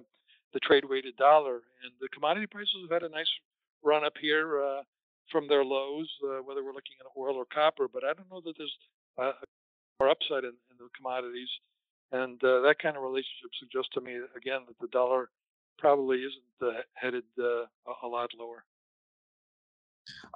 the 0.56 0.64
trade 0.64 0.88
weighted 0.88 1.16
dollar. 1.18 1.62
And 1.84 1.92
the 2.00 2.08
commodity 2.10 2.48
prices 2.48 2.88
have 2.88 3.04
had 3.04 3.06
a 3.06 3.14
nice 3.14 3.30
run 3.84 4.04
up 4.04 4.16
here 4.20 4.64
uh, 4.64 4.82
from 5.30 5.48
their 5.48 5.64
lows, 5.64 6.10
uh, 6.24 6.42
whether 6.42 6.64
we're 6.64 6.74
looking 6.74 6.98
at 7.04 7.12
oil 7.20 7.36
or 7.36 7.46
copper. 7.46 7.88
But 7.92 8.04
I 8.08 8.16
don't 8.16 8.32
know 8.32 8.42
that 8.42 8.56
there's 8.58 8.78
more 10.00 10.10
upside 10.10 10.48
in, 10.48 10.56
in 10.72 10.76
the 10.80 10.88
commodities. 10.96 11.52
And 12.12 12.40
that 12.40 12.76
kind 12.82 12.96
of 12.96 13.04
relationship 13.04 13.52
suggests 13.60 13.92
to 13.94 14.02
me, 14.02 14.16
again, 14.38 14.62
that 14.68 14.80
the 14.80 14.88
dollar 14.88 15.30
probably 15.78 16.24
isn't 16.24 16.56
uh, 16.64 16.82
headed 16.94 17.28
uh, 17.38 17.68
a 18.04 18.08
lot 18.08 18.30
lower. 18.40 18.64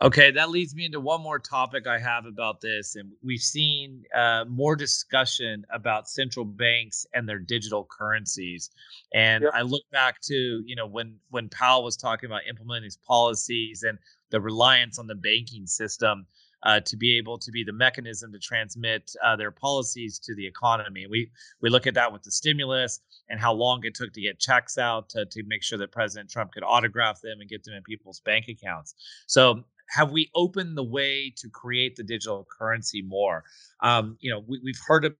Okay, 0.02 0.32
that 0.32 0.50
leads 0.50 0.74
me 0.74 0.86
into 0.86 1.00
one 1.00 1.22
more 1.22 1.40
topic 1.40 1.86
I 1.86 2.00
have 2.00 2.26
about 2.26 2.62
this, 2.62 2.96
and 2.96 3.12
we've 3.22 3.42
seen 3.42 4.04
uh, 4.16 4.46
more 4.48 4.76
discussion 4.76 5.66
about 5.74 6.08
central 6.08 6.46
banks 6.46 7.06
and 7.14 7.28
their 7.28 7.40
digital 7.40 7.86
currencies. 7.90 8.70
And 9.14 9.46
I 9.54 9.62
look 9.62 9.84
back 9.92 10.22
to 10.22 10.64
you 10.66 10.76
know 10.76 10.88
when 10.88 11.18
when 11.32 11.50
Powell 11.50 11.84
was 11.84 11.98
talking 11.98 12.28
about 12.28 12.42
implementing 12.48 12.86
his 12.86 12.98
policies 12.98 13.84
and 13.84 13.98
the 14.30 14.40
reliance 14.40 15.00
on 15.00 15.08
the 15.08 15.16
banking 15.16 15.68
system 15.68 16.26
uh, 16.64 16.80
to 16.82 16.98
be 16.98 17.18
able 17.18 17.38
to 17.38 17.52
be 17.52 17.64
the 17.64 17.74
mechanism 17.74 18.32
to 18.32 18.40
transmit 18.40 19.12
uh, 19.24 19.36
their 19.36 19.52
policies 19.52 20.20
to 20.20 20.36
the 20.36 20.46
economy. 20.46 21.06
We 21.10 21.32
we 21.62 21.70
look 21.70 21.88
at 21.88 21.94
that 21.94 22.12
with 22.12 22.24
the 22.24 22.32
stimulus 22.32 23.00
and 23.30 23.40
how 23.40 23.54
long 23.54 23.82
it 23.84 23.96
took 23.96 24.14
to 24.14 24.22
get 24.22 24.40
checks 24.40 24.78
out 24.78 25.10
to, 25.10 25.26
to 25.26 25.44
make 25.48 25.64
sure 25.64 25.78
that 25.78 25.92
President 25.92 26.30
Trump 26.30 26.52
could 26.52 26.64
autograph 26.64 27.22
them 27.22 27.40
and 27.40 27.50
get 27.50 27.64
them 27.64 27.76
in 27.76 27.84
people's 27.84 28.20
bank 28.22 28.46
accounts. 28.50 28.96
So 29.28 29.64
have 29.90 30.12
we 30.12 30.30
opened 30.36 30.78
the 30.78 30.84
way 30.84 31.34
to 31.38 31.50
create 31.50 31.96
the 31.96 32.04
digital 32.04 32.48
currency 32.58 33.02
more? 33.02 33.44
Um, 33.82 34.18
you 34.20 34.32
know, 34.32 34.44
we, 34.48 34.60
have 34.66 34.82
heard 34.88 35.14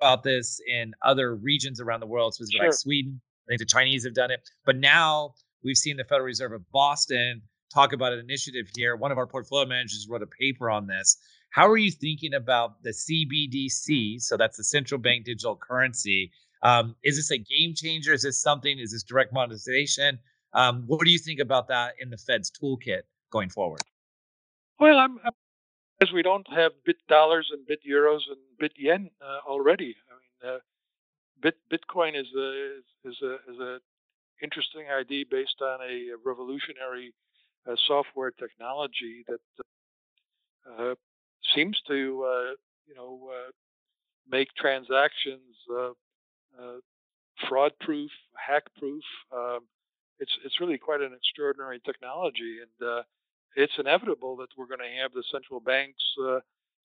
about 0.00 0.22
this 0.22 0.60
in 0.66 0.94
other 1.02 1.36
regions 1.36 1.80
around 1.80 2.00
the 2.00 2.06
world, 2.06 2.34
specifically 2.34 2.58
sure. 2.58 2.68
like 2.68 2.74
Sweden. 2.74 3.20
I 3.46 3.50
think 3.50 3.60
the 3.60 3.66
Chinese 3.66 4.04
have 4.04 4.14
done 4.14 4.32
it, 4.32 4.40
but 4.64 4.76
now 4.76 5.34
we've 5.62 5.76
seen 5.76 5.96
the 5.96 6.04
Federal 6.04 6.26
Reserve 6.26 6.52
of 6.52 6.68
Boston 6.72 7.42
talk 7.72 7.92
about 7.92 8.12
an 8.12 8.18
initiative 8.18 8.68
here. 8.74 8.96
One 8.96 9.12
of 9.12 9.18
our 9.18 9.26
portfolio 9.26 9.66
managers 9.66 10.06
wrote 10.08 10.22
a 10.22 10.26
paper 10.26 10.70
on 10.70 10.86
this. 10.86 11.16
How 11.50 11.68
are 11.68 11.76
you 11.76 11.90
thinking 11.90 12.34
about 12.34 12.82
the 12.82 12.90
CBDC? 12.90 14.20
So 14.20 14.36
that's 14.36 14.56
the 14.56 14.64
central 14.64 15.00
bank 15.00 15.24
digital 15.24 15.56
currency. 15.56 16.32
Um, 16.62 16.96
is 17.04 17.16
this 17.16 17.30
a 17.30 17.38
game 17.38 17.74
changer? 17.74 18.12
Is 18.12 18.22
this 18.22 18.40
something? 18.40 18.78
Is 18.78 18.92
this 18.92 19.02
direct 19.02 19.32
monetization? 19.32 20.18
Um, 20.52 20.84
what 20.86 21.04
do 21.04 21.10
you 21.10 21.18
think 21.18 21.40
about 21.40 21.68
that 21.68 21.94
in 22.00 22.10
the 22.10 22.16
Fed's 22.16 22.50
toolkit 22.50 23.02
going 23.30 23.50
forward? 23.50 23.80
Well, 24.80 24.98
I'm, 24.98 25.18
I'm 25.24 25.32
as 26.00 26.12
we 26.12 26.22
don't 26.22 26.46
have 26.50 26.72
bit 26.84 26.96
dollars 27.08 27.50
and 27.52 27.66
bit 27.66 27.80
euros 27.88 28.20
and 28.28 28.38
bit 28.58 28.72
yen 28.76 29.10
uh, 29.20 29.48
already. 29.48 29.96
I 30.10 30.46
mean, 30.46 30.54
uh, 30.54 30.58
bit 31.40 31.56
Bitcoin 31.70 32.18
is 32.18 32.26
a 32.36 32.80
is 33.08 33.16
a 33.22 33.34
is 33.50 33.58
a 33.60 33.78
interesting 34.42 34.86
idea 34.90 35.24
based 35.30 35.62
on 35.62 35.80
a 35.80 36.10
revolutionary 36.24 37.14
software 37.86 38.30
technology 38.30 39.24
that 39.28 39.40
uh, 40.78 40.94
seems 41.54 41.80
to, 41.88 42.24
uh, 42.24 42.52
you 42.86 42.94
know, 42.94 43.30
make 44.30 44.48
transactions 44.56 45.40
fraud-proof, 47.48 48.10
hack-proof. 48.34 49.02
Um, 49.34 49.60
it's 50.18 50.32
it's 50.44 50.60
really 50.60 50.78
quite 50.78 51.00
an 51.02 51.12
extraordinary 51.12 51.80
technology, 51.84 52.58
and 52.62 53.04
it's 53.56 53.72
inevitable 53.78 54.36
that 54.36 54.48
we're 54.56 54.66
going 54.66 54.80
to 54.80 55.02
have 55.02 55.12
the 55.12 55.24
central 55.32 55.60
banks 55.60 56.02
uh, 56.22 56.40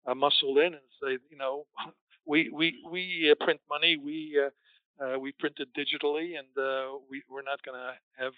uh, 0.08 0.15
muscle 0.15 0.58
in 0.58 0.74
and 0.74 0.89
say, 1.04 1.17
you 1.30 1.38
know, 1.38 1.65
we 2.26 2.50
we 2.50 2.82
we 2.89 3.30
uh, 3.32 3.44
print 3.44 3.60
money, 3.70 3.98
we 3.98 4.39
we 5.20 5.32
print 5.34 5.56
it 5.60 5.70
digitally, 5.78 6.39
and 6.39 6.48
we 7.10 7.22
we're 7.30 7.44
not 7.44 7.62
going 7.63 7.78
to 7.78 7.94
have 8.24 8.34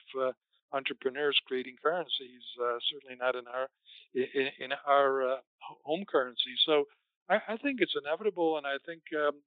entrepreneurs 0.74 1.40
creating 1.48 1.76
currencies, 1.82 2.42
uh, 2.62 2.78
certainly 2.92 3.16
not 3.20 3.36
in 3.36 3.48
our 3.48 3.68
in, 4.14 4.50
in 4.60 4.70
our 4.88 5.34
uh, 5.34 5.36
home 5.84 6.04
currency. 6.10 6.54
So 6.66 6.86
I, 7.30 7.40
I, 7.48 7.58
think 7.58 7.80
it's 7.82 7.96
inevitable, 7.96 8.58
and 8.58 8.68
I 8.68 8.78
think 8.86 9.02
um, 9.18 9.42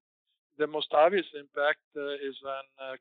the 0.59 0.67
most 0.67 0.89
obvious 0.93 1.27
impact 1.39 1.83
uh, 1.97 2.15
is 2.15 2.37
on 2.47 2.97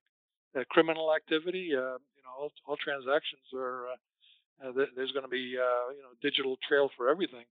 uh, 0.59 0.63
criminal 0.69 1.15
activity. 1.15 1.71
Uh, 1.73 1.97
you 2.17 2.23
know, 2.23 2.33
all, 2.37 2.51
all 2.67 2.77
transactions 2.77 3.41
are 3.55 3.87
uh, 3.87 4.71
there's 4.95 5.11
going 5.11 5.25
to 5.25 5.29
be 5.29 5.55
you 5.57 6.03
know 6.03 6.13
digital 6.21 6.57
trail 6.67 6.89
for 6.97 7.09
everything. 7.09 7.45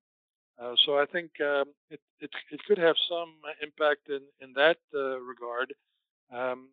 so 0.84 0.98
I 0.98 1.06
think 1.06 1.30
um, 1.40 1.64
it, 1.90 2.00
it, 2.20 2.30
it 2.50 2.60
could 2.66 2.78
have 2.78 2.96
some 3.08 3.34
impact 3.62 4.08
in 4.08 4.20
in 4.40 4.52
that 4.54 4.78
regard. 4.92 5.74
Um, 6.32 6.68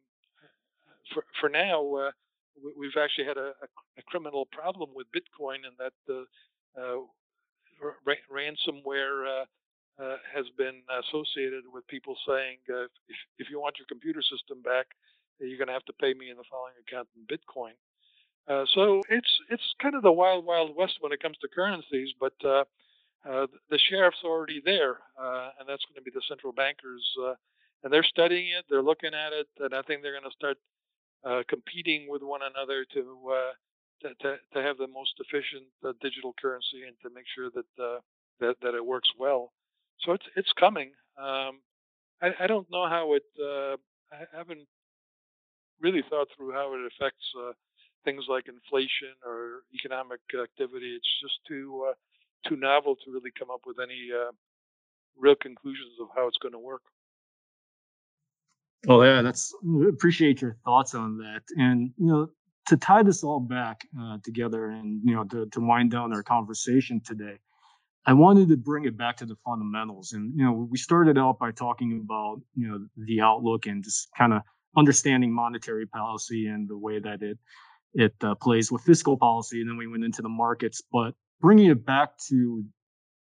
for 1.14 1.26
for 1.40 1.50
now 1.50 2.12
we've 2.78 2.98
actually 3.00 3.26
had 3.26 3.38
a, 3.38 3.54
a, 3.98 4.04
criminal 4.08 4.48
problem 4.52 4.90
with 4.96 5.08
Bitcoin, 5.16 5.64
and 5.68 5.76
that 5.80 5.94
the 6.08 6.26
uh, 6.78 7.00
ra- 7.82 8.28
ransomware 8.32 9.26
uh, 9.26 9.46
uh, 10.02 10.18
has 10.34 10.46
been 10.58 10.82
associated 11.08 11.64
with 11.72 11.86
people 11.88 12.16
saying, 12.28 12.58
uh, 12.70 12.84
if, 13.08 13.18
if 13.40 13.48
you 13.50 13.60
want 13.60 13.76
your 13.78 13.88
computer 13.88 14.22
system 14.22 14.62
back, 14.62 14.88
you're 15.40 15.58
going 15.58 15.68
to 15.68 15.74
have 15.74 15.86
to 15.86 15.94
pay 15.94 16.14
me 16.14 16.30
in 16.30 16.38
the 16.38 16.44
following 16.50 16.74
account 16.82 17.08
in 17.16 17.24
Bitcoin. 17.26 17.74
Uh, 18.48 18.66
so 18.74 19.02
it's 19.10 19.30
it's 19.50 19.64
kind 19.82 19.94
of 19.94 20.02
the 20.02 20.12
wild 20.12 20.46
wild 20.46 20.76
west 20.76 20.98
when 21.00 21.12
it 21.12 21.22
comes 21.22 21.38
to 21.38 21.48
currencies, 21.48 22.10
but 22.20 22.34
uh, 22.44 22.64
the 23.70 23.80
sheriff's 23.90 24.24
already 24.26 24.62
there, 24.66 24.98
and 25.60 25.70
that's 25.70 25.86
going 25.86 25.96
to 25.96 26.02
be 26.02 26.12
the 26.12 26.26
central 26.28 26.52
bankers, 26.52 27.06
and 27.84 27.94
they're 27.94 28.04
studying 28.04 28.50
it, 28.50 28.66
they're 28.68 28.82
looking 28.82 29.14
at 29.14 29.32
it, 29.32 29.48
and 29.60 29.76
I 29.76 29.84
think 29.84 30.02
they're 30.02 30.18
going 30.18 30.30
to 30.30 30.36
start 30.36 30.58
uh, 31.24 31.42
competing 31.48 32.08
with 32.10 32.24
one 32.24 32.42
another 32.42 32.86
to, 32.94 33.02
uh, 33.32 33.52
to, 34.02 34.10
to, 34.22 34.36
to 34.54 34.62
have 34.62 34.78
the 34.78 34.88
most 34.88 35.14
efficient 35.20 35.66
uh, 35.86 35.94
digital 36.02 36.34
currency 36.42 36.84
and 36.88 36.96
to 37.02 37.10
make 37.14 37.26
sure 37.36 37.50
that 37.52 37.84
uh, 37.84 38.00
that 38.40 38.56
that 38.62 38.74
it 38.74 38.86
works 38.86 39.10
well. 39.20 39.52
So 40.02 40.14
it's 40.14 40.26
it's 40.36 40.52
coming. 40.60 40.92
Um, 41.18 41.62
I, 42.22 42.32
I 42.40 42.48
don't 42.48 42.70
know 42.72 42.88
how 42.88 43.14
it. 43.14 43.24
Uh, 43.40 43.78
I 44.12 44.26
haven't 44.36 44.68
really 45.80 46.04
thought 46.10 46.28
through 46.36 46.54
how 46.54 46.74
it 46.74 46.82
affects 46.92 47.26
things 48.04 48.26
like 48.28 48.48
inflation 48.48 49.14
or 49.26 49.62
economic 49.74 50.20
activity. 50.34 50.96
It's 50.96 51.22
just 51.22 51.38
too 51.48 51.94
too 52.48 52.56
novel 52.56 52.96
to 52.96 53.12
really 53.12 53.32
come 53.38 53.52
up 53.52 53.62
with 53.66 53.78
any 53.80 54.10
real 55.18 55.36
conclusions 55.36 55.94
of 56.02 56.08
how 56.16 56.28
it's 56.28 56.38
going 56.38 56.54
to 56.54 56.60
work. 56.60 56.82
Well, 58.88 59.06
yeah, 59.06 59.22
that's 59.22 59.54
appreciate 59.90 60.42
your 60.42 60.58
thoughts 60.66 60.96
on 60.96 61.18
that. 61.18 61.42
And 61.56 61.92
you 61.98 62.08
know, 62.08 62.30
to 62.68 62.78
tie 62.78 63.04
this 63.04 63.24
all 63.24 63.40
back 63.40 63.88
uh, 64.00 64.18
together 64.24 64.70
and 64.70 65.02
you 65.04 65.16
know 65.16 65.24
to, 65.26 65.46
to 65.48 65.60
wind 65.60 65.92
down 65.92 66.14
our 66.14 66.24
conversation 66.24 67.00
today, 67.06 67.38
I 68.06 68.14
wanted 68.14 68.50
to 68.50 68.58
bring 68.58 68.86
it 68.86 68.98
back 68.98 69.18
to 69.18 69.26
the 69.26 69.36
fundamentals. 69.46 70.14
And 70.14 70.34
you 70.36 70.44
know, 70.44 70.68
we 70.70 70.78
started 70.78 71.18
out 71.18 71.38
by 71.38 71.52
talking 71.52 72.02
about 72.04 72.42
you 72.56 72.68
know 72.68 72.80
the 72.98 73.22
outlook 73.22 73.68
and 73.68 73.84
just 73.84 74.10
kind 74.18 74.34
of 74.34 74.42
understanding 74.76 75.32
monetary 75.32 75.86
policy 75.86 76.48
and 76.48 76.68
the 76.68 76.78
way 76.78 77.00
that 77.00 77.22
it 77.22 77.38
it 77.94 78.16
uh, 78.24 78.34
plays 78.36 78.72
with 78.72 78.82
fiscal 78.82 79.16
policy. 79.16 79.62
And 79.62 79.70
then 79.70 79.78
we 79.78 79.88
went 79.88 80.06
into 80.06 80.24
the 80.24 80.30
markets, 80.30 80.82
but 80.92 81.14
bringing 81.40 81.70
it 81.70 81.86
back 81.86 82.18
to 82.30 82.64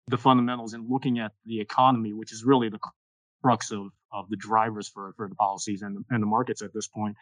the 0.08 0.18
fundamentals 0.18 0.74
and 0.74 0.90
looking 0.90 1.18
at 1.18 1.32
the 1.46 1.60
economy, 1.60 2.12
which 2.12 2.32
is 2.32 2.44
really 2.44 2.68
the 2.68 2.78
crux 3.42 3.70
of 3.70 3.86
of 4.12 4.28
the 4.28 4.36
drivers 4.36 4.88
for 4.88 5.12
for 5.16 5.28
the 5.28 5.34
policies 5.34 5.82
and 5.82 6.04
and 6.10 6.22
the 6.22 6.26
markets 6.26 6.62
at 6.62 6.72
this 6.72 6.88
point. 6.88 7.16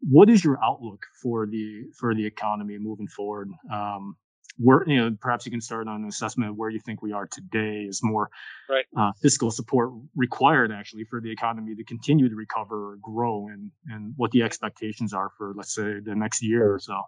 What 0.00 0.28
is 0.28 0.44
your 0.44 0.58
outlook 0.62 1.04
for 1.22 1.46
the 1.46 1.84
for 1.98 2.14
the 2.14 2.26
economy 2.26 2.78
moving 2.78 3.08
forward? 3.08 3.50
Um, 3.72 4.16
where 4.58 4.84
you 4.86 4.96
know 4.96 5.16
perhaps 5.20 5.46
you 5.46 5.52
can 5.52 5.60
start 5.60 5.88
on 5.88 6.02
an 6.02 6.08
assessment 6.08 6.50
of 6.50 6.56
where 6.56 6.70
you 6.70 6.80
think 6.80 7.02
we 7.02 7.12
are 7.12 7.26
today 7.26 7.84
is 7.88 8.00
more 8.02 8.28
right. 8.68 8.84
uh, 8.96 9.10
fiscal 9.20 9.50
support 9.50 9.90
required 10.14 10.72
actually 10.72 11.04
for 11.04 11.20
the 11.20 11.30
economy 11.30 11.74
to 11.74 11.84
continue 11.84 12.28
to 12.28 12.34
recover 12.34 12.92
or 12.92 12.96
grow 13.02 13.48
and 13.48 13.70
and 13.88 14.12
what 14.16 14.30
the 14.30 14.42
expectations 14.42 15.12
are 15.12 15.30
for 15.36 15.52
let's 15.56 15.74
say 15.74 16.00
the 16.04 16.14
next 16.14 16.42
year 16.42 16.74
or 16.74 16.78
so 16.78 17.00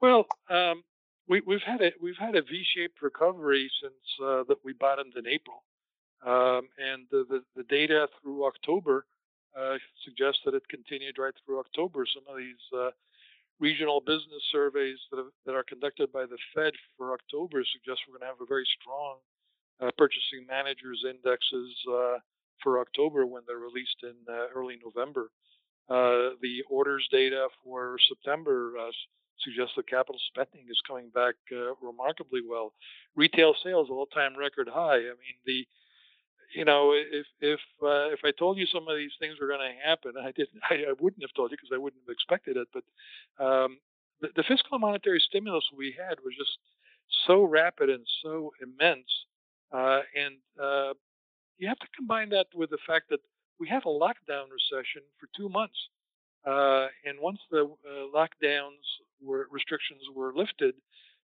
well 0.00 0.26
um, 0.50 0.82
we, 1.28 1.42
have 1.50 1.62
had 1.62 1.82
a 1.82 1.92
we've 2.00 2.18
had 2.18 2.36
a 2.36 2.42
v-shaped 2.42 3.02
recovery 3.02 3.70
since 3.82 3.94
uh, 4.24 4.42
that 4.48 4.58
we 4.64 4.72
bottomed 4.72 5.14
in 5.16 5.26
april 5.26 5.62
um, 6.24 6.68
and 6.78 7.06
the, 7.10 7.24
the, 7.28 7.40
the, 7.56 7.64
data 7.64 8.08
through 8.22 8.46
October 8.46 9.04
uh, 9.58 9.76
suggests 10.04 10.40
that 10.44 10.54
it 10.54 10.62
continued 10.68 11.18
right 11.18 11.34
through 11.44 11.58
October. 11.58 12.06
Some 12.06 12.24
of 12.28 12.38
these 12.38 12.64
uh, 12.76 12.90
regional 13.60 14.00
business 14.00 14.42
surveys 14.52 14.98
that, 15.10 15.18
have, 15.18 15.32
that, 15.44 15.54
are 15.54 15.64
conducted 15.64 16.12
by 16.12 16.24
the 16.26 16.38
Fed 16.54 16.72
for 16.96 17.12
October 17.12 17.64
suggest 17.64 18.00
we're 18.06 18.18
going 18.18 18.28
to 18.28 18.32
have 18.32 18.40
a 18.40 18.48
very 18.48 18.66
strong 18.80 19.16
uh, 19.80 19.90
purchasing 19.98 20.46
managers 20.48 21.04
indexes 21.08 21.74
uh, 21.90 22.18
for 22.62 22.80
October 22.80 23.26
when 23.26 23.42
they're 23.46 23.58
released 23.58 24.00
in 24.02 24.16
uh, 24.28 24.48
early 24.54 24.78
November. 24.82 25.30
Uh, 25.88 26.34
the 26.40 26.64
orders 26.70 27.06
data 27.12 27.48
for 27.62 27.96
September 28.08 28.72
suggests 29.44 29.74
that 29.76 29.88
capital 29.88 30.20
spending 30.28 30.66
is 30.68 30.80
coming 30.88 31.10
back 31.14 31.34
remarkably 31.80 32.40
well. 32.40 32.72
Retail 33.14 33.54
sales 33.62 33.88
all-time 33.90 34.36
record 34.36 34.68
high. 34.68 34.96
I 34.96 35.14
mean 35.20 35.38
the 35.44 35.66
you 36.54 36.64
know, 36.64 36.92
if 36.92 37.26
if 37.40 37.60
uh, 37.82 38.12
if 38.12 38.20
I 38.24 38.30
told 38.30 38.58
you 38.58 38.66
some 38.66 38.88
of 38.88 38.96
these 38.96 39.12
things 39.18 39.36
were 39.40 39.48
going 39.48 39.60
to 39.60 39.88
happen, 39.88 40.12
I 40.20 40.32
didn't. 40.32 40.60
I, 40.70 40.74
I, 40.90 40.94
wouldn't 41.00 41.22
have 41.22 41.34
told 41.34 41.50
you 41.50 41.56
because 41.56 41.74
I 41.74 41.78
wouldn't 41.78 42.02
have 42.06 42.12
expected 42.12 42.56
it. 42.56 42.68
But 42.72 42.84
um, 43.44 43.78
the, 44.20 44.28
the, 44.36 44.42
fiscal 44.42 44.72
and 44.72 44.80
monetary 44.80 45.20
stimulus 45.20 45.64
we 45.76 45.94
had 45.96 46.18
was 46.24 46.34
just 46.36 46.58
so 47.26 47.44
rapid 47.44 47.90
and 47.90 48.04
so 48.22 48.52
immense, 48.62 49.08
uh, 49.72 50.00
and 50.14 50.36
uh, 50.60 50.94
you 51.58 51.68
have 51.68 51.78
to 51.78 51.86
combine 51.96 52.30
that 52.30 52.46
with 52.54 52.70
the 52.70 52.78
fact 52.86 53.10
that 53.10 53.20
we 53.58 53.68
had 53.68 53.82
a 53.84 53.88
lockdown 53.88 54.46
recession 54.52 55.02
for 55.18 55.28
two 55.36 55.48
months, 55.48 55.78
uh, 56.46 56.86
and 57.04 57.18
once 57.20 57.40
the 57.50 57.64
uh, 57.64 58.06
lockdowns 58.14 58.84
were 59.22 59.48
restrictions 59.50 60.00
were 60.14 60.32
lifted, 60.34 60.74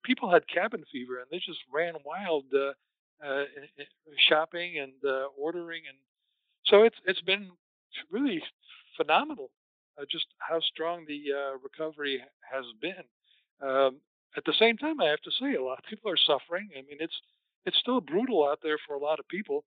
people 0.05 0.31
had 0.31 0.47
cabin 0.49 0.85
fever 0.91 1.19
and 1.19 1.27
they 1.31 1.39
just 1.39 1.61
ran 1.73 1.95
wild 2.05 2.45
uh, 3.25 3.45
shopping 4.29 4.79
and 4.79 4.93
uh, 5.07 5.27
ordering, 5.39 5.83
and 5.89 5.99
so 6.67 6.83
it's 6.83 6.97
it's 7.07 7.21
been 7.23 7.51
really 8.11 8.43
phenomenal. 8.97 9.51
Uh, 9.99 10.05
just 10.11 10.27
how 10.39 10.59
strong 10.61 11.05
the 11.07 11.21
uh, 11.31 11.59
recovery 11.63 12.23
has 12.51 12.65
been. 12.81 13.05
Um, 13.61 14.01
at 14.37 14.45
the 14.47 14.55
same 14.59 14.79
time, 14.79 15.01
I 15.01 15.09
have 15.09 15.21
to 15.21 15.31
say, 15.39 15.55
a 15.55 15.63
lot 15.63 15.79
of 15.79 15.85
people 15.85 16.11
are 16.11 16.17
suffering. 16.17 16.71
I 16.73 16.81
mean, 16.83 16.97
it's 16.99 17.15
it's 17.67 17.79
still 17.79 18.01
brutal 18.01 18.49
out 18.49 18.61
there 18.63 18.79
for 18.87 18.97
a 18.97 18.99
lot 18.99 19.21
of 19.21 19.29
people, 19.29 19.65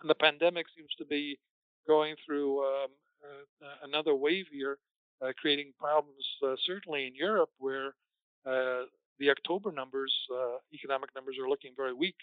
and 0.00 0.08
the 0.08 0.14
pandemic 0.14 0.66
seems 0.76 0.90
to 0.98 1.04
be 1.04 1.38
going 1.86 2.14
through 2.24 2.60
um, 2.64 2.88
uh, 3.22 3.86
another 3.86 4.14
wave 4.14 4.46
here, 4.50 4.78
uh, 5.20 5.32
creating 5.38 5.72
problems 5.78 6.24
certainly 6.64 7.06
in 7.06 7.14
Europe, 7.14 7.50
where 7.58 7.94
the 8.44 9.30
October 9.30 9.70
numbers, 9.70 10.12
economic 10.72 11.10
numbers, 11.14 11.36
are 11.38 11.48
looking 11.48 11.72
very 11.76 11.92
weak 11.92 12.16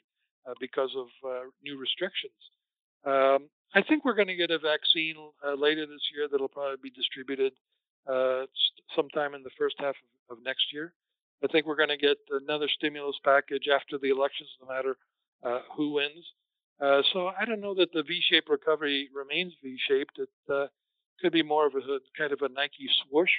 uh, 0.48 0.54
because 0.60 0.92
of 0.98 1.08
new 1.64 1.78
restrictions. 1.78 2.34
Um, 3.06 3.50
I 3.74 3.82
think 3.82 4.06
we're 4.06 4.16
going 4.16 4.28
to 4.28 4.36
get 4.36 4.52
a 4.52 4.60
vaccine 4.60 5.16
later 5.58 5.86
this 5.86 6.04
year 6.14 6.28
that'll 6.30 6.50
probably 6.50 6.78
be 6.84 6.90
distributed 6.92 7.54
sometime 8.96 9.34
in 9.34 9.44
the 9.44 9.56
first 9.58 9.76
half 9.80 9.96
of, 10.30 10.38
of 10.38 10.44
next 10.44 10.74
year. 10.74 10.94
I 11.44 11.48
think 11.48 11.66
we're 11.66 11.76
going 11.76 11.90
to 11.90 11.98
get 11.98 12.18
another 12.30 12.68
stimulus 12.68 13.16
package 13.24 13.68
after 13.74 13.98
the 13.98 14.10
elections, 14.10 14.50
no 14.62 14.68
matter 14.68 14.98
uh, 15.44 15.62
who 15.76 15.94
wins. 15.94 16.26
Uh, 16.80 17.02
so 17.14 17.28
I 17.28 17.46
don't 17.46 17.62
know 17.62 17.76
that 17.76 17.94
the 17.94 18.04
V-shaped 18.04 18.50
recovery 18.50 19.10
remains 19.14 19.54
V-shaped. 19.64 20.20
It 20.20 20.30
uh, 20.52 20.68
could 21.20 21.32
be 21.32 21.44
more 21.44 21.68
of 21.68 21.74
a 21.76 22.00
kind 22.18 22.32
of 22.32 22.42
a 22.42 22.50
Nike 22.50 22.90
swoosh. 23.04 23.32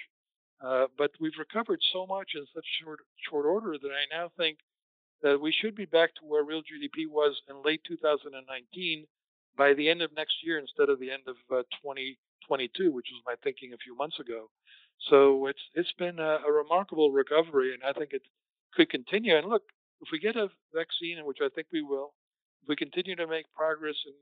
Uh, 0.64 0.86
but 0.96 1.10
we've 1.20 1.38
recovered 1.38 1.80
so 1.92 2.06
much 2.06 2.30
in 2.34 2.46
such 2.54 2.64
short 2.82 3.00
short 3.28 3.46
order 3.46 3.76
that 3.80 3.88
I 3.88 4.16
now 4.16 4.30
think 4.36 4.58
that 5.22 5.40
we 5.40 5.52
should 5.52 5.74
be 5.74 5.84
back 5.84 6.14
to 6.14 6.22
where 6.26 6.44
real 6.44 6.62
GDP 6.62 7.08
was 7.08 7.40
in 7.48 7.62
late 7.62 7.82
2019 7.86 9.06
by 9.56 9.74
the 9.74 9.88
end 9.88 10.02
of 10.02 10.14
next 10.14 10.34
year 10.42 10.58
instead 10.58 10.88
of 10.88 10.98
the 10.98 11.10
end 11.10 11.22
of 11.26 11.36
2022, 11.48 12.88
uh, 12.88 12.90
which 12.90 13.06
was 13.12 13.22
my 13.26 13.34
thinking 13.42 13.72
a 13.72 13.78
few 13.84 13.96
months 13.96 14.18
ago. 14.18 14.50
So 15.10 15.46
it's 15.46 15.62
it's 15.74 15.92
been 15.98 16.18
a, 16.18 16.38
a 16.46 16.52
remarkable 16.52 17.10
recovery, 17.10 17.74
and 17.74 17.82
I 17.82 17.92
think 17.92 18.12
it 18.12 18.22
could 18.74 18.90
continue. 18.90 19.36
And 19.36 19.48
look, 19.48 19.62
if 20.00 20.08
we 20.12 20.18
get 20.18 20.36
a 20.36 20.48
vaccine, 20.74 21.24
which 21.24 21.38
I 21.42 21.48
think 21.54 21.68
we 21.72 21.82
will, 21.82 22.14
if 22.62 22.68
we 22.68 22.76
continue 22.76 23.16
to 23.16 23.26
make 23.26 23.46
progress 23.54 23.96
in 24.06 24.14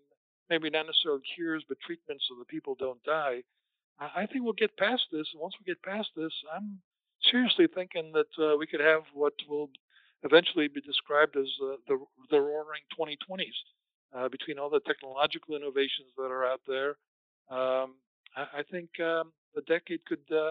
maybe 0.49 0.69
not 0.69 0.87
necessarily 0.87 1.23
cures, 1.35 1.65
but 1.69 1.79
treatments 1.81 2.25
so 2.29 2.35
that 2.39 2.49
people 2.49 2.75
don't 2.75 3.03
die, 3.05 3.43
I 4.01 4.27
think 4.27 4.43
we'll 4.45 4.55
get 4.55 4.77
past 4.77 5.03
this. 5.13 5.29
And 5.33 5.41
once 5.41 5.55
we 5.61 5.71
get 5.71 5.83
past 5.83 6.09
this, 6.17 6.33
I'm 6.55 6.81
seriously 7.31 7.69
thinking 7.73 8.13
that 8.13 8.33
uh, 8.43 8.57
we 8.57 8.67
could 8.67 8.81
have 8.81 9.03
what 9.13 9.35
will 9.49 9.71
eventually 10.23 10.68
be 10.68 10.81
described 10.81 11.37
as 11.37 11.49
uh, 11.62 11.77
the 11.89 11.99
the 12.31 12.41
roaring 12.41 12.83
2020s. 12.99 13.59
Uh, 14.12 14.29
between 14.29 14.59
all 14.59 14.68
the 14.68 14.81
technological 14.81 15.55
innovations 15.55 16.11
that 16.16 16.33
are 16.35 16.45
out 16.45 16.61
there, 16.66 16.97
um, 17.49 17.95
I, 18.35 18.59
I, 18.59 18.62
think 18.68 18.91
um, 18.99 19.31
the 19.55 19.62
decade 19.62 20.05
could 20.05 20.27
uh, 20.35 20.51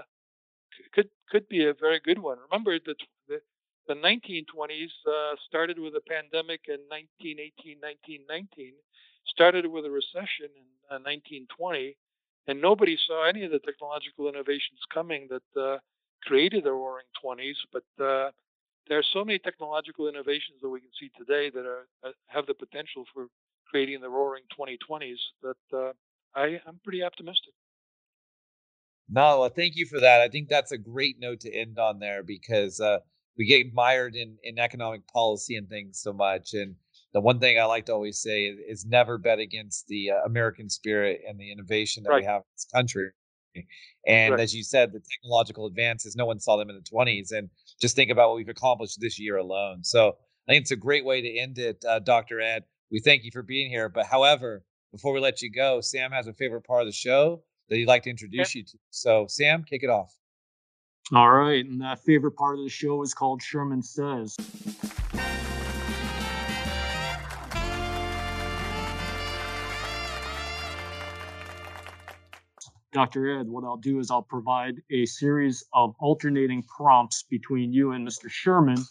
could 0.93 1.09
could 1.29 1.47
be 1.49 1.65
a 1.65 1.73
very 1.73 1.99
good 1.99 2.19
one. 2.19 2.37
Remember 2.49 2.79
that 2.79 2.95
the, 3.27 3.41
the 3.87 3.95
1920s 3.95 4.95
uh, 5.07 5.35
started 5.47 5.77
with 5.77 5.93
a 5.95 6.01
pandemic 6.07 6.61
in 6.67 6.79
1918, 6.87 7.77
1919, 7.83 8.73
started 9.27 9.65
with 9.65 9.85
a 9.85 9.91
recession 9.91 10.49
in 10.55 10.67
uh, 10.89 11.03
1920, 11.03 11.97
and 12.47 12.61
nobody 12.61 12.97
saw 13.07 13.27
any 13.27 13.43
of 13.43 13.51
the 13.51 13.59
technological 13.59 14.29
innovations 14.29 14.79
coming 14.93 15.27
that 15.29 15.61
uh, 15.61 15.77
created 16.23 16.63
the 16.63 16.71
Roaring 16.71 17.11
20s. 17.23 17.59
But 17.71 18.03
uh, 18.03 18.31
there 18.89 18.97
are 18.97 19.03
so 19.13 19.23
many 19.23 19.39
technological 19.39 20.09
innovations 20.09 20.59
that 20.61 20.69
we 20.69 20.81
can 20.81 20.89
see 20.99 21.11
today 21.17 21.49
that 21.51 21.65
are, 21.65 21.87
uh, 22.03 22.11
have 22.27 22.47
the 22.47 22.55
potential 22.55 23.05
for 23.13 23.27
creating 23.69 24.01
the 24.01 24.09
Roaring 24.09 24.43
2020s 24.59 25.15
that 25.43 25.77
uh, 25.77 25.91
I, 26.35 26.59
I'm 26.67 26.79
pretty 26.83 27.03
optimistic. 27.03 27.53
No, 29.07 29.41
well, 29.41 29.49
thank 29.49 29.75
you 29.75 29.85
for 29.85 29.99
that. 29.99 30.21
I 30.21 30.27
think 30.27 30.49
that's 30.49 30.71
a 30.71 30.77
great 30.77 31.17
note 31.19 31.39
to 31.41 31.53
end 31.53 31.79
on 31.79 31.99
there 31.99 32.23
because 32.23 32.79
uh, 32.79 32.99
we 33.37 33.45
get 33.45 33.73
mired 33.73 34.15
in 34.15 34.37
in 34.43 34.59
economic 34.59 35.07
policy 35.07 35.55
and 35.55 35.67
things 35.67 35.99
so 36.01 36.13
much. 36.13 36.53
And 36.53 36.75
the 37.13 37.21
one 37.21 37.39
thing 37.39 37.59
I 37.59 37.65
like 37.65 37.85
to 37.87 37.93
always 37.93 38.21
say 38.21 38.45
is, 38.45 38.59
is 38.67 38.85
never 38.85 39.17
bet 39.17 39.39
against 39.39 39.87
the 39.87 40.11
uh, 40.11 40.25
American 40.25 40.69
spirit 40.69 41.21
and 41.27 41.39
the 41.39 41.51
innovation 41.51 42.03
that 42.03 42.09
right. 42.09 42.21
we 42.21 42.25
have 42.25 42.41
in 42.41 42.51
this 42.55 42.67
country. 42.73 43.09
And 44.07 44.33
right. 44.33 44.39
as 44.39 44.53
you 44.53 44.63
said, 44.63 44.91
the 44.91 45.01
technological 45.01 45.65
advances, 45.65 46.15
no 46.15 46.25
one 46.25 46.39
saw 46.39 46.57
them 46.57 46.69
in 46.69 46.75
the 46.75 46.81
20s. 46.81 47.31
And 47.31 47.49
just 47.79 47.95
think 47.95 48.11
about 48.11 48.29
what 48.29 48.37
we've 48.37 48.49
accomplished 48.49 48.99
this 48.99 49.19
year 49.19 49.37
alone. 49.37 49.83
So 49.83 50.17
I 50.47 50.51
think 50.51 50.63
it's 50.63 50.71
a 50.71 50.75
great 50.75 51.05
way 51.05 51.21
to 51.21 51.37
end 51.37 51.57
it, 51.57 51.83
uh, 51.87 51.99
Dr. 51.99 52.41
Ed. 52.41 52.63
We 52.91 52.99
thank 52.99 53.23
you 53.23 53.31
for 53.31 53.43
being 53.43 53.69
here. 53.69 53.89
But 53.89 54.05
however, 54.05 54.63
before 54.91 55.13
we 55.13 55.19
let 55.19 55.41
you 55.41 55.51
go, 55.51 55.81
Sam 55.81 56.11
has 56.11 56.27
a 56.27 56.33
favorite 56.33 56.63
part 56.63 56.81
of 56.81 56.87
the 56.87 56.93
show 56.93 57.43
that 57.69 57.75
he'd 57.75 57.87
like 57.87 58.03
to 58.03 58.09
introduce 58.09 58.55
you 58.55 58.63
to. 58.63 58.77
So, 58.89 59.27
Sam, 59.27 59.63
kick 59.63 59.83
it 59.83 59.89
off. 59.89 60.13
All 61.13 61.31
right. 61.31 61.65
And 61.65 61.81
that 61.81 62.03
favorite 62.03 62.35
part 62.35 62.57
of 62.57 62.63
the 62.63 62.69
show 62.69 63.01
is 63.01 63.13
called 63.13 63.41
Sherman 63.41 63.81
Says. 63.81 64.35
Dr. 72.91 73.39
Ed, 73.39 73.47
what 73.47 73.63
I'll 73.63 73.77
do 73.77 73.99
is 73.99 74.09
I'll 74.09 74.23
provide 74.23 74.81
a 74.89 75.05
series 75.05 75.63
of 75.73 75.95
alternating 75.99 76.63
prompts 76.63 77.23
between 77.23 77.71
you 77.71 77.91
and 77.91 78.07
Mr. 78.07 78.29
Sherman, 78.29 78.83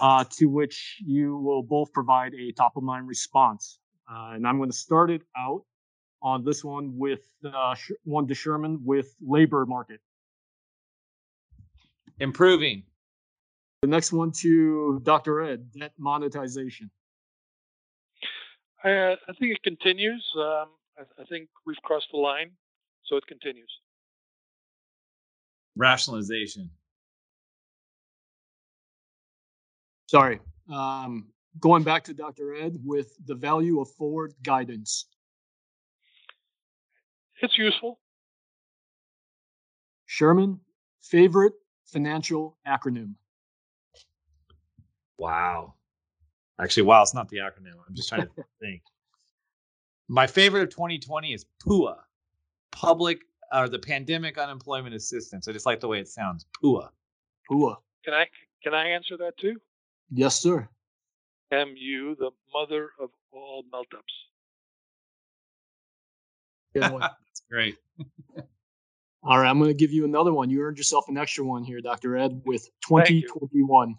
uh, 0.00 0.24
to 0.38 0.46
which 0.46 0.96
you 1.04 1.36
will 1.36 1.62
both 1.62 1.92
provide 1.92 2.32
a 2.34 2.52
top 2.52 2.76
of 2.76 2.82
mind 2.82 3.06
response. 3.08 3.78
Uh, 4.10 4.32
and 4.34 4.46
I'm 4.46 4.56
going 4.56 4.70
to 4.70 4.76
start 4.76 5.10
it 5.10 5.22
out 5.36 5.62
on 6.22 6.44
this 6.44 6.64
one 6.64 6.96
with 6.96 7.20
uh, 7.44 7.74
one 8.04 8.26
to 8.28 8.34
Sherman 8.34 8.80
with 8.84 9.14
labor 9.20 9.66
market. 9.66 10.00
Improving. 12.18 12.84
The 13.82 13.88
next 13.88 14.12
one 14.12 14.32
to 14.40 15.00
Dr. 15.02 15.42
Ed, 15.42 15.70
debt 15.72 15.92
monetization. 15.98 16.90
I, 18.82 18.90
uh, 18.90 19.16
I 19.28 19.32
think 19.34 19.52
it 19.52 19.62
continues. 19.62 20.24
Um, 20.36 20.68
I, 20.98 21.02
I 21.20 21.24
think 21.28 21.48
we've 21.66 21.76
crossed 21.82 22.08
the 22.12 22.18
line, 22.18 22.52
so 23.06 23.16
it 23.16 23.26
continues. 23.26 23.70
Rationalization. 25.76 26.70
Sorry. 30.06 30.40
Um, 30.72 31.26
going 31.60 31.82
back 31.82 32.04
to 32.04 32.14
Dr. 32.14 32.54
Ed 32.54 32.78
with 32.84 33.12
the 33.26 33.34
value 33.34 33.80
of 33.80 33.90
forward 33.92 34.34
guidance. 34.42 35.06
It's 37.42 37.58
useful. 37.58 37.98
Sherman, 40.06 40.60
favorite 41.02 41.52
financial 41.84 42.56
acronym? 42.66 43.14
Wow. 45.18 45.74
Actually, 46.60 46.84
wow, 46.84 47.02
it's 47.02 47.14
not 47.14 47.28
the 47.28 47.38
acronym. 47.38 47.74
I'm 47.86 47.94
just 47.94 48.08
trying 48.08 48.22
to 48.22 48.30
think. 48.60 48.82
My 50.08 50.26
favorite 50.26 50.62
of 50.62 50.70
2020 50.70 51.34
is 51.34 51.44
PUA, 51.66 51.96
Public 52.76 53.22
or 53.54 53.68
the 53.70 53.78
Pandemic 53.78 54.36
Unemployment 54.36 54.94
Assistance. 54.94 55.48
I 55.48 55.52
just 55.52 55.64
like 55.64 55.80
the 55.80 55.88
way 55.88 55.98
it 55.98 56.08
sounds. 56.08 56.44
PUA. 56.62 56.90
PUA. 57.50 57.76
Can 58.04 58.12
I 58.12 58.26
can 58.62 58.74
I 58.74 58.88
answer 58.88 59.16
that 59.16 59.36
too? 59.38 59.56
Yes, 60.12 60.38
sir. 60.38 60.68
MU, 61.50 62.14
the 62.16 62.30
mother 62.52 62.90
of 63.00 63.10
all 63.32 63.64
melt-ups. 63.72 64.12
That's 66.74 67.42
great. 67.50 67.76
all 69.22 69.38
right, 69.38 69.48
I'm 69.48 69.58
going 69.58 69.70
to 69.70 69.74
give 69.74 69.92
you 69.92 70.04
another 70.04 70.32
one. 70.32 70.50
You 70.50 70.62
earned 70.62 70.76
yourself 70.76 71.08
an 71.08 71.16
extra 71.16 71.44
one 71.44 71.64
here, 71.64 71.80
Dr. 71.80 72.16
Ed, 72.16 72.42
with 72.44 72.68
2021. 72.86 73.94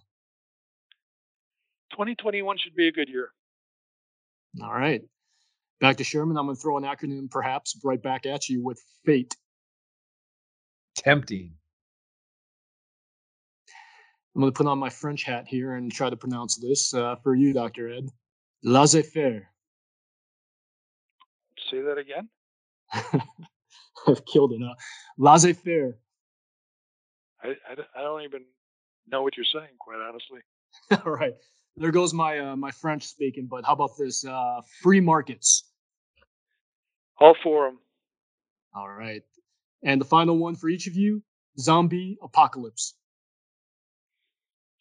2021 1.92 2.58
should 2.58 2.76
be 2.76 2.90
a 2.90 2.92
good 2.92 3.10
year. 3.10 3.32
All 4.62 4.74
right. 4.74 5.02
Back 5.80 5.98
to 5.98 6.04
Sherman. 6.04 6.38
I'm 6.38 6.46
going 6.46 6.56
to 6.56 6.62
throw 6.62 6.78
an 6.78 6.84
acronym 6.84 7.30
perhaps 7.30 7.80
right 7.84 8.02
back 8.02 8.26
at 8.26 8.50
you 8.50 8.64
with 8.64 8.82
fate. 9.06 9.36
Tempting. 10.96 11.54
I'm 14.36 14.42
going 14.42 14.54
to 14.54 14.58
put 14.58 14.68
on 14.68 14.78
my 14.78 14.90
French 14.90 15.24
hat 15.24 15.48
here 15.48 15.74
and 15.74 15.92
try 15.92 16.10
to 16.10 16.16
pronounce 16.16 16.58
this 16.58 16.94
uh, 16.94 17.16
for 17.24 17.36
you, 17.36 17.54
Dr. 17.54 17.90
Ed. 17.90 18.10
Laissez 18.64 19.02
faire. 19.02 19.50
Say 21.72 21.82
that 21.82 21.98
again. 21.98 22.30
I've 24.08 24.26
killed 24.26 24.54
it. 24.54 24.62
Uh, 24.64 24.76
Laissez 25.18 25.54
faire. 25.54 25.98
I, 27.44 27.50
I, 27.50 27.76
I, 27.96 28.02
don't 28.02 28.22
even 28.22 28.44
know 29.08 29.22
what 29.22 29.36
you're 29.38 29.46
saying, 29.52 29.76
quite 29.80 30.00
honestly. 30.00 30.42
All 31.06 31.14
right. 31.14 31.34
There 31.76 31.92
goes 31.92 32.14
my 32.14 32.40
uh, 32.40 32.56
my 32.56 32.72
French 32.72 33.06
speaking, 33.06 33.48
but 33.50 33.66
how 33.66 33.74
about 33.74 33.92
this? 33.98 34.26
Uh, 34.26 34.62
free 34.82 35.00
markets. 35.00 35.67
All 37.20 37.36
for 37.44 37.66
them. 37.66 37.80
All 38.76 38.90
right. 38.90 39.24
And 39.84 40.00
the 40.00 40.06
final 40.06 40.38
one 40.38 40.56
for 40.56 40.70
each 40.70 40.88
of 40.88 40.96
you 40.96 41.24
zombie 41.60 42.18
apocalypse. 42.22 42.94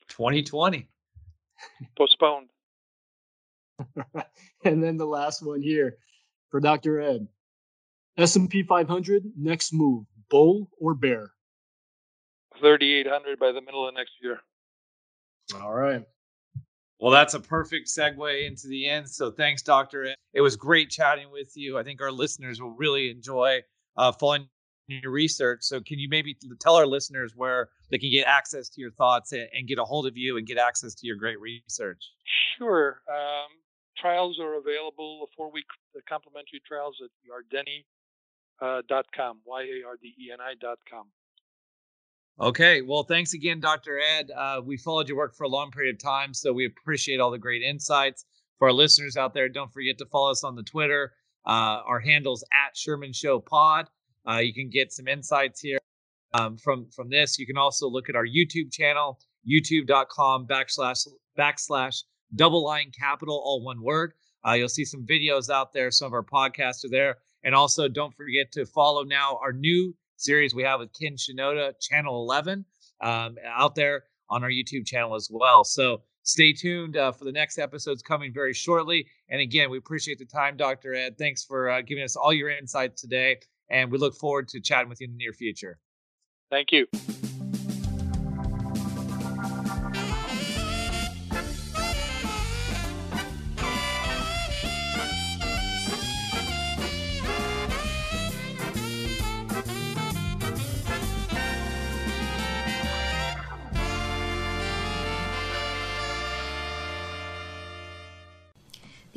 2020. 0.09 0.89
Postponed. 1.99 2.49
and 4.65 4.83
then 4.83 4.97
the 4.97 5.07
last 5.07 5.45
one 5.45 5.61
here 5.61 5.97
for 6.51 6.61
Dr. 6.61 7.01
Ed. 7.01 7.27
S&P 8.19 8.63
500 8.63 9.25
next 9.37 9.75
move, 9.75 10.07
bull 10.31 10.71
or 10.81 10.95
bear? 10.95 11.33
3800 12.61 13.39
by 13.39 13.53
the 13.53 13.61
middle 13.61 13.87
of 13.87 13.95
next 13.95 14.13
year. 14.23 14.41
All 15.61 15.73
right. 15.73 16.03
Well, 16.99 17.13
that's 17.13 17.35
a 17.35 17.41
perfect 17.41 17.89
segue 17.89 18.47
into 18.47 18.69
the 18.69 18.89
end. 18.89 19.09
So 19.09 19.31
thanks, 19.31 19.63
Doctor. 19.63 20.15
It 20.33 20.41
was 20.41 20.57
great 20.57 20.91
chatting 20.91 21.31
with 21.31 21.53
you. 21.55 21.79
I 21.79 21.83
think 21.83 22.01
our 22.01 22.11
listeners 22.11 22.61
will 22.61 22.75
really 22.75 23.11
enjoy 23.11 23.61
uh, 23.97 24.13
following 24.13 24.49
your 24.89 25.13
research. 25.13 25.59
So 25.63 25.81
can 25.81 25.99
you 25.99 26.09
maybe 26.09 26.37
tell 26.61 26.77
our 26.77 26.87
listeners 26.87 27.33
where 27.37 27.69
they 27.91 27.99
can 27.99 28.11
get 28.11 28.27
access 28.27 28.69
to 28.71 28.81
your 28.81 28.93
thoughts 28.93 29.33
and, 29.33 29.49
and 29.53 29.69
get 29.69 29.79
a 29.79 29.85
hold 29.85 30.07
of 30.07 30.17
you 30.17 30.37
and 30.37 30.47
get 30.47 30.59
access 30.59 30.95
to 30.95 31.07
your 31.07 31.17
great 31.17 31.41
research? 31.41 32.03
Sure. 32.59 33.03
Um, 33.09 33.51
trials 33.99 34.39
are 34.41 34.55
available, 34.55 35.29
four-week 35.37 35.67
complimentary 36.09 36.61
trials 36.67 36.97
at 37.03 37.11
yardeni.com, 37.29 37.85
uh, 38.63 39.41
Y-A-R-D-E-N-I 39.45 40.55
dot 40.61 40.79
com. 40.91 41.07
Okay. 42.39 42.83
Well, 42.83 43.03
thanks 43.05 43.33
again, 43.33 43.61
Dr. 43.61 43.99
Ed. 43.99 44.31
Uh, 44.31 44.61
we 44.65 44.77
followed 44.77 45.09
your 45.09 45.17
work 45.17 45.35
for 45.35 45.45
a 45.45 45.49
long 45.49 45.71
period 45.71 45.95
of 45.95 46.03
time, 46.03 46.35
so 46.35 46.53
we 46.53 46.67
appreciate 46.67 47.19
all 47.19 47.31
the 47.31 47.39
great 47.39 47.63
insights. 47.63 48.27
For 48.59 48.69
our 48.69 48.75
listeners 48.75 49.17
out 49.17 49.35
there, 49.35 49.49
don't 49.49 49.73
forget 49.73 49.99
to 49.99 50.07
follow 50.07 50.31
us 50.31 50.45
on 50.45 50.55
the 50.55 50.63
Twitter. 50.63 51.13
Uh, 51.47 51.81
our 51.87 52.01
handle's 52.01 52.45
at 52.53 52.77
Sherman 52.77 53.13
Show 53.13 53.39
Pod. 53.39 53.89
Uh, 54.29 54.39
you 54.39 54.53
can 54.53 54.69
get 54.69 54.93
some 54.93 55.09
insights 55.09 55.61
here 55.61 55.79
um, 56.35 56.57
from 56.57 56.89
from 56.91 57.09
this. 57.09 57.39
You 57.39 57.47
can 57.47 57.57
also 57.57 57.89
look 57.89 58.09
at 58.09 58.17
our 58.17 58.27
YouTube 58.27 58.73
channel, 58.73 59.19
youtube.com 59.49 60.47
backslash 60.47 61.07
backslash 61.39 62.03
double 62.35 62.65
line 62.65 62.91
capital, 62.99 63.41
all 63.45 63.63
one 63.63 63.83
word. 63.83 64.13
Uh, 64.47 64.53
you'll 64.53 64.69
see 64.69 64.85
some 64.85 65.07
videos 65.07 65.51
out 65.51 65.73
there. 65.73 65.91
Some 65.91 66.07
of 66.07 66.13
our 66.13 66.23
podcasts 66.23 66.85
are 66.85 66.91
there. 66.91 67.17
And 67.45 67.55
also, 67.55 67.89
don't 67.89 68.15
forget 68.15 68.51
to 68.53 68.67
follow 68.67 69.05
now 69.05 69.39
our 69.43 69.53
new 69.53 69.95
series 70.17 70.55
we 70.55 70.63
have 70.63 70.81
with 70.81 70.91
Ken 70.99 71.17
Shinoda, 71.17 71.73
Channel 71.81 72.23
11, 72.23 72.65
um, 73.01 73.37
out 73.45 73.75
there 73.75 74.05
on 74.29 74.43
our 74.43 74.51
YouTube 74.51 74.87
channel 74.87 75.15
as 75.15 75.29
well. 75.31 75.65
So 75.65 76.03
stay 76.23 76.53
tuned 76.53 76.97
uh, 76.97 77.13
for 77.13 77.25
the 77.25 77.33
next 77.33 77.59
episodes 77.59 78.03
coming 78.03 78.33
very 78.33 78.53
shortly. 78.53 79.07
And 79.29 79.41
again, 79.41 79.71
we 79.71 79.79
appreciate 79.79 80.19
the 80.19 80.25
time, 80.25 80.57
Dr. 80.57 80.95
Ed. 80.95 81.17
Thanks 81.19 81.45
for 81.45 81.71
uh, 81.71 81.83
giving 81.83 82.05
us 82.05 82.17
all 82.17 82.33
your 82.33 82.51
insights 82.51 83.01
today. 83.01 83.39
And 83.71 83.91
we 83.91 83.99
look 83.99 84.15
forward 84.15 84.49
to 84.49 84.61
chatting 84.61 84.89
with 84.89 85.01
you 85.01 85.07
in 85.07 85.13
the 85.13 85.19
near 85.19 85.33
future. 85.33 85.79
Thank 86.51 86.73
you. 86.73 86.87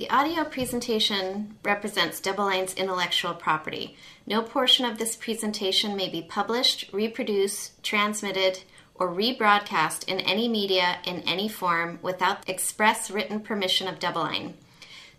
The 0.10 0.16
audio 0.16 0.44
presentation 0.44 1.56
represents 1.64 2.20
DoubleLine's 2.20 2.74
intellectual 2.74 3.36
property. 3.36 3.96
No 4.26 4.42
portion 4.42 4.84
of 4.84 4.98
this 4.98 5.16
presentation 5.16 5.96
may 5.96 6.10
be 6.10 6.24
published, 6.24 6.92
reproduced, 6.92 7.84
transmitted, 7.84 8.64
or 8.96 9.08
rebroadcast 9.08 10.06
in 10.06 10.20
any 10.22 10.48
media 10.48 10.98
in 11.06 11.20
any 11.28 11.48
form 11.48 12.00
without 12.02 12.50
express 12.50 13.12
written 13.12 13.40
permission 13.40 13.88
of 13.88 14.00
DoubleLine. 14.00 14.54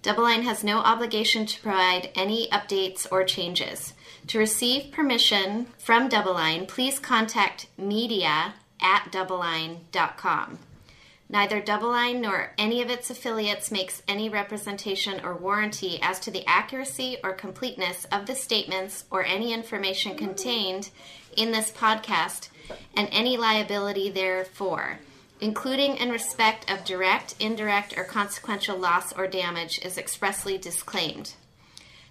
DoubleLine 0.03 0.43
has 0.43 0.64
no 0.64 0.78
obligation 0.78 1.47
to 1.47 1.62
provide 1.62 2.11
any 2.16 2.49
updates 2.49 3.07
or 3.12 3.22
changes. 3.22 3.95
To 4.26 4.41
receive 4.41 4.91
permission 4.91 5.66
from 5.78 6.09
DoubleLine, 6.09 6.66
please 6.66 6.99
contact 6.99 7.68
media 7.78 8.55
at 8.82 9.12
doubleline.com. 9.12 10.59
Neither 11.33 11.61
DoubleLine 11.61 12.20
nor 12.20 12.53
any 12.59 12.83
of 12.83 12.91
its 12.91 13.09
affiliates 13.09 13.70
makes 13.70 14.03
any 14.09 14.28
representation 14.28 15.20
or 15.24 15.37
warranty 15.37 16.01
as 16.03 16.18
to 16.20 16.31
the 16.33 16.45
accuracy 16.45 17.18
or 17.22 17.33
completeness 17.33 18.05
of 18.11 18.26
the 18.26 18.35
statements 18.35 19.05
or 19.12 19.24
any 19.24 19.53
information 19.53 20.16
contained 20.16 20.91
in 21.37 21.53
this 21.53 21.70
podcast 21.70 22.49
and 22.97 23.09
any 23.12 23.37
liability 23.37 24.11
therefor, 24.11 24.99
including 25.41 25.99
in 25.99 26.11
respect 26.11 26.68
of 26.68 26.85
direct, 26.85 27.37
indirect, 27.39 27.97
or 27.97 28.03
consequential 28.03 28.76
loss 28.76 29.12
or 29.12 29.28
damage, 29.28 29.78
is 29.85 29.99
expressly 29.99 30.59
disclaimed. 30.59 31.35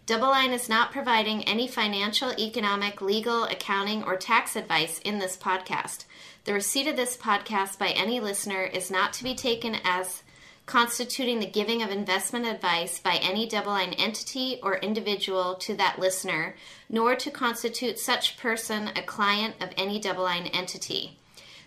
DoubleLine 0.08 0.54
is 0.54 0.70
not 0.70 0.94
providing 0.94 1.44
any 1.44 1.68
financial, 1.68 2.32
economic, 2.40 3.02
legal, 3.02 3.44
accounting, 3.44 4.02
or 4.02 4.16
tax 4.16 4.56
advice 4.56 5.00
in 5.00 5.20
this 5.20 5.36
podcast. 5.36 6.06
The 6.46 6.54
receipt 6.54 6.88
of 6.88 6.96
this 6.96 7.18
podcast 7.18 7.78
by 7.78 7.90
any 7.90 8.20
listener 8.20 8.64
is 8.64 8.90
not 8.90 9.14
to 9.14 9.24
be 9.24 9.36
taken 9.36 9.76
as 9.84 10.24
constituting 10.66 11.40
the 11.40 11.46
giving 11.46 11.82
of 11.82 11.90
investment 11.90 12.46
advice 12.46 13.00
by 13.00 13.16
any 13.16 13.48
DoubleLine 13.48 13.96
entity 13.98 14.60
or 14.62 14.78
individual 14.78 15.56
to 15.56 15.76
that 15.76 16.00
listener, 16.00 16.56
nor 16.90 17.16
to 17.16 17.32
constitute 17.32 18.00
such 18.00 18.38
person 18.38 18.90
a 18.96 19.02
client 19.02 19.56
of 19.60 19.70
any 19.76 20.00
DoubleLine 20.00 20.50
entity. 20.54 21.18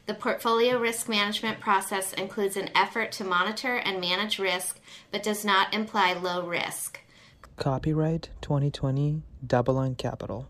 The 0.07 0.14
portfolio 0.14 0.79
risk 0.79 1.09
management 1.09 1.61
process 1.61 2.12
includes 2.14 2.57
an 2.57 2.70
effort 2.75 3.12
to 3.12 3.25
monitor 3.25 3.77
and 3.77 4.01
manage 4.01 4.39
risk, 4.39 4.81
but 5.11 5.23
does 5.23 5.45
not 5.45 5.75
imply 5.75 6.12
low 6.12 6.47
risk. 6.47 7.01
Copyright 7.57 8.31
2020 8.41 9.23
DoubleLine 9.47 9.99
Capital. 9.99 10.49